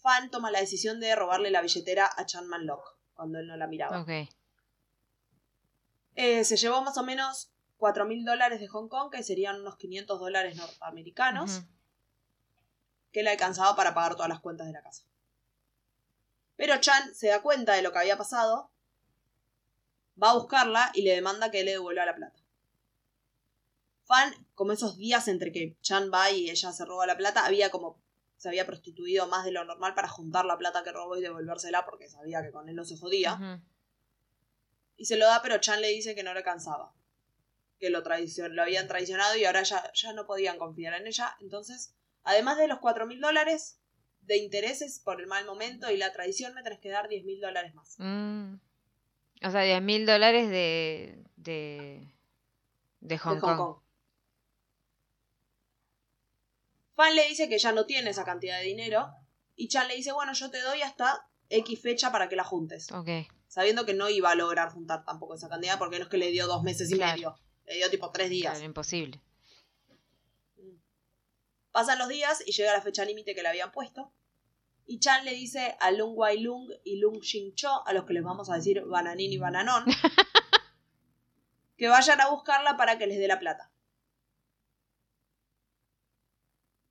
Fan 0.00 0.30
toma 0.30 0.50
la 0.52 0.60
decisión 0.60 1.00
de 1.00 1.14
robarle 1.16 1.50
la 1.50 1.60
billetera 1.60 2.08
a 2.16 2.24
Chan 2.24 2.46
Man 2.46 2.66
Lok 2.66 2.96
cuando 3.14 3.40
él 3.40 3.48
no 3.48 3.56
la 3.56 3.66
miraba. 3.66 4.00
Ok. 4.00 4.10
Eh, 6.14 6.44
se 6.44 6.56
llevó 6.56 6.82
más 6.82 6.96
o 6.98 7.02
menos 7.02 7.50
4 7.78 8.06
mil 8.06 8.24
dólares 8.24 8.60
de 8.60 8.68
Hong 8.68 8.88
Kong, 8.88 9.10
que 9.12 9.22
serían 9.22 9.60
unos 9.60 9.76
500 9.76 10.18
dólares 10.18 10.56
norteamericanos. 10.56 11.62
Que 13.18 13.24
le 13.24 13.30
alcanzaba 13.30 13.74
para 13.74 13.94
pagar 13.94 14.14
todas 14.14 14.28
las 14.28 14.38
cuentas 14.38 14.68
de 14.68 14.72
la 14.72 14.80
casa. 14.80 15.02
Pero 16.54 16.78
Chan 16.78 17.16
se 17.16 17.26
da 17.26 17.42
cuenta 17.42 17.72
de 17.72 17.82
lo 17.82 17.90
que 17.90 17.98
había 17.98 18.16
pasado, 18.16 18.70
va 20.22 20.30
a 20.30 20.34
buscarla 20.34 20.92
y 20.94 21.02
le 21.02 21.16
demanda 21.16 21.50
que 21.50 21.64
le 21.64 21.72
devuelva 21.72 22.06
la 22.06 22.14
plata. 22.14 22.38
Fan, 24.04 24.46
como 24.54 24.70
esos 24.70 24.98
días 24.98 25.26
entre 25.26 25.50
que 25.50 25.76
Chan 25.80 26.12
va 26.14 26.30
y 26.30 26.48
ella 26.48 26.70
se 26.70 26.84
roba 26.84 27.08
la 27.08 27.16
plata, 27.16 27.44
había 27.44 27.72
como 27.72 28.00
se 28.36 28.50
había 28.50 28.64
prostituido 28.66 29.26
más 29.26 29.44
de 29.44 29.50
lo 29.50 29.64
normal 29.64 29.96
para 29.96 30.06
juntar 30.06 30.44
la 30.44 30.56
plata 30.56 30.84
que 30.84 30.92
robó 30.92 31.16
y 31.16 31.20
devolvérsela 31.20 31.84
porque 31.84 32.08
sabía 32.08 32.40
que 32.40 32.52
con 32.52 32.68
él 32.68 32.76
no 32.76 32.84
se 32.84 32.96
jodía. 32.96 33.60
Y 34.96 35.06
se 35.06 35.16
lo 35.16 35.26
da, 35.26 35.42
pero 35.42 35.58
Chan 35.58 35.80
le 35.80 35.88
dice 35.88 36.14
que 36.14 36.22
no 36.22 36.34
le 36.34 36.44
cansaba. 36.44 36.94
Que 37.80 37.90
lo, 37.90 38.00
lo 38.00 38.62
habían 38.62 38.86
traicionado 38.86 39.36
y 39.36 39.44
ahora 39.44 39.64
ya, 39.64 39.90
ya 39.92 40.12
no 40.12 40.24
podían 40.24 40.56
confiar 40.56 40.94
en 40.94 41.08
ella. 41.08 41.36
Entonces, 41.40 41.97
además 42.28 42.58
de 42.58 42.68
los 42.68 42.78
4 42.78 43.06
mil 43.06 43.20
dólares 43.20 43.80
de 44.20 44.36
intereses 44.36 45.00
por 45.00 45.20
el 45.20 45.26
mal 45.26 45.46
momento 45.46 45.90
y 45.90 45.96
la 45.96 46.12
traición, 46.12 46.52
me 46.54 46.62
tenés 46.62 46.78
que 46.78 46.90
dar 46.90 47.08
10 47.08 47.24
mil 47.24 47.40
dólares 47.40 47.74
más. 47.74 47.94
Mm. 47.98 48.54
O 49.44 49.50
sea, 49.50 49.62
10 49.62 49.82
mil 49.82 50.04
dólares 50.04 50.50
de, 50.50 51.24
de, 51.36 52.12
de 53.00 53.18
Hong, 53.18 53.34
de 53.36 53.40
Kong. 53.40 53.78
Fan 56.94 57.14
le 57.16 57.26
dice 57.28 57.48
que 57.48 57.58
ya 57.58 57.72
no 57.72 57.86
tiene 57.86 58.10
esa 58.10 58.24
cantidad 58.24 58.58
de 58.58 58.64
dinero. 58.64 59.08
Y 59.56 59.68
Chan 59.68 59.88
le 59.88 59.96
dice, 59.96 60.12
bueno, 60.12 60.32
yo 60.34 60.50
te 60.50 60.60
doy 60.60 60.82
hasta 60.82 61.28
X 61.48 61.80
fecha 61.80 62.12
para 62.12 62.28
que 62.28 62.36
la 62.36 62.44
juntes. 62.44 62.92
Ok. 62.92 63.08
Sabiendo 63.46 63.86
que 63.86 63.94
no 63.94 64.10
iba 64.10 64.30
a 64.30 64.34
lograr 64.34 64.70
juntar 64.70 65.04
tampoco 65.04 65.34
esa 65.34 65.48
cantidad 65.48 65.78
porque 65.78 65.98
no 65.98 66.04
es 66.04 66.10
que 66.10 66.18
le 66.18 66.30
dio 66.30 66.46
dos 66.46 66.62
meses 66.62 66.90
y 66.90 66.96
Claro. 66.96 67.12
medio. 67.14 67.34
Le 67.66 67.76
dio 67.76 67.88
tipo 67.90 68.10
tres 68.10 68.28
días. 68.30 68.52
Claro, 68.52 68.64
imposible. 68.66 69.22
Pasan 71.72 71.98
los 71.98 72.08
días 72.08 72.42
y 72.46 72.52
llega 72.52 72.72
la 72.72 72.82
fecha 72.82 73.04
límite 73.04 73.34
que 73.34 73.42
le 73.42 73.48
habían 73.48 73.72
puesto. 73.72 74.12
Y 74.86 75.00
Chan 75.00 75.24
le 75.24 75.32
dice 75.32 75.76
a 75.80 75.90
Lung 75.90 76.16
Wai 76.16 76.40
Lung 76.40 76.70
y 76.82 76.96
Lung 76.98 77.20
Xing 77.22 77.54
Cho, 77.54 77.86
a 77.86 77.92
los 77.92 78.04
que 78.06 78.14
les 78.14 78.24
vamos 78.24 78.48
a 78.48 78.54
decir 78.54 78.82
Bananín 78.86 79.32
y 79.32 79.36
Bananón, 79.36 79.84
que 81.76 81.88
vayan 81.88 82.20
a 82.22 82.30
buscarla 82.30 82.78
para 82.78 82.96
que 82.96 83.06
les 83.06 83.18
dé 83.18 83.28
la 83.28 83.38
plata. 83.38 83.70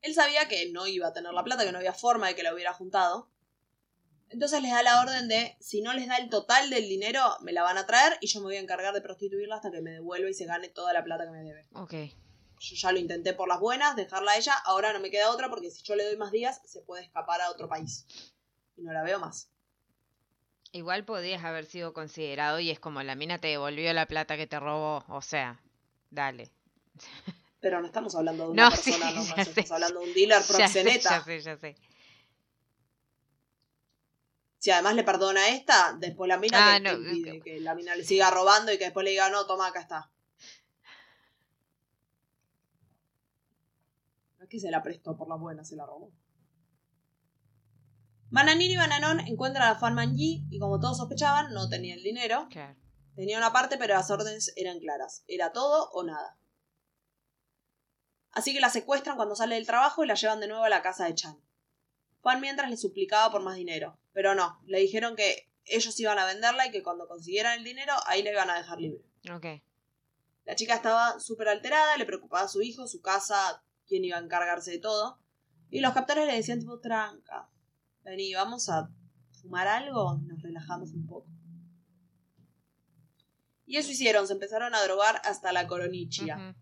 Él 0.02 0.14
sabía 0.14 0.48
que 0.48 0.72
no 0.72 0.86
iba 0.86 1.08
a 1.08 1.14
tener 1.14 1.34
la 1.34 1.44
plata, 1.44 1.66
que 1.66 1.72
no 1.72 1.80
había 1.80 1.92
forma 1.92 2.28
de 2.28 2.36
que 2.36 2.44
la 2.44 2.54
hubiera 2.54 2.72
juntado. 2.72 3.32
Entonces 4.30 4.62
les 4.62 4.72
da 4.72 4.84
la 4.84 5.02
orden 5.02 5.28
de, 5.28 5.58
si 5.60 5.82
no 5.82 5.92
les 5.94 6.08
da 6.08 6.18
el 6.18 6.30
total 6.30 6.70
del 6.70 6.88
dinero, 6.88 7.22
me 7.42 7.52
la 7.52 7.64
van 7.64 7.80
a 7.80 7.88
traer 7.88 8.18
y 8.22 8.28
yo 8.28 8.42
me 8.42 8.46
voy 8.46 8.58
a 8.58 8.60
encargar 8.60 8.94
de 8.94 9.02
prostituirla 9.02 9.56
hasta 9.56 9.72
que 9.72 9.82
me 9.82 9.92
devuelva 9.92 10.30
y 10.30 10.34
se 10.34 10.46
gane 10.46 10.70
toda 10.70 10.94
la 10.94 11.04
plata 11.04 11.26
que 11.26 11.32
me 11.32 11.44
debe. 11.44 11.68
Ok. 11.74 11.94
Yo 12.60 12.76
ya 12.76 12.92
lo 12.92 13.00
intenté 13.00 13.34
por 13.34 13.48
las 13.48 13.60
buenas, 13.60 13.96
dejarla 13.96 14.32
a 14.34 14.38
ella, 14.38 14.54
ahora 14.66 14.94
no 14.94 15.00
me 15.00 15.10
queda 15.12 15.32
otra 15.32 15.50
porque 15.50 15.72
si 15.72 15.84
yo 15.84 15.96
le 15.96 16.06
doy 16.06 16.18
más 16.18 16.32
días 16.32 16.62
se 16.66 16.82
puede 16.82 17.04
escapar 17.04 17.42
a 17.42 17.50
otro 17.52 17.68
país. 17.68 18.06
Y 18.76 18.84
no 18.84 18.94
la 18.94 19.04
veo 19.04 19.20
más. 19.20 19.50
Igual 20.72 21.04
podrías 21.04 21.44
haber 21.44 21.66
sido 21.66 21.92
considerado 21.94 22.62
y 22.62 22.70
es 22.72 22.80
como 22.80 23.04
la 23.04 23.16
mina 23.16 23.38
te 23.38 23.48
devolvió 23.50 23.92
la 23.94 24.06
plata 24.06 24.38
que 24.38 24.48
te 24.48 24.60
robó. 24.60 25.04
O 25.10 25.22
sea, 25.22 25.60
dale. 26.10 26.52
Pero 27.60 27.80
no 27.82 27.88
estamos 27.88 28.16
hablando 28.16 28.46
de 28.46 28.52
una 28.52 28.64
No, 28.64 28.72
persona 28.72 29.10
sí, 29.10 29.18
sé. 29.36 29.50
estamos 29.52 29.72
hablando 29.72 30.00
de 30.02 30.08
un 30.08 30.14
dealer 30.14 30.42
Ya 30.58 30.68
sé, 30.68 30.84
proxeneta. 30.84 31.10
ya 31.10 31.24
sé, 31.24 31.40
ya 31.42 31.58
sé. 31.58 31.76
Si 34.60 34.70
además 34.72 34.94
le 34.96 35.04
perdona 35.04 35.42
a 35.42 35.50
esta, 35.50 35.96
después 36.00 36.28
la 36.28 36.38
mina 36.38 36.60
Ah, 36.60 36.80
que, 36.80 36.82
no, 36.84 36.92
que- 37.24 37.42
que 37.42 37.60
la 37.60 37.74
mina 37.76 37.96
le 37.96 38.04
siga 38.04 38.30
robando 38.30 38.72
y 38.72 38.78
que 38.78 38.86
después 38.86 39.04
le 39.04 39.12
diga, 39.12 39.30
no, 39.30 39.46
toma, 39.48 39.68
acá 39.68 39.80
está. 39.82 40.12
Es 44.48 44.50
que 44.50 44.60
se 44.60 44.72
la 44.72 44.82
prestó 44.82 45.18
por 45.18 45.28
las 45.28 45.40
buenas, 45.40 45.68
se 45.68 45.76
la 45.76 45.86
robó. 45.86 46.12
Bananín 48.30 48.72
y 48.72 48.78
Bananón 48.78 49.20
encuentran 49.22 49.70
a 49.70 49.80
Fan 49.80 49.94
Manji 49.94 50.48
y 50.50 50.60
como 50.60 50.80
todos 50.80 50.98
sospechaban, 50.98 51.54
no 51.54 51.70
tenía 51.70 51.96
el 51.96 52.04
dinero. 52.04 52.48
Tenía 53.16 53.38
una 53.38 53.54
parte, 53.54 53.78
pero 53.78 53.94
las 53.94 54.12
órdenes 54.12 54.54
eran 54.56 54.80
claras. 54.80 55.24
Era 55.28 55.52
todo 55.52 55.90
o 55.92 56.04
nada. 56.04 56.38
Así 58.32 58.54
que 58.54 58.60
la 58.60 58.70
secuestran 58.70 59.16
cuando 59.16 59.36
sale 59.36 59.56
del 59.56 59.66
trabajo 59.66 60.04
y 60.04 60.08
la 60.08 60.14
llevan 60.14 60.40
de 60.40 60.48
nuevo 60.48 60.64
a 60.64 60.70
la 60.70 60.82
casa 60.82 61.06
de 61.06 61.16
Chan. 61.16 61.42
Juan 62.22 62.42
mientras 62.42 62.70
le 62.70 62.78
suplicaba 62.78 63.32
por 63.32 63.42
más 63.42 63.56
dinero, 63.56 63.98
pero 64.14 64.36
no, 64.36 64.62
le 64.66 64.80
dijeron 64.80 65.16
que 65.16 65.50
ellos 65.66 66.00
iban 66.00 66.20
a 66.20 66.26
venderla 66.26 66.68
y 66.68 66.72
que 66.72 66.84
cuando 66.84 67.08
consiguieran 67.08 67.58
el 67.58 67.64
dinero 67.64 67.94
ahí 68.06 68.22
la 68.24 68.32
iban 68.32 68.50
a 68.50 68.58
dejar 68.58 68.80
libre. 68.80 69.04
Ok. 69.34 69.46
La 70.44 70.56
chica 70.56 70.76
estaba 70.76 71.20
súper 71.20 71.48
alterada, 71.48 71.98
le 71.98 72.06
preocupaba 72.06 72.46
a 72.46 72.48
su 72.48 72.62
hijo, 72.62 72.88
su 72.88 73.02
casa, 73.02 73.64
quién 73.88 74.04
iba 74.06 74.18
a 74.18 74.22
encargarse 74.22 74.72
de 74.72 74.80
todo. 74.80 75.20
Y 75.70 75.80
los 75.80 75.94
captores 75.94 76.28
le 76.28 76.36
decían 76.36 76.60
tipo, 76.60 76.80
tranca, 76.80 77.50
vení, 78.04 78.34
vamos 78.34 78.70
a 78.70 78.90
fumar 79.42 79.68
algo, 79.68 80.18
nos 80.26 80.42
relajamos 80.42 80.94
un 80.94 81.06
poco. 81.06 81.28
Y 83.66 83.78
eso 83.78 83.92
hicieron, 83.92 84.28
se 84.28 84.34
empezaron 84.34 84.74
a 84.76 84.84
drogar 84.84 85.22
hasta 85.26 85.52
la 85.52 85.68
coronichia. 85.68 86.56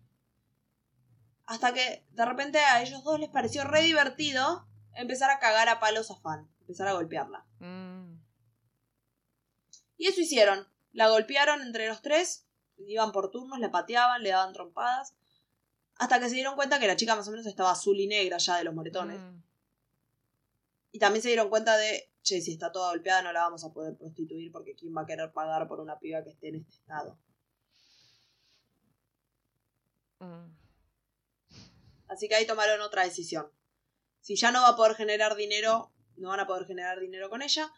Hasta 1.44 1.72
que 1.72 2.04
de 2.10 2.24
repente 2.24 2.58
a 2.58 2.82
ellos 2.82 3.04
dos 3.04 3.20
les 3.20 3.28
pareció 3.28 3.62
re 3.62 3.82
divertido 3.82 4.66
empezar 4.92 5.30
a 5.30 5.38
cagar 5.38 5.68
a 5.68 5.78
palos 5.78 6.10
a 6.10 6.16
Fan, 6.16 6.50
empezar 6.60 6.88
a 6.88 6.94
golpearla. 6.94 7.46
Mm. 7.60 8.20
Y 9.98 10.08
eso 10.08 10.20
hicieron. 10.20 10.66
La 10.92 11.08
golpearon 11.08 11.62
entre 11.62 11.86
los 11.86 12.02
tres, 12.02 12.48
iban 12.78 13.12
por 13.12 13.30
turnos, 13.30 13.60
la 13.60 13.70
pateaban, 13.70 14.22
le 14.22 14.30
daban 14.30 14.52
trompadas, 14.52 15.14
hasta 15.98 16.20
que 16.20 16.28
se 16.28 16.34
dieron 16.34 16.56
cuenta 16.56 16.78
que 16.78 16.86
la 16.86 16.96
chica 16.96 17.16
más 17.16 17.26
o 17.28 17.30
menos 17.30 17.46
estaba 17.46 17.70
azul 17.70 17.98
y 17.98 18.06
negra 18.06 18.38
ya 18.38 18.58
de 18.58 18.64
los 18.64 18.74
moretones. 18.74 19.20
Mm. 19.20 19.42
Y 20.92 20.98
también 20.98 21.22
se 21.22 21.28
dieron 21.28 21.48
cuenta 21.48 21.76
de, 21.76 22.10
che, 22.22 22.40
si 22.40 22.52
está 22.52 22.72
toda 22.72 22.90
golpeada 22.90 23.22
no 23.22 23.32
la 23.32 23.40
vamos 23.40 23.64
a 23.64 23.72
poder 23.72 23.96
prostituir 23.96 24.50
porque 24.52 24.74
quién 24.74 24.94
va 24.96 25.02
a 25.02 25.06
querer 25.06 25.32
pagar 25.32 25.66
por 25.68 25.80
una 25.80 25.98
piba 25.98 26.22
que 26.22 26.30
esté 26.30 26.48
en 26.48 26.56
este 26.56 26.72
estado. 26.72 27.18
Mm. 30.20 30.56
Así 32.08 32.28
que 32.28 32.34
ahí 32.34 32.46
tomaron 32.46 32.80
otra 32.80 33.04
decisión. 33.04 33.50
Si 34.20 34.36
ya 34.36 34.50
no 34.52 34.62
va 34.62 34.68
a 34.70 34.76
poder 34.76 34.96
generar 34.96 35.34
dinero, 35.36 35.92
no 36.16 36.28
van 36.28 36.40
a 36.40 36.46
poder 36.46 36.66
generar 36.66 37.00
dinero 37.00 37.30
con 37.30 37.42
ella. 37.42 37.72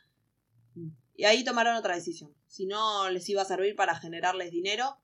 Y 1.14 1.24
ahí 1.24 1.44
tomaron 1.44 1.76
otra 1.76 1.94
decisión. 1.94 2.34
Si 2.46 2.66
no 2.66 3.10
les 3.10 3.28
iba 3.28 3.42
a 3.42 3.44
servir 3.44 3.74
para 3.74 3.96
generarles 3.96 4.50
dinero, 4.50 4.98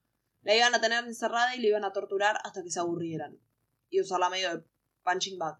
la 0.45 0.55
iban 0.55 0.75
a 0.75 0.81
tener 0.81 1.05
encerrada 1.05 1.57
y 1.57 1.61
la 1.61 1.69
iban 1.69 1.85
a 1.85 1.93
torturar 1.93 2.39
hasta 2.45 2.63
que 2.63 2.71
se 2.71 2.81
aburrieran. 2.81 3.39
Y 3.91 4.01
usarla 4.01 4.31
medio 4.31 4.57
de 4.57 4.65
punching 5.03 5.39
bag. 5.39 5.59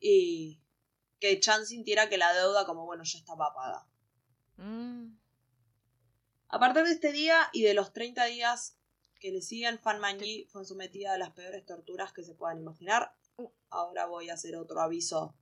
Y 0.00 0.60
que 1.20 1.38
Chan 1.40 1.64
sintiera 1.66 2.08
que 2.08 2.18
la 2.18 2.32
deuda 2.32 2.66
como 2.66 2.84
bueno 2.84 3.04
ya 3.04 3.18
estaba 3.18 3.54
paga. 3.54 3.86
Mm. 4.56 5.16
A 6.48 6.58
partir 6.58 6.84
de 6.84 6.92
este 6.92 7.12
día 7.12 7.38
y 7.52 7.62
de 7.62 7.74
los 7.74 7.92
30 7.92 8.24
días 8.26 8.78
que 9.20 9.32
le 9.32 9.40
siguen, 9.40 9.78
Fan 9.78 10.00
Manji 10.00 10.46
fue 10.50 10.64
sometida 10.64 11.14
a 11.14 11.18
las 11.18 11.30
peores 11.30 11.64
torturas 11.64 12.12
que 12.12 12.22
se 12.22 12.34
puedan 12.34 12.58
imaginar. 12.58 13.14
Ahora 13.70 14.06
voy 14.06 14.30
a 14.30 14.34
hacer 14.34 14.54
otro 14.56 14.80
aviso 14.80 15.34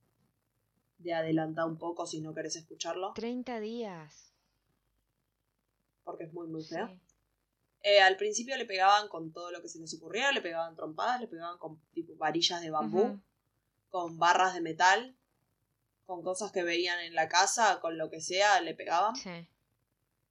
de 0.97 1.13
adelantar 1.13 1.65
un 1.65 1.77
poco 1.77 2.07
si 2.07 2.21
no 2.21 2.33
querés 2.33 2.55
escucharlo, 2.55 3.13
30 3.13 3.59
días. 3.59 4.33
porque 6.03 6.23
es 6.23 6.33
muy 6.33 6.47
muy 6.47 6.63
feo. 6.63 6.87
Sí. 6.87 7.12
Eh, 7.83 8.01
al 8.01 8.17
principio 8.17 8.57
le 8.57 8.65
pegaban 8.65 9.07
con 9.09 9.31
todo 9.31 9.51
lo 9.51 9.61
que 9.61 9.69
se 9.69 9.79
les 9.79 9.93
ocurriera, 9.93 10.31
le 10.31 10.41
pegaban 10.41 10.75
trompadas, 10.75 11.19
le 11.19 11.27
pegaban 11.27 11.57
con 11.57 11.79
tipo 11.93 12.15
varillas 12.15 12.61
de 12.61 12.69
bambú, 12.71 13.21
con 13.89 14.17
barras 14.17 14.53
de 14.53 14.61
metal, 14.61 15.15
con 16.05 16.23
cosas 16.23 16.51
que 16.51 16.63
veían 16.63 16.99
en 17.01 17.13
la 17.13 17.27
casa, 17.27 17.79
con 17.81 17.97
lo 17.97 18.09
que 18.09 18.21
sea, 18.21 18.61
le 18.61 18.73
pegaban. 18.73 19.15
Sí. 19.15 19.47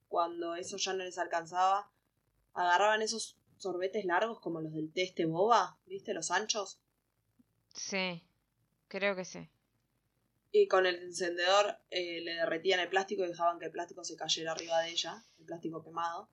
cuando 0.09 0.57
eso 0.57 0.77
ya 0.77 0.93
no 0.93 1.05
les 1.05 1.17
alcanzaba, 1.17 1.91
agarraban 2.53 3.01
esos 3.01 3.39
sorbetes 3.57 4.05
largos 4.05 4.41
como 4.41 4.61
los 4.61 4.73
del 4.75 4.93
té 4.93 5.03
este 5.03 5.25
boba, 5.25 5.79
¿viste? 5.87 6.13
Los 6.13 6.31
anchos. 6.31 6.81
Sí. 7.75 8.23
Creo 8.93 9.17
que 9.17 9.25
sí. 9.25 9.49
Y 10.51 10.69
con 10.69 10.85
el 10.85 10.97
encendedor 10.97 11.79
eh, 11.89 12.21
le 12.21 12.35
derretían 12.35 12.79
el 12.79 12.91
plástico 12.91 13.25
y 13.25 13.29
dejaban 13.29 13.59
que 13.59 13.65
el 13.65 13.73
plástico 13.73 14.05
se 14.05 14.17
cayera 14.17 14.53
arriba 14.53 14.81
de 14.81 14.91
ella, 14.91 15.25
el 15.39 15.47
plástico 15.47 15.83
quemado. 15.83 16.29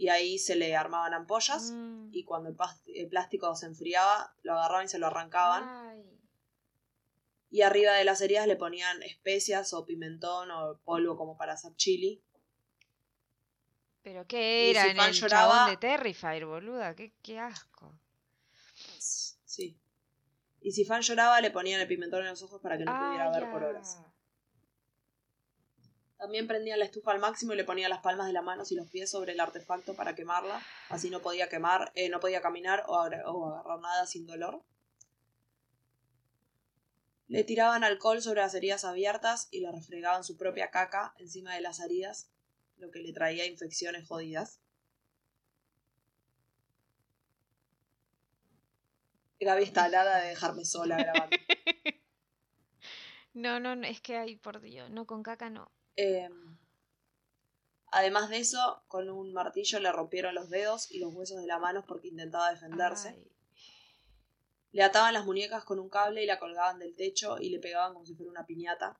Y 0.00 0.08
ahí 0.08 0.38
se 0.38 0.56
le 0.56 0.74
armaban 0.74 1.12
ampollas 1.12 1.72
Mm. 1.72 2.08
y 2.12 2.24
cuando 2.24 2.48
el, 2.48 3.08
plástico 3.08 3.54
se 3.54 3.66
enfriaba 3.66 4.34
lo 4.42 4.54
agarraban 4.54 4.86
y 4.86 4.88
se 4.88 4.98
lo 4.98 5.06
arrancaban 5.08 5.62
Ay. 5.90 6.18
y 7.50 7.60
arriba 7.62 7.92
de 7.92 8.04
las 8.04 8.20
heridas 8.22 8.46
le 8.46 8.56
ponían 8.56 9.02
especias 9.02 9.74
o 9.74 9.84
pimentón 9.84 10.50
o 10.50 10.78
polvo 10.84 11.16
como 11.18 11.36
para 11.36 11.52
hacer 11.52 11.74
chili. 11.76 12.22
¿Pero 14.02 14.26
qué 14.26 14.68
Y 14.68 14.70
era? 14.70 14.84
si 14.84 14.88
en 14.90 14.96
Fan 14.96 15.08
el 15.10 15.14
lloraba- 15.14 15.52
chabón 15.52 15.70
de 15.70 15.76
Terrifier, 15.76 16.46
boluda. 16.46 16.96
Qué, 16.96 17.12
qué 17.22 17.38
asco. 17.38 17.92
Sí. 18.98 19.76
Y 20.62 20.72
si 20.72 20.86
Fan 20.86 21.02
lloraba 21.02 21.40
le 21.42 21.50
ponían 21.50 21.78
el 21.80 21.86
pimentón 21.88 22.20
en 22.22 22.28
los 22.28 22.42
ojos 22.42 22.60
para 22.62 22.78
que 22.78 22.84
no 22.86 22.92
pudiera 22.98 23.30
ver 23.30 23.50
por 23.50 23.62
horas. 23.64 24.00
También 26.20 26.46
prendían 26.46 26.78
la 26.78 26.84
estufa 26.84 27.12
al 27.12 27.18
máximo 27.18 27.54
y 27.54 27.56
le 27.56 27.64
ponían 27.64 27.88
las 27.88 28.02
palmas 28.02 28.26
de 28.26 28.34
las 28.34 28.44
manos 28.44 28.70
y 28.70 28.74
los 28.74 28.86
pies 28.90 29.10
sobre 29.10 29.32
el 29.32 29.40
artefacto 29.40 29.94
para 29.94 30.14
quemarla. 30.14 30.62
Así 30.90 31.08
no 31.08 31.22
podía 31.22 31.48
quemar, 31.48 31.92
eh, 31.94 32.10
no 32.10 32.20
podía 32.20 32.42
caminar 32.42 32.84
o 32.86 32.98
agarrar 32.98 33.80
nada 33.80 34.06
sin 34.06 34.26
dolor. 34.26 34.62
Le 37.26 37.42
tiraban 37.42 37.84
alcohol 37.84 38.20
sobre 38.20 38.42
las 38.42 38.54
heridas 38.54 38.84
abiertas 38.84 39.48
y 39.50 39.60
le 39.60 39.72
refregaban 39.72 40.22
su 40.22 40.36
propia 40.36 40.70
caca 40.70 41.14
encima 41.16 41.54
de 41.54 41.62
las 41.62 41.80
heridas, 41.80 42.30
lo 42.76 42.90
que 42.90 42.98
le 42.98 43.14
traía 43.14 43.46
infecciones 43.46 44.06
jodidas. 44.06 44.60
Gaby 49.40 49.62
está 49.62 49.84
alada 49.84 50.18
de 50.20 50.28
dejarme 50.28 50.66
sola 50.66 50.98
grabando. 50.98 51.36
No, 53.32 53.60
no, 53.60 53.76
no, 53.76 53.86
es 53.86 54.00
que 54.00 54.16
ay, 54.16 54.34
por 54.34 54.60
Dios, 54.60 54.90
no 54.90 55.06
con 55.06 55.22
caca 55.22 55.50
no. 55.50 55.70
Eh, 55.96 56.28
además 57.92 58.30
de 58.30 58.38
eso, 58.38 58.82
con 58.88 59.08
un 59.10 59.32
martillo 59.32 59.80
le 59.80 59.92
rompieron 59.92 60.34
los 60.34 60.50
dedos 60.50 60.90
y 60.90 60.98
los 60.98 61.14
huesos 61.14 61.40
de 61.40 61.46
la 61.46 61.58
mano 61.58 61.84
porque 61.86 62.08
intentaba 62.08 62.50
defenderse. 62.50 63.08
Ay. 63.08 63.30
Le 64.72 64.82
ataban 64.84 65.14
las 65.14 65.24
muñecas 65.24 65.64
con 65.64 65.80
un 65.80 65.88
cable 65.88 66.22
y 66.22 66.26
la 66.26 66.38
colgaban 66.38 66.78
del 66.78 66.94
techo 66.94 67.38
y 67.40 67.50
le 67.50 67.58
pegaban 67.58 67.92
como 67.92 68.06
si 68.06 68.14
fuera 68.14 68.30
una 68.30 68.46
piñata, 68.46 68.96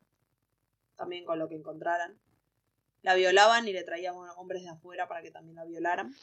también 0.97 1.25
con 1.25 1.39
lo 1.39 1.49
que 1.49 1.55
encontraran. 1.55 2.19
La 3.03 3.15
violaban 3.15 3.67
y 3.69 3.73
le 3.73 3.85
traían 3.85 4.15
hombres 4.37 4.63
de 4.63 4.69
afuera 4.69 5.09
para 5.09 5.23
que 5.23 5.31
también 5.31 5.57
la 5.57 5.65
violaran. 5.65 6.15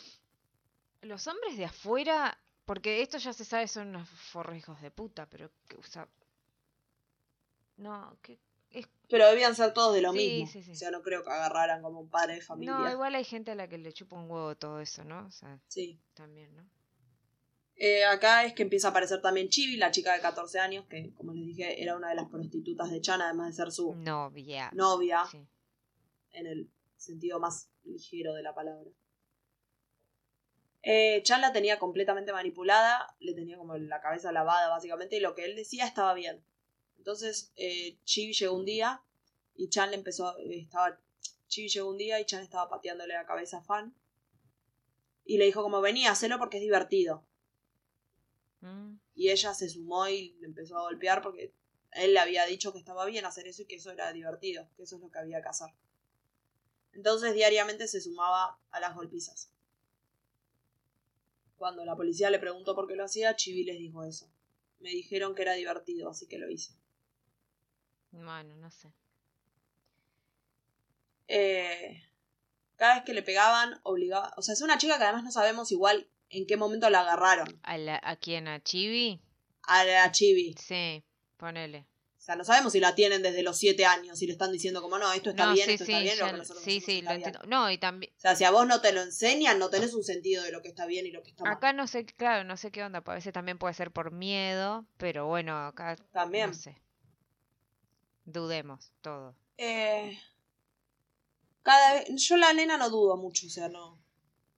Los 1.02 1.28
hombres 1.28 1.58
de 1.58 1.66
afuera, 1.66 2.38
porque 2.66 3.02
esto 3.02 3.18
ya 3.18 3.32
se 3.32 3.46
sabe, 3.46 3.68
son 3.68 3.88
unos 3.88 4.10
forrejos 4.10 4.82
de 4.82 4.92
puta, 4.92 5.28
pero, 5.28 5.50
que, 5.68 5.78
o 5.78 5.84
sea, 5.84 6.08
no, 7.78 8.18
que 8.22 8.38
es 8.72 8.88
Pero 9.10 9.28
debían 9.30 9.56
ser 9.56 9.74
todos 9.74 9.94
de 9.94 10.02
lo 10.02 10.12
Sí, 10.12 10.18
mismo. 10.18 10.48
sí, 10.48 10.64
sí. 10.64 10.72
O 10.72 10.76
sea, 10.76 10.92
no 10.92 11.02
creo 11.02 11.24
que 11.24 11.30
agarraran 11.30 11.82
como 11.82 12.00
un 12.02 12.10
padre 12.10 12.36
de 12.36 12.42
familia. 12.42 12.76
No, 12.78 12.92
igual 12.92 13.16
hay 13.16 13.24
gente 13.24 13.52
a 13.52 13.56
la 13.56 13.68
que 13.68 13.78
le 13.78 13.94
chupa 13.94 14.16
un 14.18 14.30
huevo 14.30 14.56
todo 14.56 14.80
eso, 14.82 15.04
¿no? 15.04 15.26
O 15.26 15.32
sea, 15.32 15.60
Sí. 15.68 16.00
también, 16.14 16.56
¿no? 16.56 16.68
Eh, 17.80 18.04
acá 18.06 18.44
es 18.44 18.54
que 18.54 18.64
empieza 18.64 18.88
a 18.88 18.92
aparecer 18.92 19.22
también 19.22 19.50
Chibi, 19.50 19.78
la 19.78 19.92
chica 19.92 20.12
de 20.14 20.20
14 20.20 20.60
años, 20.60 20.86
que 20.90 21.14
como 21.14 21.32
les 21.34 21.46
dije 21.46 21.82
era 21.82 21.96
una 21.96 22.10
de 22.10 22.16
las 22.16 22.28
prostitutas 22.28 22.90
de 22.90 23.00
Chan, 23.02 23.22
además 23.22 23.48
de 23.50 23.54
ser 23.54 23.72
su 23.72 23.94
Novia. 23.96 24.72
novia. 24.74 25.24
Sí. 25.32 25.46
en 26.32 26.46
el 26.48 26.72
sentido 26.98 27.40
más 27.40 27.70
ligero 27.84 28.34
de 28.34 28.42
la 28.44 28.54
palabra. 28.56 28.90
Eh, 30.84 31.22
Chan 31.24 31.42
la 31.42 31.52
tenía 31.52 31.80
completamente 31.80 32.32
manipulada, 32.32 33.16
le 33.20 33.34
tenía 33.34 33.58
como 33.58 33.78
la 33.78 34.02
cabeza 34.02 34.32
lavada 34.32 34.70
básicamente, 34.70 35.18
y 35.18 35.20
lo 35.20 35.36
que 35.36 35.46
él 35.46 35.56
decía 35.56 35.86
estaba 35.86 36.14
bien. 36.14 36.44
Entonces, 37.08 37.54
eh, 37.56 37.98
Chibi 38.04 38.34
llegó 38.34 38.54
un 38.54 38.66
día 38.66 39.02
y 39.56 39.70
Chan 39.70 39.92
le 39.92 39.96
empezó, 39.96 40.38
eh, 40.40 40.60
estaba, 40.60 41.00
Chibi 41.48 41.70
llegó 41.70 41.90
un 41.90 41.98
día 41.98 42.20
y 42.20 42.26
Chan 42.26 42.44
estaba 42.44 42.68
pateándole 42.68 43.14
la 43.14 43.26
cabeza 43.26 43.60
a 43.60 43.62
Fan. 43.62 43.96
Y 45.24 45.38
le 45.38 45.46
dijo 45.46 45.64
como, 45.64 45.80
vení, 45.80 46.06
hacelo 46.06 46.38
porque 46.38 46.58
es 46.58 46.64
divertido. 46.64 47.26
Mm. 48.60 48.96
Y 49.16 49.30
ella 49.30 49.54
se 49.54 49.70
sumó 49.70 50.10
y 50.10 50.36
le 50.42 50.48
empezó 50.48 50.78
a 50.78 50.82
golpear 50.82 51.22
porque 51.22 51.54
él 51.94 52.14
le 52.14 52.20
había 52.20 52.46
dicho 52.46 52.74
que 52.74 52.80
estaba 52.80 53.06
bien 53.06 53.24
hacer 53.24 53.48
eso 53.48 53.62
y 53.62 53.68
que 53.68 53.76
eso 53.76 53.90
era 53.90 54.12
divertido, 54.12 54.68
que 54.76 54.84
eso 54.84 54.98
es 54.98 55.02
lo 55.02 55.10
que 55.10 55.20
había 55.20 55.42
que 55.42 55.48
hacer. 55.48 55.70
Entonces 56.92 57.34
diariamente 57.34 57.88
se 57.88 58.02
sumaba 58.02 58.60
a 58.70 58.82
las 58.82 58.94
golpizas. 58.94 59.50
Cuando 61.56 61.86
la 61.86 61.96
policía 61.96 62.30
le 62.30 62.40
preguntó 62.40 62.76
por 62.76 62.86
qué 62.86 62.98
lo 62.98 63.06
hacía, 63.06 63.34
Chibi 63.38 63.64
les 63.64 63.80
dijo 63.80 64.04
eso. 64.04 64.30
Me 64.80 64.90
dijeron 64.90 65.36
que 65.36 65.44
era 65.44 65.54
divertido, 65.54 66.10
así 66.10 66.28
que 66.28 66.38
lo 66.38 66.50
hice. 66.50 66.76
Bueno, 68.12 68.56
no 68.56 68.70
sé. 68.72 68.92
Eh, 71.28 72.04
cada 72.76 72.96
vez 72.96 73.04
que 73.04 73.14
le 73.14 73.24
pegaban, 73.24 73.80
obligaba... 73.84 74.34
O 74.38 74.42
sea, 74.42 74.54
es 74.54 74.62
una 74.62 74.78
chica 74.78 74.98
que 74.98 75.04
además 75.04 75.24
no 75.24 75.32
sabemos 75.32 75.72
igual 75.72 76.08
en 76.30 76.46
qué 76.46 76.58
momento 76.58 76.90
la 76.90 77.02
agarraron. 77.02 77.60
¿A, 77.64 77.78
la, 77.78 78.00
¿A 78.04 78.16
quién? 78.16 78.48
¿A 78.48 78.62
Chibi? 78.62 79.20
A 79.64 79.84
la 79.84 80.12
Chibi. 80.12 80.56
Sí, 80.58 81.04
ponele. 81.38 81.86
O 82.18 82.22
sea, 82.28 82.36
no 82.36 82.44
sabemos 82.44 82.74
si 82.74 82.82
la 82.82 82.94
tienen 82.94 83.22
desde 83.22 83.42
los 83.42 83.58
siete 83.58 83.86
años 83.86 84.22
y 84.22 84.26
le 84.28 84.34
están 84.34 84.52
diciendo 84.52 84.82
como 84.82 85.00
no, 85.00 85.14
esto 85.14 85.30
está 85.30 85.46
no, 85.46 85.54
bien, 85.54 85.66
sí, 85.66 85.74
esto 85.76 85.86
sí, 85.86 85.92
está 85.94 86.02
bien, 86.04 86.18
lo 86.18 86.26
ya 86.26 86.26
que 86.26 86.32
lo- 86.34 86.38
nosotros 86.40 86.64
sí, 86.64 86.82
sí, 86.82 87.02
lo 87.02 87.12
entiendo. 87.12 87.40
No, 87.48 87.72
y 87.72 87.78
también... 87.78 88.12
O 88.18 88.20
sea, 88.20 88.36
si 88.36 88.44
a 88.44 88.52
vos 88.52 88.68
no 88.68 88.82
te 88.82 88.92
lo 88.92 89.02
enseñan, 89.02 89.60
no 89.60 89.70
tenés 89.70 89.94
un 89.94 90.04
sentido 90.04 90.44
de 90.44 90.52
lo 90.52 90.62
que 90.62 90.68
está 90.68 90.86
bien 90.86 91.06
y 91.06 91.12
lo 91.12 91.24
que 91.24 91.30
está 91.30 91.46
mal. 91.46 91.54
Acá 91.54 91.72
no 91.72 91.88
sé, 91.88 92.06
claro, 92.06 92.44
no 92.44 92.58
sé 92.58 92.72
qué 92.72 92.84
onda, 92.84 93.02
a 93.06 93.14
veces 93.14 93.32
también 93.32 93.58
puede 93.58 93.74
ser 93.74 93.92
por 93.92 94.12
miedo, 94.12 94.86
pero 94.98 95.26
bueno, 95.26 95.58
acá 95.68 95.96
También. 96.12 96.50
no 96.50 96.54
sé. 96.54 96.76
Dudemos 98.30 98.92
todo. 99.02 99.34
Eh, 99.58 100.20
cada 101.64 101.94
vez, 101.94 102.08
yo 102.18 102.36
la 102.36 102.52
nena 102.52 102.78
no 102.78 102.90
dudo 102.90 103.16
mucho, 103.16 103.48
o 103.48 103.50
sea, 103.50 103.70
no. 103.70 103.98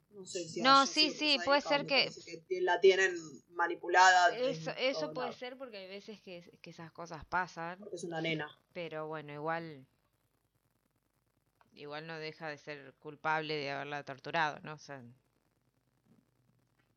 No 0.10 0.26
sé 0.26 0.48
si. 0.50 0.60
No, 0.62 0.88
sí, 0.88 1.12
sí, 1.12 1.38
puede 1.46 1.62
ser 1.62 1.86
que- 1.86 2.10
la 2.62 2.82
tienen 2.82 3.16
manipulada. 3.52 4.36
Eso, 4.36 4.72
eso 4.72 5.14
puede 5.14 5.28
lado, 5.28 5.38
ser 5.40 5.56
porque 5.56 5.78
hay 5.78 5.88
veces 5.88 6.20
que, 6.20 6.52
que 6.64 6.72
esas 6.72 6.92
cosas 6.92 7.24
pasan, 7.26 7.78
Porque 7.78 7.96
es 7.96 8.04
una 8.04 8.22
nena. 8.22 8.50
pero 8.74 9.08
bueno, 9.08 9.32
igual... 9.34 9.86
Igual 11.74 12.08
no 12.08 12.18
deja 12.18 12.50
de 12.50 12.58
ser 12.58 12.94
culpable 12.96 13.56
de 13.56 13.70
haberla 13.70 14.04
torturado, 14.04 14.60
¿no? 14.64 14.74
O 14.74 14.78
sea, 14.80 15.02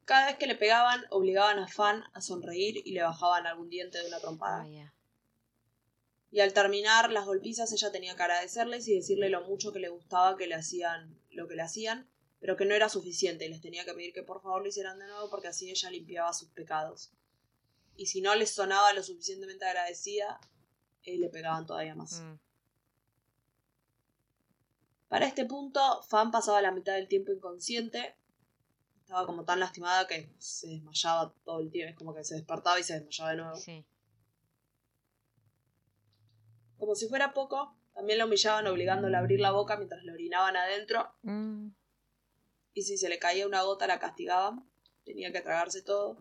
Cada 0.06 0.26
vez 0.26 0.36
que 0.38 0.46
le 0.46 0.56
pegaban, 0.56 1.04
obligaban 1.10 1.58
a 1.60 1.68
Fan 1.68 2.02
a 2.14 2.20
sonreír 2.22 2.82
y 2.84 2.92
le 2.92 3.02
bajaban 3.02 3.46
algún 3.46 3.68
diente 3.68 3.98
de 3.98 4.08
una 4.08 4.18
trompada. 4.18 4.62
ah, 4.62 4.68
ya. 4.68 4.92
Y 6.32 6.40
al 6.40 6.54
terminar 6.54 7.12
las 7.12 7.26
golpizas, 7.26 7.70
ella 7.72 7.92
tenía 7.92 8.16
que 8.16 8.22
agradecerles 8.22 8.88
y 8.88 8.94
decirle 8.96 9.28
lo 9.28 9.42
mucho 9.42 9.70
que 9.70 9.78
le 9.78 9.90
gustaba 9.90 10.36
que 10.38 10.46
le 10.46 10.54
hacían 10.54 11.20
lo 11.30 11.46
que 11.46 11.54
le 11.54 11.62
hacían, 11.62 12.08
pero 12.40 12.56
que 12.56 12.64
no 12.64 12.74
era 12.74 12.88
suficiente 12.88 13.44
y 13.44 13.48
les 13.48 13.60
tenía 13.60 13.84
que 13.84 13.92
pedir 13.92 14.12
que 14.12 14.22
por 14.22 14.42
favor 14.42 14.62
lo 14.62 14.68
hicieran 14.68 14.98
de 14.98 15.06
nuevo 15.06 15.30
porque 15.30 15.48
así 15.48 15.70
ella 15.70 15.90
limpiaba 15.90 16.32
sus 16.32 16.48
pecados. 16.48 17.12
Y 17.96 18.06
si 18.06 18.22
no 18.22 18.34
les 18.34 18.50
sonaba 18.50 18.92
lo 18.94 19.02
suficientemente 19.02 19.64
agradecida, 19.66 20.40
eh, 21.02 21.18
le 21.18 21.28
pegaban 21.28 21.66
todavía 21.66 21.94
más. 21.94 22.20
Mm. 22.20 22.38
Para 25.08 25.26
este 25.26 25.44
punto, 25.44 26.02
Fan 26.04 26.30
pasaba 26.30 26.62
la 26.62 26.72
mitad 26.72 26.94
del 26.94 27.08
tiempo 27.08 27.32
inconsciente. 27.32 28.16
Estaba 29.02 29.26
como 29.26 29.44
tan 29.44 29.60
lastimada 29.60 30.06
que 30.06 30.34
se 30.38 30.68
desmayaba 30.68 31.34
todo 31.44 31.60
el 31.60 31.70
tiempo. 31.70 31.90
Es 31.90 31.96
como 31.96 32.14
que 32.14 32.24
se 32.24 32.36
despertaba 32.36 32.80
y 32.80 32.82
se 32.82 32.94
desmayaba 32.94 33.30
de 33.30 33.36
nuevo. 33.36 33.56
Sí. 33.56 33.84
Como 36.82 36.96
si 36.96 37.06
fuera 37.06 37.32
poco, 37.32 37.76
también 37.94 38.18
la 38.18 38.24
humillaban 38.26 38.66
obligándola 38.66 39.18
a 39.18 39.20
abrir 39.20 39.38
la 39.38 39.52
boca 39.52 39.76
mientras 39.76 40.02
le 40.02 40.10
orinaban 40.10 40.56
adentro. 40.56 41.14
Mm. 41.22 41.68
Y 42.74 42.82
si 42.82 42.98
se 42.98 43.08
le 43.08 43.20
caía 43.20 43.46
una 43.46 43.62
gota, 43.62 43.86
la 43.86 44.00
castigaban. 44.00 44.68
Tenía 45.04 45.30
que 45.30 45.42
tragarse 45.42 45.82
todo. 45.82 46.18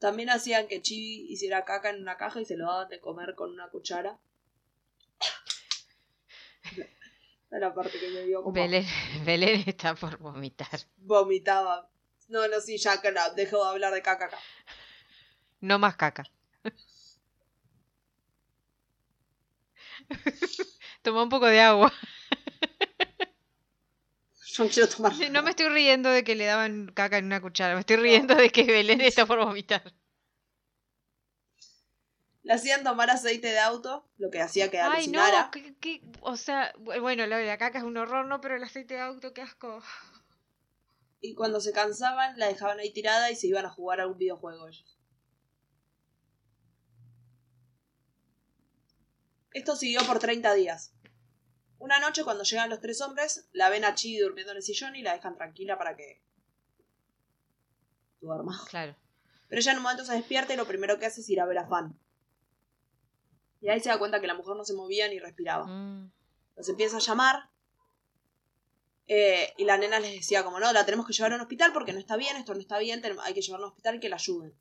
También 0.00 0.30
hacían 0.30 0.66
que 0.66 0.82
Chibi 0.82 1.32
hiciera 1.32 1.64
caca 1.64 1.90
en 1.90 2.02
una 2.02 2.16
caja 2.16 2.40
y 2.40 2.44
se 2.44 2.56
lo 2.56 2.66
daban 2.66 2.88
de 2.88 2.98
comer 2.98 3.36
con 3.36 3.52
una 3.52 3.68
cuchara. 3.68 4.18
Esta 6.64 6.82
es 7.52 7.60
la 7.60 7.72
parte 7.72 8.00
que 8.00 8.08
me 8.08 8.22
dio 8.22 8.42
como 8.42 8.52
Belén, 8.52 8.84
Belén 9.24 9.62
está 9.64 9.94
por 9.94 10.18
vomitar. 10.18 10.80
vomitaba. 10.96 11.88
No, 12.26 12.48
no, 12.48 12.60
sí, 12.60 12.78
ya 12.78 13.00
que 13.00 13.12
no, 13.12 13.32
dejo 13.34 13.62
de 13.62 13.70
hablar 13.70 13.94
de 13.94 14.02
caca 14.02 14.24
acá. 14.24 14.38
No 15.60 15.78
más 15.78 15.94
caca. 15.94 16.24
Toma 21.02 21.22
un 21.22 21.28
poco 21.28 21.46
de 21.46 21.60
agua. 21.60 21.92
Yo 24.46 24.64
no 24.64 24.70
quiero 24.70 24.88
tomar. 24.88 25.12
No 25.30 25.42
me 25.42 25.50
estoy 25.50 25.68
riendo 25.68 26.10
de 26.10 26.24
que 26.24 26.34
le 26.34 26.44
daban 26.44 26.88
caca 26.94 27.18
en 27.18 27.26
una 27.26 27.40
cuchara, 27.40 27.74
me 27.74 27.80
estoy 27.80 27.96
riendo 27.96 28.34
de 28.34 28.50
que 28.50 28.64
Belén 28.64 29.00
está 29.00 29.24
por 29.26 29.38
vomitar. 29.38 29.82
Le 32.42 32.52
hacían 32.54 32.82
tomar 32.82 33.08
aceite 33.08 33.48
de 33.48 33.60
auto, 33.60 34.04
lo 34.18 34.30
que 34.30 34.40
hacía 34.40 34.68
que 34.70 34.80
Ay, 34.80 35.06
no, 35.06 35.22
alucinara. 35.22 35.50
qué- 35.52 35.74
qué- 35.80 36.02
o 36.22 36.36
sea, 36.36 36.72
bu- 36.74 37.00
bueno, 37.00 37.22
de 37.22 37.46
la 37.46 37.56
caca 37.56 37.78
es 37.78 37.84
un 37.84 37.96
horror, 37.96 38.26
¿no? 38.26 38.40
Pero 38.40 38.56
el 38.56 38.64
aceite 38.64 38.94
de 38.94 39.00
auto, 39.00 39.32
qué 39.32 39.42
asco. 39.42 39.80
Y 41.20 41.34
cuando 41.34 41.60
se 41.60 41.72
cansaban, 41.72 42.36
la 42.36 42.48
dejaban 42.48 42.80
ahí 42.80 42.92
tirada 42.92 43.30
y 43.30 43.36
se 43.36 43.46
iban 43.46 43.64
a 43.64 43.70
jugar 43.70 44.00
a 44.00 44.08
un 44.08 44.18
videojuego 44.18 44.66
ellos. 44.66 44.98
Esto 49.54 49.76
siguió 49.76 50.00
por 50.06 50.18
30 50.18 50.54
días. 50.54 50.94
Una 51.78 51.98
noche 51.98 52.24
cuando 52.24 52.44
llegan 52.44 52.70
los 52.70 52.80
tres 52.80 53.00
hombres, 53.00 53.48
la 53.52 53.68
ven 53.68 53.84
a 53.84 53.94
Chi 53.94 54.16
durmiendo 54.18 54.52
en 54.52 54.58
el 54.58 54.62
sillón 54.62 54.94
y 54.96 55.02
la 55.02 55.14
dejan 55.14 55.34
tranquila 55.36 55.76
para 55.78 55.96
que 55.96 56.22
duerma. 58.20 58.60
Claro. 58.68 58.96
Pero 59.48 59.60
ella 59.60 59.72
en 59.72 59.78
un 59.78 59.82
momento 59.82 60.04
se 60.04 60.14
despierta 60.14 60.54
y 60.54 60.56
lo 60.56 60.66
primero 60.66 60.98
que 60.98 61.06
hace 61.06 61.20
es 61.20 61.28
ir 61.28 61.40
a 61.40 61.46
ver 61.46 61.58
a 61.58 61.66
Fan. 61.66 61.98
Y 63.60 63.68
ahí 63.68 63.80
se 63.80 63.88
da 63.90 63.98
cuenta 63.98 64.20
que 64.20 64.26
la 64.26 64.34
mujer 64.34 64.56
no 64.56 64.64
se 64.64 64.74
movía 64.74 65.08
ni 65.08 65.18
respiraba. 65.18 65.66
Mm, 65.66 66.12
Los 66.56 66.68
empieza 66.68 66.96
a 66.96 67.00
llamar. 67.00 67.50
eh, 69.08 69.52
y 69.58 69.64
la 69.64 69.76
nena 69.76 69.98
les 70.00 70.12
decía 70.12 70.42
como, 70.44 70.58
no, 70.60 70.72
la 70.72 70.86
tenemos 70.86 71.06
que 71.06 71.12
llevar 71.12 71.32
a 71.32 71.34
un 71.34 71.40
hospital 71.42 71.72
porque 71.72 71.92
no 71.92 71.98
está 71.98 72.16
bien, 72.16 72.36
esto 72.36 72.54
no 72.54 72.60
está 72.60 72.78
bien, 72.78 73.02
hay 73.22 73.34
que 73.34 73.42
llevarla 73.42 73.66
a 73.66 73.68
un 73.68 73.72
hospital 73.72 73.96
y 73.96 74.00
que 74.00 74.08
la 74.08 74.16
ayuden. 74.16 74.54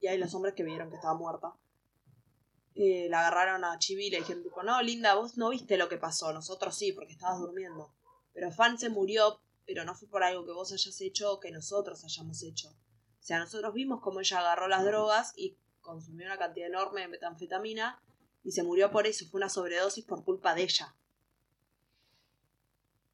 Y 0.00 0.06
ahí 0.06 0.18
los 0.18 0.32
hombres 0.34 0.54
que 0.54 0.62
vieron 0.62 0.90
que 0.90 0.96
estaba 0.96 1.14
muerta. 1.14 1.54
Eh, 2.78 3.08
la 3.08 3.20
agarraron 3.20 3.64
a 3.64 3.78
Chibi 3.78 4.08
y 4.08 4.10
le 4.10 4.18
dijeron 4.18 4.42
tipo, 4.42 4.62
no, 4.62 4.82
Linda, 4.82 5.14
vos 5.14 5.38
no 5.38 5.48
viste 5.48 5.78
lo 5.78 5.88
que 5.88 5.96
pasó, 5.96 6.30
nosotros 6.34 6.76
sí, 6.76 6.92
porque 6.92 7.14
estabas 7.14 7.38
durmiendo. 7.38 7.94
Pero 8.34 8.50
Fan 8.52 8.78
se 8.78 8.90
murió, 8.90 9.40
pero 9.64 9.84
no 9.84 9.94
fue 9.94 10.08
por 10.08 10.22
algo 10.22 10.44
que 10.44 10.52
vos 10.52 10.72
hayas 10.72 11.00
hecho 11.00 11.32
o 11.32 11.40
que 11.40 11.50
nosotros 11.50 12.04
hayamos 12.04 12.42
hecho. 12.42 12.68
O 12.68 13.22
sea, 13.22 13.38
nosotros 13.38 13.72
vimos 13.72 14.00
cómo 14.02 14.20
ella 14.20 14.40
agarró 14.40 14.68
las 14.68 14.84
drogas 14.84 15.32
y 15.36 15.56
consumió 15.80 16.26
una 16.26 16.36
cantidad 16.36 16.68
enorme 16.68 17.00
de 17.00 17.08
metanfetamina 17.08 18.02
y 18.44 18.52
se 18.52 18.62
murió 18.62 18.90
por 18.90 19.06
eso, 19.06 19.24
fue 19.26 19.38
una 19.38 19.48
sobredosis 19.48 20.04
por 20.04 20.22
culpa 20.22 20.54
de 20.54 20.64
ella. 20.64 20.94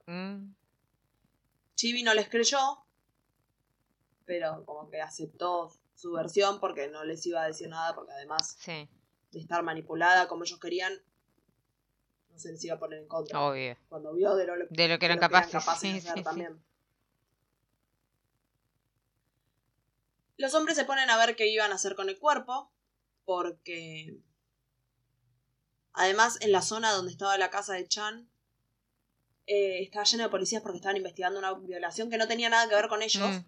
mm, 0.06 0.54
Chibi 1.76 2.02
no 2.02 2.14
les 2.14 2.28
creyó, 2.28 2.84
pero 4.24 4.64
como 4.66 4.90
que 4.90 5.00
aceptó 5.00 5.72
su 5.94 6.12
versión 6.12 6.58
porque 6.58 6.88
no 6.88 7.04
les 7.04 7.24
iba 7.26 7.42
a 7.42 7.46
decir 7.46 7.68
nada, 7.68 7.94
porque 7.94 8.12
además 8.12 8.56
sí, 8.58 8.88
de 9.32 9.40
estar 9.40 9.62
manipulada 9.62 10.28
como 10.28 10.44
ellos 10.44 10.60
querían, 10.60 10.92
no 12.30 12.38
se 12.38 12.52
les 12.52 12.64
iba 12.64 12.76
a 12.76 12.78
poner 12.78 13.00
en 13.00 13.08
contra. 13.08 13.40
obvio. 13.40 13.76
Cuando 13.88 14.12
vio 14.14 14.34
de 14.36 14.46
lo. 14.46 14.54
De 14.70 14.88
lo 14.88 14.98
que 14.98 15.06
de 15.08 15.14
eran 15.14 15.16
lo 15.16 15.20
capaces. 15.20 15.52
de 15.52 15.60
sí, 15.60 15.98
hacer 15.98 16.00
sí, 16.00 16.18
sí. 16.18 16.22
también. 16.22 16.62
Los 20.36 20.54
hombres 20.54 20.76
se 20.76 20.84
ponen 20.84 21.08
a 21.10 21.16
ver 21.18 21.36
qué 21.36 21.46
iban 21.48 21.72
a 21.72 21.76
hacer 21.76 21.94
con 21.94 22.08
el 22.08 22.18
cuerpo, 22.18 22.72
porque 23.24 24.18
además 25.92 26.38
en 26.40 26.52
la 26.52 26.62
zona 26.62 26.90
donde 26.92 27.12
estaba 27.12 27.36
la 27.38 27.50
casa 27.50 27.74
de 27.74 27.86
Chan 27.86 28.28
eh, 29.46 29.82
estaba 29.82 30.04
lleno 30.04 30.24
de 30.24 30.30
policías 30.30 30.62
porque 30.62 30.76
estaban 30.78 30.96
investigando 30.96 31.38
una 31.38 31.52
violación 31.54 32.10
que 32.10 32.16
no 32.18 32.26
tenía 32.28 32.48
nada 32.48 32.68
que 32.68 32.74
ver 32.74 32.88
con 32.88 33.02
ellos, 33.02 33.22
Mm, 33.28 33.44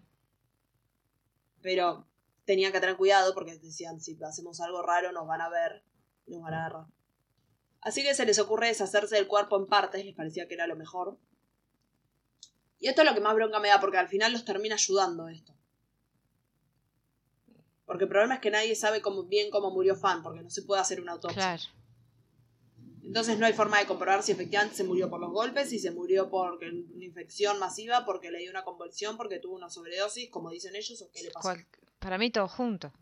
pero 1.61 2.07
tenían 2.45 2.71
que 2.71 2.79
tener 2.79 2.95
cuidado 2.97 3.33
porque 3.33 3.57
decían 3.57 3.99
si 3.99 4.17
hacemos 4.23 4.61
algo 4.61 4.81
raro 4.81 5.11
nos 5.11 5.27
van 5.27 5.41
a 5.41 5.49
ver 5.49 5.83
nos 6.27 6.41
van 6.41 6.53
a 6.53 6.65
agarrar. 6.65 6.85
Así 7.81 8.01
que 8.03 8.15
se 8.15 8.25
les 8.25 8.39
ocurre 8.39 8.67
deshacerse 8.67 9.15
del 9.15 9.27
cuerpo 9.27 9.57
en 9.57 9.67
partes, 9.67 10.03
les 10.03 10.15
parecía 10.15 10.47
que 10.47 10.55
era 10.55 10.65
lo 10.65 10.75
mejor. 10.75 11.19
Y 12.79 12.87
esto 12.87 13.01
es 13.03 13.07
lo 13.07 13.13
que 13.13 13.21
más 13.21 13.35
bronca 13.35 13.59
me 13.59 13.67
da, 13.67 13.79
porque 13.79 13.97
al 13.97 14.07
final 14.07 14.31
los 14.33 14.43
termina 14.43 14.73
ayudando 14.75 15.27
esto. 15.27 15.53
Porque 17.85 18.05
el 18.05 18.09
problema 18.09 18.35
es 18.35 18.41
que 18.41 18.49
nadie 18.49 18.75
sabe 18.75 19.01
cómo, 19.01 19.23
bien 19.25 19.51
cómo 19.51 19.69
murió 19.69 19.95
Fan, 19.95 20.23
porque 20.23 20.41
no 20.41 20.49
se 20.49 20.63
puede 20.63 20.81
hacer 20.81 20.99
una 20.99 21.13
autopsia. 21.13 21.39
claro. 21.41 21.63
Entonces 23.03 23.37
no 23.37 23.45
hay 23.45 23.53
forma 23.53 23.77
de 23.77 23.85
comprobar 23.85 24.23
si 24.23 24.31
efectivamente 24.31 24.75
se 24.75 24.83
murió 24.83 25.11
por 25.11 25.19
los 25.19 25.31
golpes, 25.31 25.69
si 25.69 25.77
se 25.77 25.91
murió 25.91 26.27
por 26.31 26.53
una 26.63 27.05
infección 27.05 27.59
masiva, 27.59 28.03
porque 28.03 28.31
le 28.31 28.39
dio 28.39 28.49
una 28.49 28.63
convulsión, 28.63 29.15
porque 29.15 29.37
tuvo 29.37 29.53
una 29.55 29.69
sobredosis, 29.69 30.31
como 30.31 30.49
dicen 30.49 30.75
ellos, 30.75 30.99
o 31.03 31.11
qué 31.11 31.21
le 31.21 31.29
pasó. 31.29 31.49
Cual- 31.49 31.67
para 32.05 32.19
mí 32.19 32.29
todo 32.29 32.47
junto. 32.47 32.93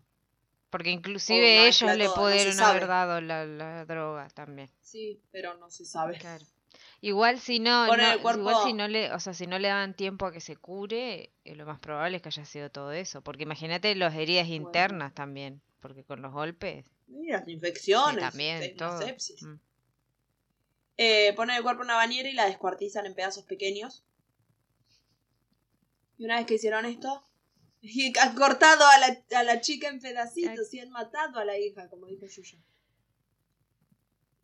Porque 0.69 0.91
inclusive 0.91 1.67
ellos 1.67 1.81
mezcla 1.81 1.95
le 1.95 2.05
no 2.05 2.13
pudieron 2.13 2.57
haber 2.61 2.87
dado 2.87 3.19
la, 3.19 3.45
la 3.45 3.83
droga 3.83 4.29
también. 4.29 4.69
Sí, 4.81 5.21
pero 5.29 5.55
no 5.55 5.69
se 5.69 5.83
sabe. 5.85 6.17
Claro. 6.17 6.45
Igual 7.01 7.37
si 7.41 7.59
no, 7.59 7.85
cuerpo- 8.21 8.39
igual 8.39 8.55
si 8.63 8.71
no 8.71 8.87
le, 8.87 9.11
o 9.11 9.19
sea, 9.19 9.33
si 9.33 9.45
no 9.45 9.59
le 9.59 9.67
daban 9.67 9.93
tiempo 9.93 10.25
a 10.25 10.31
que 10.31 10.39
se 10.39 10.55
cure, 10.55 11.33
eh, 11.43 11.55
lo 11.55 11.65
más 11.65 11.79
probable 11.79 12.15
es 12.15 12.23
que 12.23 12.29
haya 12.29 12.45
sido 12.45 12.71
todo 12.71 12.93
eso, 12.93 13.21
porque 13.21 13.43
imagínate 13.43 13.93
las 13.95 14.15
heridas 14.15 14.47
Bueno. 14.47 14.63
internas 14.67 15.13
también, 15.13 15.61
porque 15.81 16.05
con 16.05 16.21
los 16.21 16.31
golpes 16.31 16.85
Y 17.09 17.27
las 17.29 17.45
y 17.45 17.51
infecciones, 17.51 18.21
también 18.23 18.61
la 18.61 18.75
todo. 18.77 19.01
sepsis. 19.01 19.43
Mm. 19.43 19.55
Eh, 20.95 21.33
ponen 21.35 21.57
el 21.57 21.63
cuerpo 21.63 21.81
en 21.81 21.87
una 21.87 21.95
bañera 21.97 22.29
y 22.29 22.33
la 22.33 22.45
descuartizan 22.45 23.05
en 23.05 23.15
pedazos 23.15 23.43
pequeños. 23.43 24.05
Y 26.17 26.25
una 26.25 26.37
vez 26.37 26.45
que 26.45 26.53
hicieron 26.55 26.85
esto, 26.85 27.21
y 27.85 28.17
han 28.17 28.33
cortado 28.33 28.85
a 28.85 28.97
la, 28.97 29.23
a 29.37 29.43
la 29.43 29.59
chica 29.59 29.89
en 29.89 29.99
pedacitos 29.99 30.73
y 30.73 30.79
han 30.79 30.89
matado 30.89 31.37
a 31.37 31.45
la 31.45 31.57
hija, 31.59 31.89
como 31.89 32.07
dijo 32.07 32.25
Yuya. 32.25 32.57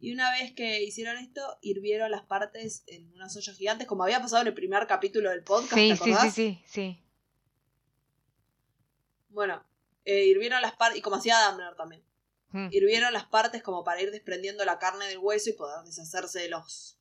Y 0.02 0.14
una 0.14 0.30
vez 0.32 0.54
que 0.54 0.84
hicieron 0.84 1.18
esto, 1.18 1.42
hirvieron 1.62 2.12
las 2.12 2.24
partes 2.26 2.84
en 2.88 3.12
unas 3.14 3.36
ollas 3.36 3.56
gigantes, 3.58 3.88
como 3.88 4.04
había 4.04 4.22
pasado 4.22 4.42
en 4.42 4.50
el 4.50 4.54
primer 4.54 4.88
capítulo 4.88 5.30
del 5.30 5.44
podcast, 5.44 5.74
Sí, 5.74 5.90
¿te 5.90 5.96
sí, 5.98 6.14
sí, 6.14 6.32
sí, 6.32 6.64
sí. 6.68 7.04
Bueno, 9.30 9.66
eh, 10.04 10.26
hirvieron 10.26 10.62
las 10.62 10.76
partes, 10.76 11.00
y 11.00 11.02
como 11.02 11.16
hacía 11.16 11.38
Damner 11.40 11.76
también. 11.76 12.04
Mm. 12.52 12.70
hirvieron 12.72 13.14
las 13.14 13.26
partes 13.26 13.62
como 13.62 13.84
para 13.84 14.02
ir 14.02 14.12
desprendiendo 14.12 14.66
la 14.66 14.80
carne 14.80 15.06
del 15.06 15.20
hueso 15.20 15.52
y 15.52 15.54
poder 15.54 15.86
deshacerse 15.86 16.40
de 16.40 16.50
los 16.50 16.98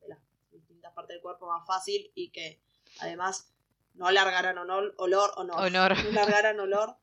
de 0.00 0.08
las 0.08 0.18
distintas 0.52 0.92
partes 0.92 1.14
del 1.16 1.22
cuerpo 1.22 1.48
más 1.48 1.66
fácil 1.66 2.12
y 2.14 2.30
que 2.30 2.62
además 3.00 3.52
no 3.94 4.10
largaran 4.10 4.56
olor, 4.58 4.94
olor 4.98 5.32
o 5.36 5.44
no, 5.44 5.54
Honor. 5.54 5.96
no 6.04 6.10
largaran 6.12 6.58
olor 6.60 6.96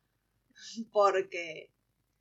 porque 0.92 1.72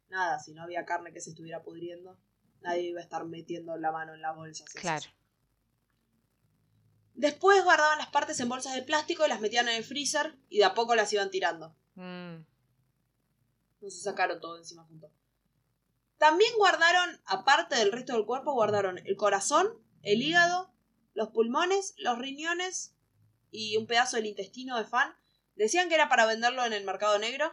nada, 0.09 0.39
si 0.39 0.53
no 0.53 0.63
había 0.63 0.85
carne 0.85 1.13
que 1.13 1.21
se 1.21 1.31
estuviera 1.31 1.63
pudriendo, 1.63 2.19
nadie 2.61 2.83
iba 2.83 3.01
a 3.01 3.05
estar 3.05 3.25
metiendo 3.25 3.77
la 3.77 3.93
mano 3.93 4.15
en 4.15 4.23
las 4.23 4.37
bolsas. 4.37 4.69
Claro. 4.75 5.07
Después 7.15 7.65
guardaban 7.65 7.99
las 7.99 8.09
partes 8.09 8.39
en 8.41 8.49
bolsas 8.49 8.75
de 8.75 8.83
plástico 8.83 9.25
y 9.25 9.29
las 9.29 9.41
metían 9.41 9.69
en 9.69 9.77
el 9.77 9.85
freezer 9.85 10.37
y 10.51 10.59
de 10.59 10.65
a 10.65 10.75
poco 10.75 10.95
las 10.95 11.13
iban 11.13 11.31
tirando. 11.31 11.75
Mm. 11.95 12.45
No 13.81 13.91
se 13.91 14.01
sacaron 14.03 14.39
todo 14.41 14.59
encima 14.59 14.85
junto. 14.85 15.11
También 16.19 16.51
guardaron, 16.57 17.21
aparte 17.25 17.77
del 17.77 17.93
resto 17.93 18.15
del 18.15 18.27
cuerpo, 18.27 18.53
guardaron 18.53 18.99
el 18.99 19.17
corazón, 19.17 19.69
el 20.03 20.23
hígado, 20.23 20.73
los 21.15 21.29
pulmones, 21.29 21.95
los 21.99 22.19
riñones 22.19 22.96
y 23.51 23.77
un 23.77 23.87
pedazo 23.87 24.17
del 24.17 24.27
intestino 24.27 24.77
de 24.79 24.85
fan. 24.85 25.15
Decían 25.55 25.89
que 25.89 25.95
era 25.95 26.09
para 26.09 26.27
venderlo 26.27 26.65
en 26.65 26.73
el 26.73 26.85
mercado 26.85 27.19
negro, 27.19 27.51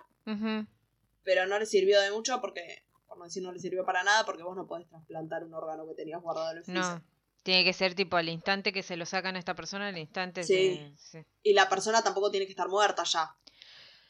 pero 1.23 1.45
no 1.45 1.57
les 1.59 1.69
sirvió 1.69 2.01
de 2.01 2.11
mucho 2.11 2.41
porque, 2.41 2.83
por 3.07 3.17
no 3.17 3.25
decir 3.25 3.41
no 3.43 3.51
les 3.51 3.61
sirvió 3.61 3.85
para 3.85 4.03
nada, 4.03 4.25
porque 4.25 4.43
vos 4.43 4.55
no 4.55 4.67
podés 4.67 4.87
trasplantar 4.89 5.43
un 5.43 5.53
órgano 5.53 5.87
que 5.87 5.95
tenías 5.95 6.21
guardado 6.21 6.51
en 6.51 6.57
el 6.57 6.63
freezer. 6.63 6.83
No. 6.83 7.03
Tiene 7.43 7.65
que 7.65 7.73
ser 7.73 7.93
tipo 7.93 8.15
al 8.15 8.29
instante 8.29 8.71
que 8.71 8.83
se 8.83 8.95
lo 8.95 9.05
sacan 9.05 9.35
a 9.35 9.39
esta 9.39 9.53
persona, 9.53 9.87
al 9.89 9.97
instante 9.97 10.43
Sí. 10.43 10.93
se- 10.97 11.09
se- 11.23 11.25
Y 11.43 11.53
la 11.53 11.67
persona 11.69 12.01
tampoco 12.01 12.31
tiene 12.31 12.45
que 12.45 12.51
estar 12.53 12.69
muerta 12.69 13.03
ya. 13.03 13.35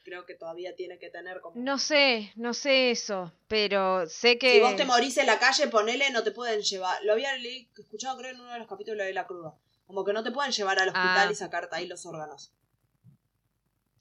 Creo 0.04 0.26
que 0.26 0.36
todavía 0.36 0.76
tiene 0.76 1.00
que 1.00 1.10
tener 1.10 1.40
como... 1.40 1.60
No 1.64 1.80
sé, 1.80 2.32
no 2.36 2.54
sé 2.54 2.92
eso, 2.92 3.32
pero 3.48 4.06
sé 4.08 4.38
que... 4.38 4.56
Si 4.56 4.60
vos 4.60 4.76
te 4.76 4.86
morís 4.86 5.18
en 5.18 5.26
la 5.28 5.40
calle, 5.40 5.68
ponele, 5.68 6.12
no 6.12 6.24
te 6.24 6.32
pueden 6.32 6.62
llevar. 6.62 7.02
Lo 7.06 7.14
había 7.14 7.36
escuchado, 7.78 8.18
creo, 8.18 8.32
en 8.32 8.42
uno 8.42 8.52
de 8.52 8.60
los 8.60 8.68
capítulos 8.68 9.06
de 9.06 9.14
La 9.14 9.26
Cruda. 9.26 9.56
Como 9.86 10.04
que 10.06 10.14
no 10.14 10.24
te 10.24 10.32
pueden 10.32 10.52
llevar 10.52 10.80
al 10.80 10.90
hospital 10.90 11.28
Ah. 11.28 11.32
y 11.32 11.36
sacarte 11.36 11.76
ahí 11.76 11.88
los 11.88 12.06
órganos. 12.06 12.54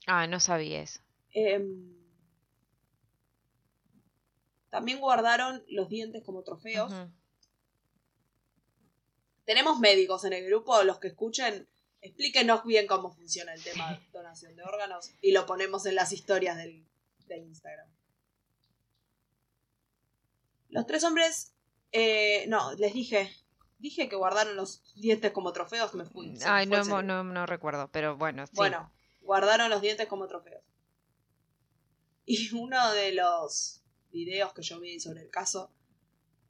Ah, 0.07 0.27
no 0.27 0.39
sabía 0.39 0.81
eso. 0.81 1.01
Em, 1.31 1.93
también 4.69 4.99
guardaron 4.99 5.63
los 5.69 5.87
dientes 5.89 6.23
como 6.23 6.43
trofeos. 6.43 6.91
Tenemos 9.45 9.79
médicos 9.79 10.23
en 10.25 10.33
el 10.33 10.45
grupo, 10.45 10.83
los 10.83 10.99
que 10.99 11.09
escuchen, 11.09 11.67
explíquenos 12.01 12.63
bien 12.63 12.87
cómo 12.87 13.11
funciona 13.13 13.53
el 13.53 13.63
tema 13.63 13.91
de 13.91 13.99
donación 14.13 14.55
de 14.55 14.63
órganos 14.63 15.11
y 15.21 15.31
lo 15.31 15.45
ponemos 15.45 15.85
en 15.85 15.95
las 15.95 16.11
historias 16.11 16.57
del, 16.57 16.85
de 17.27 17.37
Instagram. 17.37 17.89
Los 20.69 20.85
tres 20.87 21.03
hombres, 21.03 21.53
eh, 21.91 22.45
no, 22.47 22.73
les 22.75 22.93
dije, 22.93 23.29
dije 23.83 24.07
que 24.07 24.15
guardaron 24.15 24.55
los 24.55 24.81
dientes 24.95 25.31
como 25.33 25.51
trofeos, 25.51 25.93
me 25.93 26.05
fui. 26.05 26.31
me 26.31 26.45
Ay, 26.45 26.65
fue 26.67 26.83
no, 26.85 27.01
no, 27.03 27.23
no 27.23 27.45
recuerdo, 27.45 27.89
pero 27.91 28.15
bueno, 28.15 28.47
sí. 28.47 28.53
Bueno, 28.55 28.91
guardaron 29.21 29.69
los 29.69 29.81
dientes 29.81 30.07
como 30.07 30.25
trofeos. 30.27 30.63
Y 32.25 32.49
uno 32.55 32.93
de 32.93 33.11
los 33.11 33.83
videos 34.11 34.53
que 34.53 34.61
yo 34.61 34.79
vi 34.79 34.99
sobre 35.01 35.21
el 35.21 35.29
caso, 35.29 35.69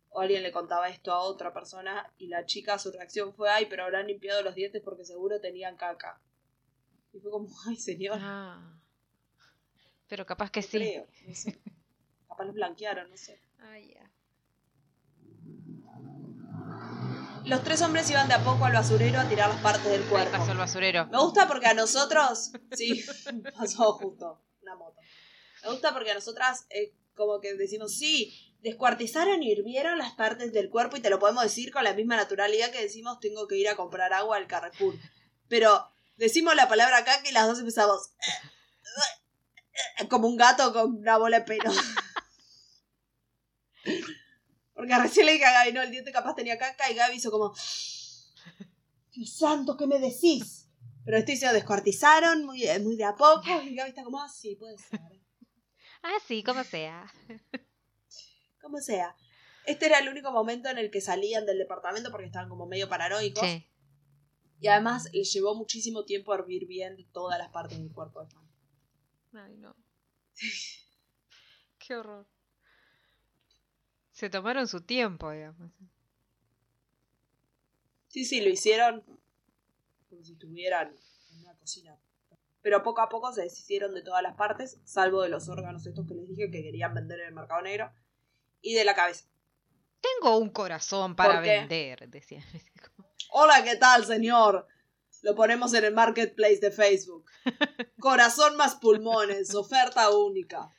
o 0.10 0.22
alguien 0.22 0.44
le 0.44 0.52
contaba 0.52 0.90
esto 0.90 1.12
a 1.12 1.22
otra 1.22 1.52
persona 1.52 2.14
y 2.20 2.28
la 2.28 2.46
chica 2.46 2.78
su 2.78 2.92
reacción 2.92 3.34
fue, 3.34 3.50
ay, 3.50 3.66
pero 3.66 3.84
habrán 3.84 4.06
limpiado 4.06 4.44
los 4.44 4.54
dientes 4.54 4.84
porque 4.84 5.04
seguro 5.04 5.42
tenían 5.42 5.76
caca. 5.76 6.22
Y 7.14 7.20
fue 7.20 7.32
como, 7.32 7.50
ay, 7.68 7.76
señor, 7.78 8.20
Ah. 8.22 8.80
Pero 10.08 10.28
capaz 10.28 10.52
que 10.52 10.60
no 10.60 10.68
sí. 10.68 10.78
creo, 10.78 11.08
no 11.28 11.34
sé. 11.36 11.60
Capaz 12.28 12.46
los 12.46 12.54
blanquearon, 12.54 13.10
no 13.10 13.18
sé. 13.18 13.40
Ay, 13.60 13.94
ya. 13.96 14.12
Los 17.46 17.64
tres 17.64 17.82
hombres 17.82 18.10
iban 18.10 18.28
de 18.28 18.34
a 18.36 18.44
poco 18.44 18.66
al 18.66 18.74
basurero 18.74 19.20
a 19.20 19.28
tirar 19.28 19.50
las 19.50 19.62
partes 19.62 19.86
del 19.86 20.04
Ahí 20.04 20.10
cuerpo. 20.10 20.32
pasó 20.38 20.52
el 20.52 20.58
basurero. 20.58 21.08
Me 21.08 21.20
gusta 21.20 21.48
porque 21.48 21.68
a 21.68 21.74
nosotros. 21.74 22.52
Sí, 22.72 23.04
pasó 23.58 23.94
justo 23.94 24.42
una 24.62 24.76
moto. 24.76 25.00
Me 25.64 25.70
gusta 25.72 25.94
porque 25.94 26.12
a 26.12 26.16
nosotras, 26.16 26.66
eh, 26.70 26.94
como 27.16 27.40
que 27.42 27.54
decimos, 27.56 27.96
sí, 27.96 28.54
Descuartizaron 28.64 29.44
y 29.44 29.52
hirvieron 29.52 29.98
las 29.98 30.14
partes 30.14 30.54
del 30.54 30.70
cuerpo 30.70 30.96
y 30.96 31.02
te 31.02 31.10
lo 31.10 31.20
podemos 31.20 31.44
decir 31.44 31.70
con 31.70 31.84
la 31.84 31.94
misma 31.94 32.16
naturalidad 32.16 32.72
que 32.72 32.82
decimos 32.82 33.20
tengo 33.20 33.46
que 33.46 33.58
ir 33.58 33.68
a 33.68 33.76
comprar 33.76 34.14
agua 34.14 34.38
al 34.38 34.48
Carrefour. 34.48 34.96
Pero 35.50 35.92
decimos 36.16 36.56
la 36.56 36.70
palabra 36.70 37.04
caca 37.04 37.30
y 37.30 37.34
las 37.34 37.46
dos 37.46 37.60
empezamos 37.60 38.12
como 40.10 40.30
un 40.30 40.38
gato 40.38 40.72
con 40.72 40.96
una 40.96 41.18
bola 41.18 41.40
de 41.40 41.46
pelo. 41.46 41.72
Porque 44.74 44.98
recién 44.98 45.26
le 45.26 45.34
dije 45.34 45.46
a 45.46 45.52
Gaby, 45.52 45.74
no, 45.74 45.82
el 45.82 45.92
diente 45.92 46.12
capaz 46.12 46.36
tenía 46.36 46.58
caca 46.58 46.90
y 46.90 46.96
Gaby 46.96 47.16
hizo 47.16 47.32
como... 47.32 47.54
Dios 49.12 49.38
santo, 49.38 49.78
¿qué 49.78 49.86
me 49.86 50.00
decís? 50.00 50.70
Pero 51.06 51.18
estoy 51.18 51.36
diciendo, 51.36 51.54
descuartizaron 51.54 52.46
muy, 52.46 52.66
muy 52.82 52.96
de 52.96 53.04
a 53.04 53.16
poco 53.16 53.62
y 53.64 53.76
Gaby 53.76 53.90
está 53.90 54.04
como, 54.04 54.22
ah, 54.22 54.30
sí, 54.30 54.56
puede 54.56 54.78
ser. 54.78 55.00
Ah, 56.06 56.18
sí, 56.28 56.44
como 56.44 56.66
sea. 56.66 57.10
Como 58.62 58.80
sea. 58.80 59.16
Este 59.66 59.86
era 59.86 60.00
el 60.00 60.10
único 60.10 60.34
momento 60.34 60.68
en 60.68 60.78
el 60.78 60.92
que 60.92 61.00
salían 61.00 61.46
del 61.46 61.58
departamento 61.58 62.12
porque 62.12 62.26
estaban 62.26 62.50
como 62.50 62.66
medio 62.66 62.90
paranoicos. 62.90 63.48
Sí. 63.48 63.66
Y 64.60 64.68
además 64.68 65.10
les 65.14 65.32
llevó 65.32 65.56
muchísimo 65.56 66.04
tiempo 66.04 66.34
hervir 66.34 66.68
bien 66.68 66.98
todas 67.14 67.40
las 67.40 67.50
partes 67.50 67.78
del 67.78 67.92
cuerpo 67.92 68.22
de 68.22 68.32
Fan. 68.32 68.50
Ay, 69.34 69.56
no. 69.58 69.76
Qué 71.80 71.96
horror. 71.96 72.33
Se 74.24 74.30
tomaron 74.30 74.70
su 74.70 74.80
tiempo, 74.80 75.32
digamos. 75.32 75.70
Sí, 78.08 78.24
sí, 78.24 78.40
lo 78.40 78.50
hicieron 78.50 79.04
como 80.10 80.24
si 80.24 80.32
estuvieran 80.32 80.96
en 81.34 81.40
una 81.42 81.54
cocina. 81.58 82.00
Pero 82.62 82.82
poco 82.84 83.02
a 83.02 83.10
poco 83.10 83.34
se 83.34 83.42
deshicieron 83.42 83.94
de 83.94 84.02
todas 84.02 84.24
las 84.24 84.38
partes, 84.38 84.80
salvo 84.86 85.24
de 85.24 85.28
los 85.28 85.50
órganos 85.50 85.86
estos 85.86 86.08
que 86.08 86.14
les 86.14 86.30
dije 86.30 86.50
que 86.50 86.64
querían 86.64 86.94
vender 86.94 87.20
en 87.20 87.28
el 87.28 87.34
mercado 87.34 87.64
negro, 87.64 87.92
y 88.62 88.76
de 88.76 88.86
la 88.86 88.96
cabeza. 88.96 89.26
Tengo 90.00 90.38
un 90.38 90.52
corazón 90.52 91.18
para 91.18 91.42
vender, 91.42 92.10
decía. 92.10 92.46
Hola, 93.30 93.62
¿qué 93.66 93.76
tal, 93.76 94.06
señor? 94.06 94.70
Lo 95.22 95.36
ponemos 95.36 95.74
en 95.74 95.84
el 95.84 95.94
marketplace 95.94 96.60
de 96.62 96.72
Facebook. 96.72 97.30
Corazón 98.00 98.56
más 98.56 98.76
pulmones, 98.76 99.54
oferta 99.54 100.10
única. 100.12 100.70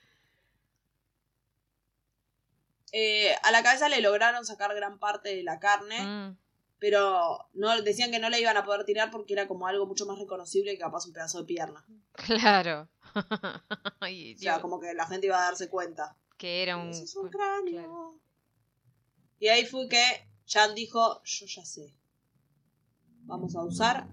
Eh, 2.96 3.34
a 3.42 3.50
la 3.50 3.64
cabeza 3.64 3.88
le 3.88 4.00
lograron 4.00 4.46
sacar 4.46 4.72
gran 4.72 5.00
parte 5.00 5.34
de 5.34 5.42
la 5.42 5.58
carne, 5.58 5.98
Mm, 6.00 6.36
pero 6.78 7.48
no 7.54 7.82
decían 7.82 8.12
que 8.12 8.20
no 8.20 8.30
le 8.30 8.40
iban 8.40 8.56
a 8.56 8.64
poder 8.64 8.84
tirar 8.84 9.10
porque 9.10 9.32
era 9.32 9.48
como 9.48 9.66
algo 9.66 9.84
mucho 9.84 10.06
más 10.06 10.16
reconocible 10.16 10.70
que 10.72 10.78
capaz 10.78 11.04
un 11.06 11.12
pedazo 11.12 11.38
de 11.40 11.44
pierna. 11.44 11.84
claro. 12.12 12.88
Ay, 14.00 14.34
O 14.36 14.38
sea, 14.38 14.60
como 14.60 14.78
que 14.78 14.94
la 14.94 15.06
gente 15.08 15.26
iba 15.26 15.38
a 15.38 15.46
darse 15.46 15.68
cuenta. 15.68 16.16
que 16.38 16.62
era 16.62 16.76
un... 16.76 16.90
Eso 16.90 17.02
es 17.02 17.16
un 17.16 17.30
claro. 17.30 17.62
cráneo. 17.64 18.20
Y 19.40 19.48
ahí 19.48 19.66
fue 19.66 19.88
que 19.88 20.28
Chan 20.46 20.74
dijo, 20.76 21.20
yo 21.24 21.46
ya 21.46 21.64
sé. 21.64 21.96
Vamos 23.22 23.56
a 23.56 23.62
usar 23.64 24.06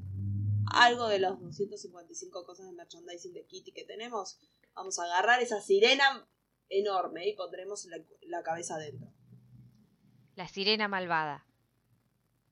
algo 0.73 1.07
de 1.07 1.19
los 1.19 1.39
255 1.39 2.45
cosas 2.45 2.65
de 2.65 2.71
merchandising 2.71 3.34
de 3.34 3.45
Kitty 3.45 3.73
que 3.73 3.84
tenemos. 3.84 4.39
Vamos 4.73 4.97
a 4.97 5.03
agarrar 5.03 5.39
esa 5.41 5.61
sirena 5.61 6.27
enorme 6.72 7.28
y 7.28 7.36
pondremos 7.36 7.86
la, 7.86 7.97
la 8.22 8.41
cabeza 8.43 8.76
adentro. 8.76 9.07
La 10.36 10.47
sirena 10.47 10.88
malvada. 10.88 11.45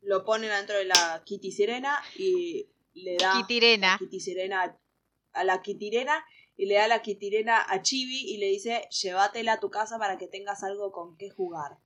Lo 0.01 0.23
ponen 0.23 0.51
adentro 0.51 0.77
de 0.77 0.85
la 0.85 1.23
Kitty 1.25 1.51
sirena 1.51 1.99
y 2.17 2.69
le 2.93 3.17
da 3.17 3.33
Kitirena. 3.37 3.97
Kitty 3.97 4.19
sirena 4.19 4.77
a 5.33 5.43
la 5.43 5.61
Kitirena 5.61 6.23
y 6.55 6.65
le 6.65 6.75
da 6.75 6.87
la 6.87 7.01
Kitirena 7.01 7.61
a 7.67 7.81
Chibi 7.81 8.33
y 8.33 8.37
le 8.37 8.47
dice, 8.47 8.87
llévatela 8.89 9.53
a 9.53 9.59
tu 9.59 9.69
casa 9.69 9.97
para 9.97 10.17
que 10.17 10.27
tengas 10.27 10.63
algo 10.63 10.91
con 10.91 11.15
qué 11.17 11.29
jugar. 11.29 11.77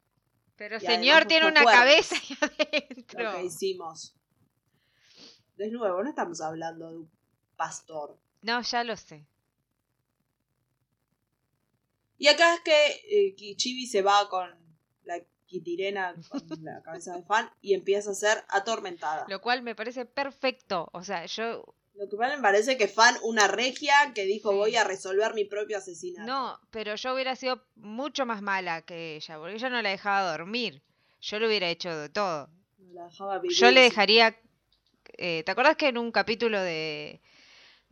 Pero 0.55 0.77
Y 0.77 0.79
señor 0.81 1.25
tiene 1.25 1.47
una 1.47 1.63
cabeza 1.63 2.15
ahí 2.15 2.37
adentro. 2.41 3.23
lo 3.23 3.37
que 3.37 3.45
hicimos. 3.45 4.15
De 5.57 5.69
nuevo, 5.69 6.03
no 6.03 6.09
estamos 6.09 6.41
hablando 6.41 6.89
de 6.89 6.97
un 6.97 7.11
pastor. 7.55 8.19
No, 8.41 8.61
ya 8.61 8.83
lo 8.83 8.95
sé. 8.97 9.27
Y 12.23 12.27
acá 12.29 12.53
es 12.55 12.61
que 12.61 13.01
eh, 13.27 13.35
Ki- 13.35 13.55
Chibi 13.57 13.85
se 13.85 14.01
va 14.01 14.29
con 14.29 14.49
la 15.03 15.19
Kitirena, 15.45 16.15
con 16.29 16.41
la 16.63 16.81
cabeza 16.81 17.17
de 17.17 17.23
fan, 17.23 17.49
y 17.61 17.73
empieza 17.73 18.11
a 18.11 18.13
ser 18.13 18.45
atormentada. 18.47 19.23
Lo, 19.27 19.35
Lo 19.35 19.41
cual 19.41 19.61
me 19.61 19.75
parece 19.75 20.05
perfecto. 20.05 20.89
O 20.93 21.03
sea, 21.03 21.25
yo 21.25 21.75
que 22.09 22.17
me 22.17 22.37
parece 22.41 22.77
que 22.77 22.87
fan, 22.87 23.15
una 23.23 23.47
regia 23.49 23.93
que 24.15 24.23
dijo 24.25 24.51
Sí. 24.51 24.55
voy 24.55 24.75
a 24.77 24.85
resolver 24.85 25.33
mi 25.33 25.43
propio 25.43 25.77
asesinato. 25.77 26.25
No, 26.31 26.59
pero 26.71 26.95
yo 26.95 27.13
hubiera 27.13 27.35
sido 27.35 27.61
mucho 27.75 28.25
más 28.25 28.41
mala 28.41 28.83
que 28.83 29.17
ella, 29.17 29.37
porque 29.37 29.55
ella 29.55 29.69
no 29.69 29.81
la 29.81 29.89
dejaba 29.89 30.31
dormir. 30.31 30.81
Yo 31.19 31.39
le 31.39 31.47
hubiera 31.47 31.67
hecho 31.69 31.93
de 31.95 32.07
todo. 32.07 32.47
No 32.79 32.93
la 32.93 33.05
dejaba 33.09 33.39
vivir. 33.39 33.57
Yo 33.57 33.69
le 33.69 33.81
dejaría... 33.81 34.33
eh, 35.17 35.43
¿Te 35.45 35.51
acuerdas 35.51 35.75
que 35.75 35.89
en 35.89 35.97
un 35.97 36.11
capítulo 36.13 36.61
de, 36.61 37.21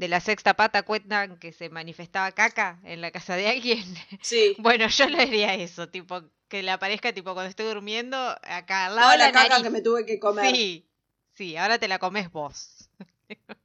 de 0.01 0.07
la 0.07 0.19
sexta 0.19 0.55
pata 0.55 0.81
cuentan 0.81 1.37
que 1.37 1.53
se 1.53 1.69
manifestaba 1.69 2.31
caca 2.31 2.79
en 2.83 3.01
la 3.01 3.11
casa 3.11 3.35
de 3.35 3.47
alguien? 3.47 3.83
Sí. 4.21 4.55
Bueno, 4.57 4.87
yo 4.87 5.07
le 5.07 5.21
haría 5.21 5.53
eso, 5.53 5.87
tipo, 5.89 6.23
que 6.47 6.63
le 6.63 6.71
aparezca 6.71 7.13
tipo 7.13 7.33
cuando 7.33 7.49
estoy 7.49 7.67
durmiendo, 7.67 8.17
acá 8.41 8.87
al 8.87 8.95
lado 8.95 9.07
Toda 9.07 9.11
de 9.13 9.17
la, 9.19 9.25
la 9.27 9.31
caca 9.31 9.49
nariz. 9.49 9.63
que 9.63 9.69
me 9.69 9.81
tuve 9.81 10.05
que 10.05 10.19
comer. 10.19 10.53
Sí, 10.55 10.89
sí, 11.35 11.55
ahora 11.55 11.77
te 11.77 11.87
la 11.87 11.99
comes 11.99 12.31
vos. 12.31 12.89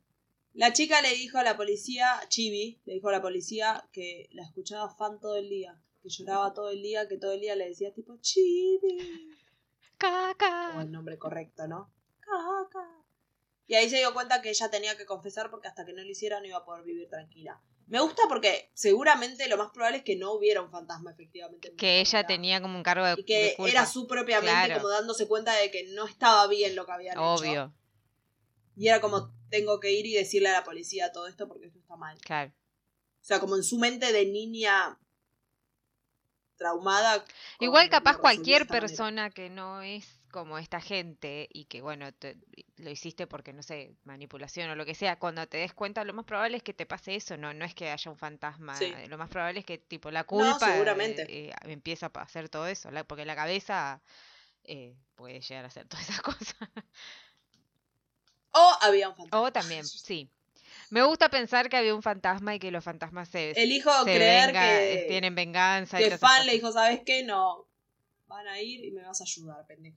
La 0.53 0.73
chica 0.73 1.03
le 1.03 1.15
dijo 1.15 1.37
a 1.37 1.43
la 1.43 1.55
policía, 1.55 2.19
Chibi, 2.29 2.81
le 2.87 2.95
dijo 2.95 3.11
a 3.11 3.13
la 3.13 3.21
policía 3.21 3.87
que 3.93 4.27
la 4.33 4.43
escuchaba 4.43 4.89
fan 4.89 5.21
todo 5.21 5.37
el 5.37 5.51
día. 5.51 5.79
Que 6.03 6.09
lloraba 6.09 6.55
todo 6.55 6.71
el 6.71 6.81
día, 6.83 7.07
que 7.09 7.19
todo 7.19 7.33
el 7.35 7.41
día 7.41 7.55
le 7.57 7.69
decía 7.69 7.93
tipo, 7.93 8.17
Chibi. 8.23 8.99
o 9.03 9.97
Caca. 9.99 10.81
el 10.81 10.91
nombre 10.91 11.19
correcto, 11.19 11.67
¿no? 11.69 11.91
Caca. 12.21 12.89
Y 13.67 13.75
ahí 13.75 13.91
se 13.91 13.97
dio 13.99 14.15
cuenta 14.15 14.41
que 14.43 14.51
ella 14.51 14.71
tenía 14.71 14.97
que 14.97 15.07
confesar 15.07 15.51
porque 15.51 15.69
hasta 15.69 15.85
que 15.85 15.93
no 15.93 16.03
lo 16.03 16.09
hiciera 16.11 16.39
no 16.41 16.47
iba 16.47 16.59
a 16.59 16.65
poder 16.65 16.85
vivir 16.85 17.09
tranquila. 17.09 17.61
Me 17.89 18.01
gusta 18.01 18.23
porque 18.29 18.71
seguramente 18.75 19.49
lo 19.49 19.57
más 19.57 19.71
probable 19.71 19.99
es 19.99 20.05
que 20.05 20.17
no 20.17 20.33
hubiera 20.33 20.61
un 20.63 20.71
fantasma 20.71 21.11
efectivamente. 21.13 21.69
en 21.69 21.77
Que 21.77 22.01
ella 22.01 22.25
tenía 22.27 22.61
como 22.61 22.77
un 22.77 22.83
cargo 22.83 23.05
de, 23.07 23.15
Y 23.19 23.25
que 23.25 23.43
de 23.43 23.55
culpa. 23.57 23.71
era 23.71 23.87
su 23.87 24.07
propia 24.07 24.41
mente 24.41 24.67
Claro. 24.67 24.75
como 24.83 24.89
dándose 24.89 25.27
cuenta 25.29 25.53
de 25.55 25.71
que 25.71 25.85
no 25.95 26.07
estaba 26.07 26.47
bien 26.49 26.75
lo 26.77 26.85
que 26.87 26.93
habían 26.93 27.15
hecho. 27.15 27.23
Obvio, 27.25 27.75
Y 28.77 28.89
era 28.89 29.01
como, 29.01 29.33
tengo 29.51 29.79
que 29.81 29.93
ir 29.93 30.05
y 30.07 30.15
decirle 30.15 30.49
a 30.49 30.53
la 30.53 30.65
policía 30.65 31.13
todo 31.13 31.27
esto 31.29 31.49
porque 31.49 31.67
esto 31.67 31.79
está 31.79 31.97
mal. 31.97 32.19
claro. 32.21 32.53
O 33.21 33.25
sea, 33.27 33.41
como 33.41 33.57
en 33.57 33.65
su 33.65 33.79
mente 33.79 34.13
de 34.13 34.27
niña 34.27 34.99
traumada. 36.57 37.25
Igual 37.61 37.89
capaz 37.91 38.19
cualquier 38.19 38.67
manera. 38.69 38.81
persona 38.81 39.31
que 39.31 39.51
no 39.51 39.83
es 39.83 40.16
como 40.37 40.59
esta 40.59 40.83
gente 40.83 41.49
y 41.51 41.65
que 41.65 41.81
bueno, 41.81 42.13
te- 42.13 42.37
lo 42.77 42.91
hiciste 42.91 43.27
porque 43.27 43.55
no 43.55 43.63
sé, 43.63 43.95
manipulación 44.05 44.69
o 44.69 44.75
lo 44.75 44.85
que 44.85 44.95
sea, 44.95 45.19
cuando 45.19 45.47
te 45.47 45.57
des 45.57 45.73
cuenta 45.73 46.05
lo 46.05 46.13
más 46.13 46.27
probable 46.27 46.59
es 46.59 46.63
que 46.63 46.75
te 46.75 46.85
pase 46.85 47.15
eso, 47.15 47.39
no 47.39 47.55
no 47.55 47.65
es 47.65 47.75
que 47.75 47.89
haya 47.91 48.11
un 48.11 48.19
fantasma, 48.19 48.79
Sí. 48.79 48.93
lo 49.09 49.17
más 49.17 49.31
probable 49.31 49.61
es 49.61 49.65
que 49.65 49.79
tipo 49.79 50.11
la 50.11 50.25
culpa 50.25 50.57
eh, 50.57 50.73
seguramente. 50.73 51.25
eh, 51.29 51.55
empieza 51.63 52.11
a 52.15 52.21
hacer 52.21 52.51
todo 52.51 52.67
eso, 52.67 52.91
la- 52.91 53.05
porque 53.05 53.25
la 53.25 53.35
cabeza 53.35 54.03
eh, 54.65 54.95
puede 55.15 55.41
llegar 55.41 55.65
a 55.65 55.69
hacer 55.69 55.87
todas 55.89 56.07
esas 56.11 56.21
cosas. 56.55 56.55
O 58.53 58.73
había 58.83 59.09
un 59.09 59.17
fantasma. 59.17 59.41
O 59.47 59.53
también, 59.53 59.85
sí. 59.87 60.29
Me 60.91 61.03
gusta 61.03 61.31
pensar 61.31 61.71
que 61.71 61.79
había 61.79 61.95
un 61.95 62.03
fantasma 62.03 62.55
y 62.55 62.59
que 62.59 62.71
los 62.71 62.85
fantasmas 62.85 63.29
se, 63.31 63.53
Elijo 63.61 63.91
se 64.05 64.13
creer 64.13 64.49
venga- 64.49 64.79
que, 64.81 65.05
tienen 65.09 65.35
venganza 65.35 65.97
que 65.99 66.19
Fan 66.19 66.45
le 66.45 66.53
dijo, 66.53 66.71
¿sabes 66.73 67.01
qué? 67.07 67.23
No, 67.23 67.67
van 68.27 68.47
a 68.49 68.61
ir 68.61 68.85
y 68.85 68.91
me 68.91 69.03
vas 69.03 69.21
a 69.21 69.25
ayudar, 69.25 69.65
pendeja. 69.67 69.97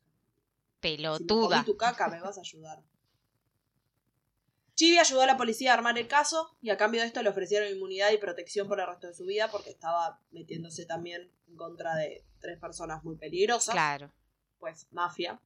Si 0.81 0.95
pelotuda. 0.95 1.57
comí 1.57 1.65
tu 1.65 1.77
caca, 1.77 2.07
me 2.07 2.21
vas 2.21 2.37
a 2.37 2.41
ayudar. 2.41 2.81
Chibi 4.75 4.97
ayudó 4.97 5.23
a 5.23 5.25
la 5.25 5.35
policía 5.35 5.71
a 5.71 5.73
armar 5.73 5.97
el 5.97 6.07
caso 6.07 6.55
y 6.61 6.69
a 6.69 6.77
cambio 6.77 7.01
de 7.01 7.07
esto 7.07 7.21
le 7.21 7.29
ofrecieron 7.29 7.69
inmunidad 7.69 8.11
y 8.11 8.17
protección 8.17 8.67
por 8.67 8.79
el 8.79 8.87
resto 8.87 9.07
de 9.07 9.13
su 9.13 9.25
vida 9.25 9.51
porque 9.51 9.71
estaba 9.71 10.21
metiéndose 10.31 10.85
también 10.85 11.29
en 11.47 11.55
contra 11.57 11.95
de 11.95 12.23
tres 12.39 12.57
personas 12.59 13.03
muy 13.03 13.17
peligrosas. 13.17 13.73
Claro. 13.73 14.13
pues 14.57 14.87
mafia. 14.91 15.41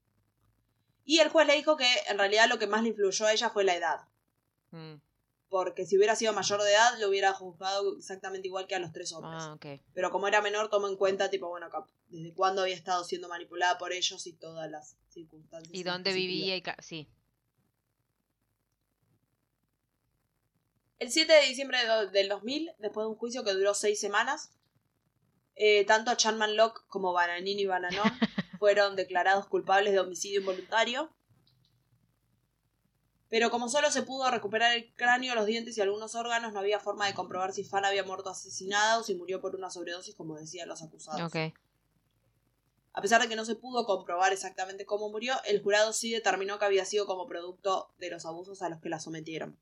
Y 1.05 1.19
el 1.19 1.29
juez 1.29 1.47
le 1.47 1.55
dijo 1.55 1.75
que 1.77 1.87
en 2.09 2.17
realidad 2.17 2.47
lo 2.47 2.59
que 2.59 2.67
más 2.67 2.83
le 2.83 2.89
influyó 2.89 3.25
a 3.25 3.33
ella 3.33 3.49
fue 3.49 3.63
la 3.63 3.75
edad. 3.75 4.07
Mm. 4.71 4.95
Porque 5.53 5.85
si 5.85 5.97
hubiera 5.97 6.15
sido 6.15 6.33
mayor 6.33 6.63
de 6.63 6.71
edad, 6.71 6.97
lo 6.99 7.09
hubiera 7.09 7.31
juzgado 7.31 7.95
exactamente 7.95 8.47
igual 8.47 8.65
que 8.65 8.73
a 8.73 8.79
los 8.79 8.91
tres 8.91 9.13
hombres. 9.13 9.35
Ah, 9.37 9.53
ok. 9.53 9.79
Pero 9.93 10.09
como 10.09 10.27
era 10.27 10.41
menor, 10.41 10.67
tomó 10.71 10.87
en 10.87 10.97
cuenta, 10.97 11.29
tipo, 11.29 11.47
bueno, 11.47 11.69
desde 12.07 12.33
cuándo 12.33 12.63
había 12.63 12.73
estado 12.73 13.03
siendo 13.03 13.29
manipulada 13.29 13.77
por 13.77 13.93
ellos 13.93 14.25
y 14.25 14.33
todas 14.33 14.71
las 14.71 14.97
circunstancias. 15.09 15.71
¿Y 15.71 15.83
dónde 15.83 16.11
vivía? 16.11 16.55
Y 16.55 16.63
sí. 16.79 17.07
El 20.97 21.11
7 21.11 21.31
de 21.31 21.47
diciembre 21.47 21.77
del 22.11 22.29
2000, 22.29 22.71
después 22.79 23.05
de 23.05 23.09
un 23.09 23.15
juicio 23.15 23.43
que 23.43 23.53
duró 23.53 23.75
seis 23.75 23.99
semanas, 23.99 24.49
eh, 25.53 25.85
tanto 25.85 26.15
Chanman 26.15 26.57
Locke 26.57 26.81
como 26.87 27.13
Bananini 27.13 27.61
y 27.61 27.65
Bananón 27.67 28.11
fueron 28.57 28.95
declarados 28.95 29.45
culpables 29.45 29.93
de 29.93 29.99
homicidio 29.99 30.39
involuntario. 30.39 31.13
Pero 33.33 33.49
como 33.49 33.67
solo 33.67 33.89
se 33.89 34.03
pudo 34.03 34.29
recuperar 34.29 34.75
el 34.75 34.93
cráneo, 34.93 35.33
los 35.33 35.47
dientes 35.47 35.75
y 35.75 35.81
algunos 35.81 36.13
órganos, 36.13 36.53
no 36.53 36.59
había 36.59 36.79
forma 36.79 37.07
de 37.07 37.15
comprobar 37.15 37.51
si 37.51 37.63
Fan 37.63 37.83
había 37.83 38.03
muerto 38.03 38.29
asesinada 38.29 38.99
o 38.99 39.03
si 39.03 39.15
murió 39.15 39.41
por 39.41 39.55
una 39.55 39.71
sobredosis, 39.71 40.13
como 40.13 40.35
decían 40.35 40.69
los 40.69 40.83
acusados. 40.83 41.33
A 42.93 43.01
pesar 43.01 43.23
de 43.23 43.27
que 43.27 43.35
no 43.35 43.43
se 43.43 43.55
pudo 43.55 43.87
comprobar 43.87 44.33
exactamente 44.33 44.85
cómo 44.85 45.09
murió, 45.09 45.33
el 45.45 45.63
jurado 45.63 45.93
sí 45.93 46.11
determinó 46.11 46.59
que 46.59 46.65
había 46.65 46.85
sido 46.85 47.07
como 47.07 47.25
producto 47.25 47.91
de 47.97 48.11
los 48.11 48.27
abusos 48.27 48.61
a 48.61 48.69
los 48.69 48.79
que 48.79 48.89
la 48.89 48.99
sometieron. 48.99 49.57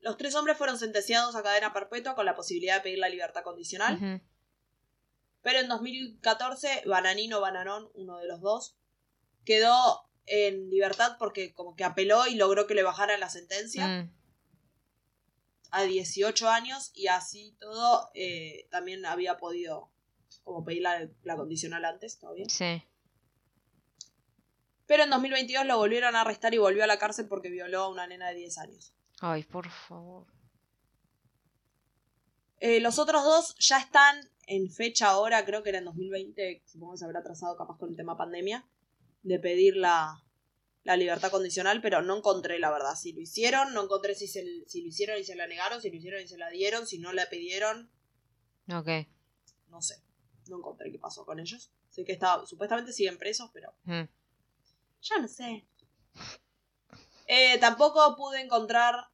Los 0.00 0.16
tres 0.16 0.34
hombres 0.34 0.58
fueron 0.58 0.76
sentenciados 0.76 1.36
a 1.36 1.44
cadena 1.44 1.72
perpetua 1.72 2.16
con 2.16 2.26
la 2.26 2.34
posibilidad 2.34 2.78
de 2.78 2.80
pedir 2.80 2.98
la 2.98 3.08
libertad 3.08 3.44
condicional. 3.44 3.94
Ujú. 3.94 4.20
Pero 5.40 5.60
en 5.60 5.68
2014, 5.68 6.82
Bananino 6.84 7.40
Bananón, 7.40 7.92
uno 7.94 8.18
de 8.18 8.26
los 8.26 8.40
dos, 8.40 8.74
quedó 9.44 10.10
en 10.26 10.70
libertad 10.70 11.16
porque 11.18 11.52
como 11.52 11.76
que 11.76 11.84
apeló 11.84 12.26
y 12.26 12.34
logró 12.34 12.66
que 12.66 12.74
le 12.74 12.82
bajaran 12.82 13.20
la 13.20 13.28
sentencia 13.28 13.86
Mm, 13.86 14.10
a 15.70 15.82
18 15.82 16.48
años 16.48 16.92
y 16.94 17.08
así 17.08 17.56
todo 17.58 18.10
eh, 18.14 18.68
también 18.70 19.04
había 19.06 19.38
podido 19.38 19.90
como 20.44 20.64
pedir 20.64 20.82
la, 20.82 21.08
la 21.24 21.36
condicional 21.36 21.84
antes, 21.84 22.18
¿todo 22.18 22.34
bien? 22.34 22.48
Sí. 22.48 22.84
Pero 24.86 25.02
en 25.02 25.10
2022 25.10 25.66
lo 25.66 25.78
volvieron 25.78 26.14
a 26.14 26.20
arrestar 26.20 26.54
y 26.54 26.58
volvió 26.58 26.84
a 26.84 26.86
la 26.86 26.98
cárcel 26.98 27.26
porque 27.26 27.48
violó 27.48 27.82
a 27.82 27.88
una 27.88 28.06
nena 28.06 28.28
de 28.28 28.36
10 28.36 28.58
años. 28.58 28.94
Ay, 29.20 29.42
por 29.42 29.68
favor. 29.68 30.26
Eh, 32.60 32.80
los 32.80 32.98
otros 32.98 33.24
dos 33.24 33.56
ya 33.58 33.78
están 33.78 34.30
en 34.46 34.70
fecha 34.70 35.08
ahora, 35.08 35.44
creo 35.44 35.62
que 35.62 35.70
era 35.70 35.78
en 35.78 35.86
2020, 35.86 36.62
supongo 36.66 36.92
que 36.92 36.98
se 36.98 37.04
habrá 37.04 37.20
atrasado 37.20 37.56
capaz 37.56 37.78
con 37.78 37.90
el 37.90 37.96
tema 37.96 38.16
pandemia, 38.16 38.64
de 39.24 39.38
pedir 39.40 39.76
la, 39.76 40.22
la 40.84 40.96
libertad 40.96 41.30
condicional, 41.30 41.80
pero 41.82 42.00
no 42.02 42.16
encontré 42.16 42.58
la 42.60 42.70
verdad. 42.70 42.94
Si 42.94 43.12
lo 43.12 43.20
hicieron, 43.20 43.74
no 43.74 43.82
encontré 43.84 44.14
si, 44.14 44.28
se, 44.28 44.44
si 44.66 44.82
lo 44.82 44.88
hicieron 44.88 45.18
y 45.18 45.24
se 45.24 45.34
la 45.34 45.46
negaron, 45.48 45.80
si 45.82 45.90
lo 45.90 45.96
hicieron 45.96 46.22
y 46.22 46.28
se 46.28 46.38
la 46.38 46.48
dieron, 46.50 46.86
si 46.86 46.98
no 46.98 47.12
la 47.12 47.28
pidieron, 47.28 47.90
Ok. 48.72 48.88
no 49.68 49.82
sé. 49.82 50.02
No 50.48 50.58
encontré 50.58 50.92
qué 50.92 50.98
pasó 50.98 51.24
con 51.26 51.40
ellos. 51.40 51.72
Sé 51.90 52.04
que 52.04 52.12
estaba, 52.12 52.46
supuestamente 52.46 52.92
siguen 52.92 53.18
presos, 53.18 53.50
pero 53.52 53.72
Mm. 53.84 54.02
ya 55.02 55.18
no 55.20 55.26
sé. 55.28 55.66
Eh, 57.26 57.58
tampoco 57.58 58.14
pude 58.16 58.40
encontrar 58.42 59.08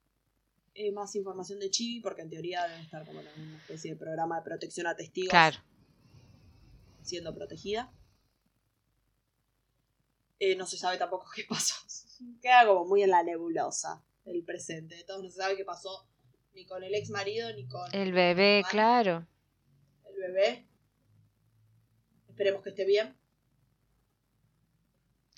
eh, 0.75 0.93
más 0.93 1.15
información 1.15 1.59
de 1.61 1.71
Chibi, 1.71 2.01
porque 2.01 2.23
en 2.23 2.31
teoría 2.31 2.67
debe 2.67 2.81
estar 2.83 3.05
como 3.05 3.21
en 3.21 3.29
una 3.41 3.59
especie 3.59 3.93
de 3.93 3.97
programa 3.97 4.37
de 4.39 4.43
protección 4.45 4.87
a 4.87 4.97
testigos 4.97 5.31
Claro. 5.31 5.59
siendo 7.03 7.35
protegida. 7.35 7.93
Eh, 10.41 10.57
no 10.57 10.67
se 10.67 10.77
sabe 10.79 10.99
tampoco 10.99 11.27
qué 11.35 11.45
pasó. 11.49 11.75
Queda 12.43 12.67
como 12.67 12.85
muy 12.87 13.03
en 13.05 13.11
la 13.11 13.23
nebulosa 13.23 14.03
el 14.25 14.43
presente. 14.45 14.97
De 14.97 15.05
todos 15.05 15.23
no 15.23 15.31
se 15.31 15.37
sabe 15.37 15.57
qué 15.57 15.65
pasó 15.65 16.09
ni 16.55 16.67
con 16.67 16.83
el 16.83 16.95
ex 16.95 17.11
marido 17.11 17.53
ni 17.55 17.67
con 17.69 17.89
El 17.95 18.13
bebé, 18.13 18.63
Vale. 18.63 18.71
claro. 18.73 19.27
el 20.07 20.17
bebé. 20.21 20.67
Esperemos 22.29 22.63
que 22.63 22.71
esté 22.71 22.85
bien. 22.85 23.17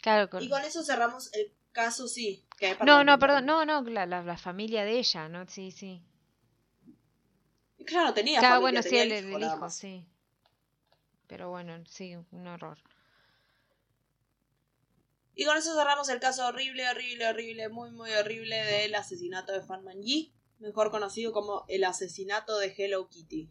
Claro. 0.03 0.29
con- 0.31 0.43
Y 0.43 0.49
con 0.49 0.63
eso 0.63 0.83
cerramos 0.83 1.33
el 1.35 1.53
caso, 1.73 2.09
sí. 2.09 2.47
que- 2.59 2.77
No, 2.85 3.05
no, 3.05 3.19
perdón. 3.19 3.47
No, 3.47 3.65
no, 3.65 3.83
la, 3.83 4.07
la, 4.07 4.23
la 4.23 4.37
familia 4.37 4.85
de 4.85 4.99
ella, 4.99 5.29
¿no? 5.29 5.47
Sí, 5.49 5.71
sí. 5.71 6.03
Claro, 7.87 8.15
tenía 8.15 8.39
Claro, 8.39 8.61
familia, 8.61 8.81
bueno, 8.81 8.83
sí, 8.83 8.89
tenía 8.91 9.03
el, 9.19 9.25
el 9.27 9.35
el 9.35 9.43
hijo, 9.43 9.71
sí. 9.71 10.07
Pero 11.27 11.51
bueno, 11.51 11.83
sí, 11.89 12.15
un 12.17 12.47
horror. 12.47 12.79
Y 15.35 15.45
con 15.45 15.57
eso 15.57 15.75
cerramos 15.75 16.09
el 16.09 16.21
caso 16.21 16.47
horrible, 16.47 16.89
horrible, 16.89 17.27
horrible, 17.27 17.69
muy, 17.69 17.91
muy 17.91 18.11
horrible 18.13 18.57
del 18.57 18.95
asesinato 18.95 19.53
de 19.53 19.63
Fan 19.63 19.83
Yi, 20.03 20.33
mejor 20.59 20.91
conocido 20.91 21.33
como 21.33 21.65
el 21.69 21.85
asesinato 21.85 22.59
de 22.59 22.75
Hello 22.77 23.09
Kitty. 23.09 23.51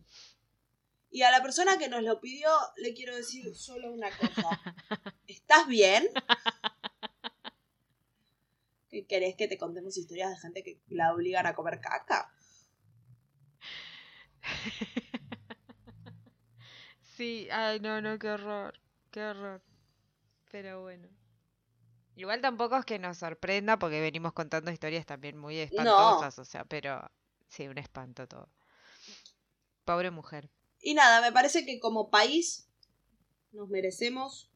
Y 1.09 1.23
a 1.23 1.32
la 1.32 1.41
persona 1.41 1.77
que 1.77 1.89
nos 1.89 2.03
lo 2.03 2.21
pidió 2.21 2.49
le 2.77 2.93
quiero 2.93 3.15
decir 3.15 3.53
solo 3.55 3.91
una 3.91 4.09
cosa. 4.11 4.61
¿Estás 5.27 5.67
bien? 5.67 6.07
¿Qué 8.89 9.05
querés 9.05 9.36
que 9.36 9.47
te 9.47 9.57
contemos 9.57 9.97
historias 9.97 10.29
de 10.29 10.38
gente 10.38 10.63
que 10.63 10.79
la 10.88 11.13
obligan 11.13 11.47
a 11.47 11.55
comer 11.55 11.79
caca? 11.82 12.34
Sí, 17.21 17.47
ay, 17.51 17.79
no, 17.79 18.01
no, 18.01 18.17
qué 18.17 18.32
horror, 18.32 18.73
qué 19.11 19.21
horror. 19.21 19.61
Pero 20.49 20.82
bueno. 20.82 21.07
Igual 22.16 22.41
tampoco 22.41 22.78
es 22.78 22.86
que 22.86 22.99
nos 22.99 23.18
sorprenda 23.18 23.80
porque 23.80 24.01
venimos 24.01 24.34
contando 24.34 24.72
historias 24.72 25.05
también 25.05 25.38
muy 25.38 25.57
espantosas, 25.57 26.38
o 26.39 26.45
sea, 26.45 26.66
pero 26.66 27.09
sí, 27.47 27.68
un 27.68 27.78
espanto 27.78 28.28
todo. 28.28 28.49
Pobre 29.86 30.12
mujer. 30.12 30.49
Y 30.80 30.93
nada, 30.93 31.22
me 31.22 31.32
parece 31.32 31.66
que 31.66 31.80
como 31.80 32.09
país 32.09 32.68
nos 33.51 33.70
merecemos 33.70 34.51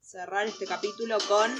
cerrar 0.00 0.46
este 0.46 0.66
capítulo 0.66 1.18
con 1.28 1.52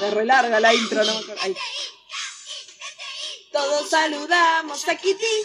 Me 0.00 0.10
re 0.10 0.24
larga 0.24 0.58
la 0.60 0.72
intro, 0.72 1.04
no 1.04 1.12
me 1.12 1.20
acuerdo. 1.20 1.42
Ahí. 1.42 1.54
Todos 3.52 3.90
saludamos 3.90 4.88
a 4.88 4.96
Kitty. 4.96 5.36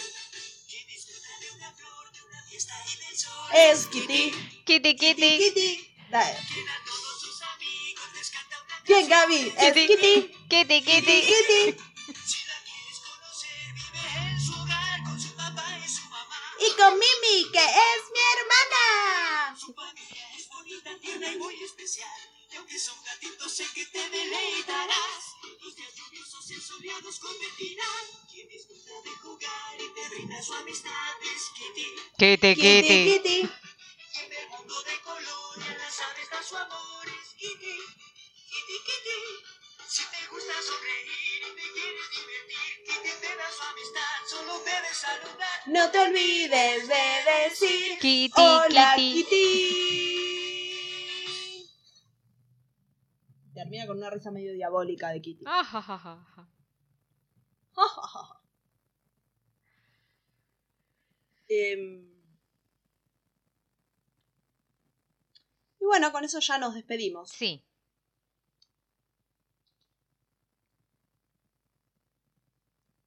Es 3.53 3.87
Kitty. 3.87 4.31
Kitty, 4.65 4.95
Kitty, 4.95 4.95
kitty, 4.95 5.37
Kitty. 5.39 5.91
Dale. 6.09 6.37
Bien, 8.87 9.09
Gaby. 9.09 9.53
Es 9.57 9.73
Kitty. 9.73 9.97
Kitty. 9.97 10.31
kitty, 10.47 10.81
Kitty, 10.81 10.81
kitty. 10.81 11.21
Kitty. 11.21 11.77
Si 12.25 12.39
la 12.47 12.57
quieres 12.63 12.99
conocer, 13.03 13.73
vive 13.73 14.03
en 14.29 14.39
su 14.39 14.53
hogar 14.53 15.03
con 15.03 15.19
su 15.19 15.35
papá 15.35 15.67
y 15.83 15.89
su 15.89 16.03
mamá. 16.03 16.39
Y 16.59 16.71
con 16.77 16.93
Mimi, 16.93 17.51
que 17.51 17.65
es 17.65 18.01
mi 18.13 18.21
hermana. 18.35 19.57
Su 19.59 19.73
familia 19.73 20.29
es 20.37 20.47
bonita, 20.47 20.97
tierna 21.01 21.31
y 21.33 21.35
muy 21.39 21.61
especial. 21.61 22.24
Y 22.55 22.57
aunque 22.57 22.79
son 22.79 22.95
gatitos, 23.03 23.51
sé 23.51 23.65
que 23.75 23.85
te 23.87 24.09
deleitarás. 24.09 25.23
Los 25.61 25.75
días 25.75 25.93
lluviosos 25.93 26.51
y 26.51 26.61
soleados 26.61 27.19
convertirán. 27.19 28.05
Quien 28.31 28.47
disfruta 28.47 28.93
de 29.03 29.09
jugar 29.09 29.75
y 29.77 29.89
te 29.93 30.07
brinda 30.07 30.41
su 30.41 30.53
amistad 30.53 31.15
es 31.35 31.49
Kitty. 31.53 31.85
Kitty, 32.17 32.55
Kitty, 32.55 33.11
kitty. 33.11 33.41
Del 34.29 34.49
mundo 34.51 34.81
de 34.83 35.01
color 35.01 35.57
y 35.57 35.63
a 35.63 35.77
las 35.79 35.99
aves 35.99 36.29
da 36.31 36.41
su 36.41 36.55
amor 36.55 37.07
es 37.09 37.33
Kitty. 37.33 37.75
Kitty, 38.47 38.77
Kitty. 38.87 39.19
Si 39.89 40.03
te 40.03 40.27
gusta 40.31 40.53
sonreír 40.65 41.41
y 41.41 41.55
te 41.57 41.71
quieres 41.73 42.09
divertir, 42.15 42.85
Kitty 42.85 43.09
te 43.19 43.35
da 43.35 43.51
su 43.51 43.63
amistad. 43.63 44.15
Solo 44.29 44.59
debes 44.59 44.95
saludar. 44.97 45.61
No 45.65 45.91
te 45.91 45.99
olvides 45.99 46.87
de 46.87 47.49
decir 47.49 47.99
Kitty, 47.99 48.31
Hola, 48.37 48.93
kitty. 48.95 49.23
Kitty. 49.25 50.34
Termina 53.75 53.87
con 53.87 53.97
una 53.97 54.09
risa 54.09 54.31
medio 54.31 54.53
diabólica 54.53 55.09
de 55.09 55.21
Kitty. 55.21 55.43
Em, 61.47 62.09
y 65.79 65.85
bueno, 65.85 66.11
con 66.13 66.23
eso 66.23 66.39
ya 66.39 66.57
nos 66.57 66.73
despedimos. 66.73 67.29
Sí. 67.29 67.63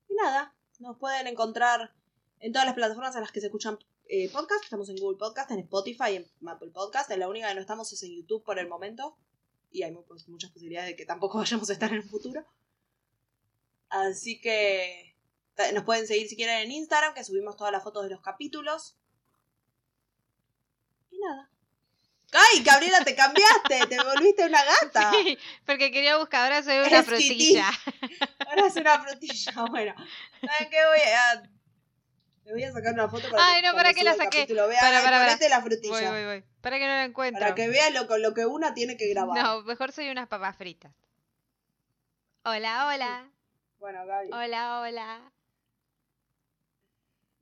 Y 0.08 0.14
nada, 0.14 0.54
nos 0.78 0.98
pueden 0.98 1.26
encontrar 1.26 1.94
en 2.40 2.52
todas 2.52 2.66
las 2.66 2.74
plataformas 2.74 3.16
en 3.16 3.22
las 3.22 3.32
que 3.32 3.40
se 3.40 3.46
escuchan 3.46 3.78
eh, 4.04 4.30
podcast. 4.30 4.64
Estamos 4.64 4.88
en 4.90 4.98
Google 4.98 5.18
Podcast, 5.18 5.50
en 5.50 5.60
Spotify, 5.60 6.16
en 6.16 6.48
Apple 6.48 6.70
Podcast. 6.70 7.10
En 7.10 7.20
la 7.20 7.28
única 7.28 7.48
que 7.48 7.54
no 7.54 7.60
estamos 7.62 7.92
es 7.92 8.02
en 8.02 8.14
YouTube 8.14 8.44
por 8.44 8.58
el 8.58 8.68
momento. 8.68 9.16
Y 9.70 9.82
hay 9.82 9.92
pues, 10.06 10.28
muchas 10.28 10.50
posibilidades 10.50 10.90
de 10.90 10.96
que 10.96 11.06
tampoco 11.06 11.38
vayamos 11.38 11.68
a 11.70 11.72
estar 11.72 11.90
en 11.90 11.96
el 11.96 12.02
futuro. 12.08 12.46
Así 13.88 14.40
que 14.40 15.16
nos 15.74 15.84
pueden 15.84 16.06
seguir 16.06 16.28
si 16.28 16.36
quieren 16.36 16.60
en 16.60 16.72
Instagram, 16.72 17.14
que 17.14 17.24
subimos 17.24 17.56
todas 17.56 17.72
las 17.72 17.82
fotos 17.82 18.04
de 18.04 18.10
los 18.10 18.20
capítulos. 18.20 18.96
Y 21.10 21.18
nada. 21.18 21.50
¡Ay, 22.32 22.62
Gabriela, 22.62 23.02
te 23.04 23.14
cambiaste! 23.14 23.86
¡Te 23.88 24.02
volviste 24.02 24.44
una 24.44 24.62
gata! 24.62 25.10
Sí, 25.22 25.38
porque 25.64 25.90
quería 25.90 26.18
buscar, 26.18 26.44
ahora 26.44 26.62
soy 26.62 26.76
una 26.76 26.86
Es 26.86 27.06
Kitty. 27.06 27.06
frutilla. 27.06 27.70
Ahora 28.46 28.66
es 28.66 28.76
una 28.76 29.02
frutilla. 29.02 29.52
Bueno, 29.70 29.94
¿saben 30.40 30.70
qué? 30.70 30.76
Voy 30.86 31.00
a. 31.00 31.57
Le 32.48 32.54
voy 32.54 32.62
a 32.64 32.72
sacar 32.72 32.94
una 32.94 33.10
foto 33.10 33.28
para 33.30 33.46
Ay, 33.46 33.60
que 33.60 33.68
no, 33.68 33.74
¿para 33.74 33.92
qué 33.92 34.04
la 34.04 34.14
saqué? 34.14 34.46
Vea, 34.46 34.64
Para, 34.80 35.02
para, 35.02 35.18
para. 35.18 35.24
ponete 35.26 35.48
la 35.50 35.60
frutilla. 35.60 35.90
Voy, 35.92 36.06
voy, 36.06 36.24
voy. 36.24 36.44
Para 36.62 36.78
que 36.78 36.86
no 36.86 36.92
la 36.94 37.04
encuentro. 37.04 37.40
Para 37.42 37.54
que 37.54 37.68
vea 37.68 37.90
lo, 37.90 38.08
que- 38.08 38.18
lo 38.20 38.32
que 38.32 38.46
una 38.46 38.72
tiene 38.72 38.96
que 38.96 39.06
grabar. 39.10 39.36
No, 39.44 39.62
mejor 39.64 39.92
soy 39.92 40.08
unas 40.08 40.28
papas 40.28 40.56
fritas. 40.56 40.90
Hola, 42.44 42.88
hola. 42.88 43.30
Bueno, 43.78 44.06
Gaby. 44.06 44.30
Hola, 44.32 44.80
hola. 44.80 45.32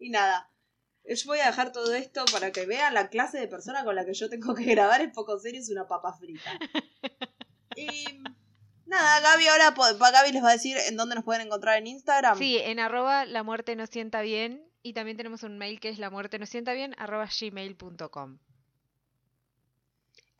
Y 0.01 0.11
nada. 0.11 0.51
Yo 1.05 1.15
voy 1.27 1.39
a 1.39 1.47
dejar 1.47 1.71
todo 1.71 1.95
esto 1.95 2.25
para 2.33 2.51
que 2.51 2.67
vean 2.67 2.93
la 2.93 3.09
clase 3.09 3.39
de 3.39 3.47
persona 3.47 3.85
con 3.85 3.95
la 3.95 4.05
que 4.05 4.13
yo 4.13 4.29
tengo 4.29 4.57
que 4.57 4.65
grabar. 4.65 5.03
Es 5.03 5.13
poco 5.13 5.39
serio, 5.39 5.61
es 5.61 5.71
una 5.71 5.87
papa 5.87 6.13
frita. 6.19 6.51
Y 7.79 8.23
nada, 8.87 9.21
Gaby 9.21 9.49
ahora 9.49 9.75
Gaby 9.77 10.33
les 10.33 10.43
va 10.43 10.49
a 10.49 10.53
decir 10.53 10.79
en 10.89 10.97
dónde 10.97 11.15
nos 11.15 11.25
pueden 11.25 11.43
encontrar 11.47 11.77
en 11.77 11.87
Instagram. 11.87 12.39
Sí, 12.39 12.57
en 12.59 12.81
arroba 12.81 13.27
la 13.27 13.43
muerte 13.43 13.77
no 13.77 13.87
sienta 13.87 14.23
bien. 14.23 14.67
Y 14.87 14.93
también 14.95 15.17
tenemos 15.17 15.43
un 15.43 15.59
mail 15.59 15.81
que 15.81 15.89
es 15.91 15.99
la 15.99 16.11
muerte 16.11 16.39
no 16.39 16.47
sienta 16.47 16.73
bien 16.73 16.95
arroba 16.99 17.29
gmail.com. 17.41 18.39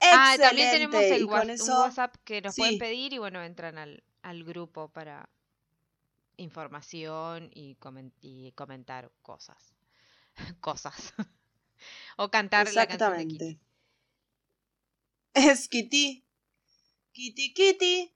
Ah, 0.01 0.37
también 0.39 0.71
tenemos 0.71 1.11
el 1.11 1.27
con 1.27 1.51
un 1.51 1.71
WhatsApp 1.81 2.17
que 2.25 2.41
nos 2.41 2.55
sí. 2.55 2.61
pueden 2.61 2.79
pedir 2.79 3.13
y 3.13 3.19
bueno, 3.19 3.43
entran 3.43 3.79
al, 3.79 4.03
al 4.23 4.45
grupo 4.45 4.89
para 4.89 5.29
información 6.39 7.51
y, 7.55 7.77
comen- 7.77 8.13
y 8.21 8.53
comentar 8.53 9.11
cosas. 9.23 9.75
cosas. 10.61 11.15
o 12.17 12.31
cantar 12.31 12.73
la 12.75 12.87
canción 12.87 13.17
de 13.17 13.27
Kitty. 13.27 13.55
Exactamente. 13.55 13.61
Es 15.35 15.69
Kitty. 15.69 16.25
Kitty, 17.13 17.53
Kitty. 17.55 18.13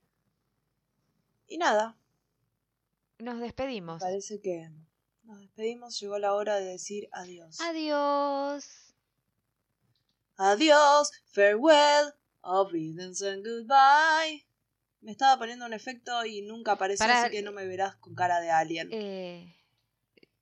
Y 1.47 1.57
nada, 1.59 1.95
Nos 3.19 3.39
despedimos. 3.39 4.01
parece 4.01 4.41
que 4.41 4.69
nos 5.31 5.39
despedimos. 5.41 5.99
Llegó 5.99 6.17
la 6.19 6.33
hora 6.33 6.55
de 6.57 6.65
decir 6.65 7.07
adiós. 7.11 7.59
Adiós. 7.61 8.65
Adiós, 10.37 11.11
farewell, 11.31 12.13
obedience 12.41 13.27
and 13.27 13.45
goodbye. 13.45 14.45
Me 15.01 15.11
estaba 15.11 15.37
poniendo 15.37 15.65
un 15.65 15.73
efecto 15.73 16.25
y 16.25 16.41
nunca 16.41 16.73
apareció, 16.73 17.05
así 17.07 17.31
que 17.31 17.41
no 17.41 17.51
me 17.51 17.65
verás 17.65 17.95
con 17.97 18.13
cara 18.15 18.39
de 18.39 18.49
alien. 18.51 18.89
Eh, 18.91 19.55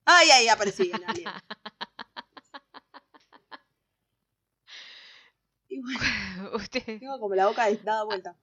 Ay, 0.05 0.29
ay, 0.31 0.47
aparecí 0.47 0.91
en 0.93 1.03
alien. 1.07 1.29
Y 5.71 5.79
bueno, 5.81 5.99
usted. 6.55 6.83
tengo 6.99 7.19
como 7.19 7.35
la 7.35 7.45
boca 7.47 7.67
dada 7.83 8.03
vuelta. 8.03 8.35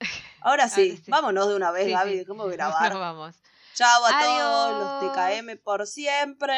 Ahora 0.40 0.68
sí, 0.68 0.90
Ahora 0.90 1.02
sí. 1.04 1.10
vámonos 1.10 1.48
de 1.48 1.54
una 1.54 1.70
vez, 1.70 1.86
Sí, 1.86 1.92
Gaby, 1.92 2.10
sí. 2.10 2.24
de 2.24 2.24
grabar. 2.56 2.90
Nos 2.92 3.00
vamos. 3.00 3.36
Chao 3.76 4.06
a 4.06 4.24
todos 4.24 5.02
los. 5.02 5.12
TKM 5.12 5.62
por 5.62 5.86
siempre. 5.86 6.54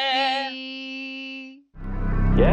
Sí. 0.50 1.68
Yes, 2.36 2.46